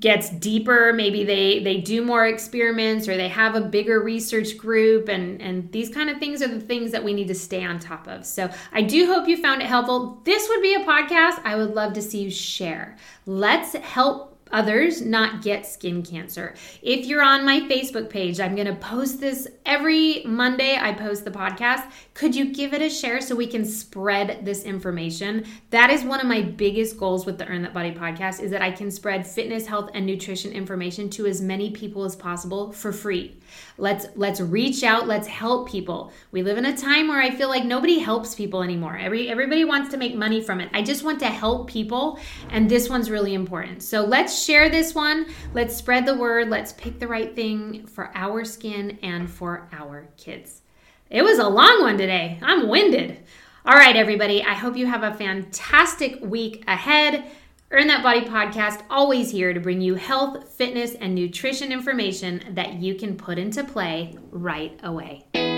gets 0.00 0.28
deeper 0.30 0.92
maybe 0.92 1.24
they 1.24 1.60
they 1.60 1.80
do 1.80 2.04
more 2.04 2.26
experiments 2.26 3.08
or 3.08 3.16
they 3.16 3.28
have 3.28 3.54
a 3.54 3.60
bigger 3.60 4.00
research 4.00 4.58
group 4.58 5.08
and 5.08 5.40
and 5.40 5.70
these 5.72 5.88
kind 5.88 6.10
of 6.10 6.18
things 6.18 6.42
are 6.42 6.48
the 6.48 6.60
things 6.60 6.90
that 6.90 7.02
we 7.02 7.14
need 7.14 7.28
to 7.28 7.34
stay 7.34 7.64
on 7.64 7.78
top 7.78 8.06
of 8.06 8.26
so 8.26 8.50
i 8.72 8.82
do 8.82 9.06
hope 9.06 9.26
you 9.26 9.40
found 9.40 9.62
it 9.62 9.66
helpful 9.66 10.20
this 10.24 10.46
would 10.48 10.60
be 10.60 10.74
a 10.74 10.84
podcast 10.84 11.40
i 11.44 11.54
would 11.54 11.74
love 11.74 11.94
to 11.94 12.02
see 12.02 12.20
you 12.20 12.30
share 12.30 12.96
let's 13.24 13.72
help 13.74 14.37
others 14.52 15.02
not 15.02 15.42
get 15.42 15.66
skin 15.66 16.02
cancer. 16.02 16.54
If 16.82 17.06
you're 17.06 17.22
on 17.22 17.44
my 17.44 17.60
Facebook 17.60 18.10
page, 18.10 18.40
I'm 18.40 18.54
going 18.54 18.66
to 18.66 18.74
post 18.74 19.20
this 19.20 19.48
every 19.66 20.22
Monday. 20.24 20.76
I 20.80 20.92
post 20.92 21.24
the 21.24 21.30
podcast. 21.30 21.90
Could 22.14 22.34
you 22.34 22.52
give 22.52 22.74
it 22.74 22.82
a 22.82 22.90
share 22.90 23.20
so 23.20 23.36
we 23.36 23.46
can 23.46 23.64
spread 23.64 24.44
this 24.44 24.64
information? 24.64 25.44
That 25.70 25.90
is 25.90 26.04
one 26.04 26.20
of 26.20 26.26
my 26.26 26.42
biggest 26.42 26.98
goals 26.98 27.26
with 27.26 27.38
the 27.38 27.46
Earn 27.46 27.62
That 27.62 27.74
Body 27.74 27.92
podcast 27.92 28.40
is 28.40 28.50
that 28.50 28.62
I 28.62 28.70
can 28.70 28.90
spread 28.90 29.26
fitness, 29.26 29.66
health 29.66 29.90
and 29.94 30.06
nutrition 30.06 30.52
information 30.52 31.10
to 31.10 31.26
as 31.26 31.40
many 31.40 31.70
people 31.70 32.04
as 32.04 32.16
possible 32.16 32.72
for 32.72 32.92
free. 32.92 33.38
Let's 33.78 34.06
let's 34.16 34.40
reach 34.40 34.82
out, 34.82 35.06
let's 35.06 35.26
help 35.26 35.68
people. 35.68 36.12
We 36.32 36.42
live 36.42 36.58
in 36.58 36.66
a 36.66 36.76
time 36.76 37.08
where 37.08 37.20
I 37.20 37.30
feel 37.30 37.48
like 37.48 37.64
nobody 37.64 37.98
helps 37.98 38.34
people 38.34 38.62
anymore. 38.62 38.96
Every 38.96 39.28
everybody 39.28 39.64
wants 39.64 39.90
to 39.90 39.96
make 39.96 40.14
money 40.14 40.40
from 40.40 40.60
it. 40.60 40.68
I 40.72 40.82
just 40.82 41.04
want 41.04 41.20
to 41.20 41.26
help 41.26 41.68
people 41.68 42.18
and 42.50 42.68
this 42.68 42.88
one's 42.88 43.10
really 43.10 43.34
important. 43.34 43.82
So 43.82 44.04
share 44.44 44.68
this 44.68 44.94
one. 44.94 45.26
Let's 45.54 45.76
spread 45.76 46.06
the 46.06 46.14
word. 46.14 46.48
Let's 46.48 46.72
pick 46.72 46.98
the 46.98 47.08
right 47.08 47.34
thing 47.34 47.86
for 47.86 48.10
our 48.14 48.44
skin 48.44 48.98
and 49.02 49.30
for 49.30 49.68
our 49.72 50.08
kids. 50.16 50.62
It 51.10 51.22
was 51.22 51.38
a 51.38 51.48
long 51.48 51.82
one 51.82 51.98
today. 51.98 52.38
I'm 52.42 52.68
winded. 52.68 53.18
All 53.64 53.74
right, 53.74 53.96
everybody. 53.96 54.42
I 54.42 54.54
hope 54.54 54.76
you 54.76 54.86
have 54.86 55.02
a 55.02 55.14
fantastic 55.14 56.20
week 56.20 56.64
ahead. 56.66 57.24
Earn 57.70 57.86
That 57.88 58.02
Body 58.02 58.22
podcast, 58.22 58.82
always 58.88 59.30
here 59.30 59.52
to 59.52 59.60
bring 59.60 59.82
you 59.82 59.94
health, 59.94 60.48
fitness, 60.54 60.94
and 60.94 61.14
nutrition 61.14 61.70
information 61.70 62.42
that 62.54 62.74
you 62.74 62.94
can 62.94 63.16
put 63.16 63.38
into 63.38 63.62
play 63.62 64.16
right 64.30 64.78
away. 64.82 65.26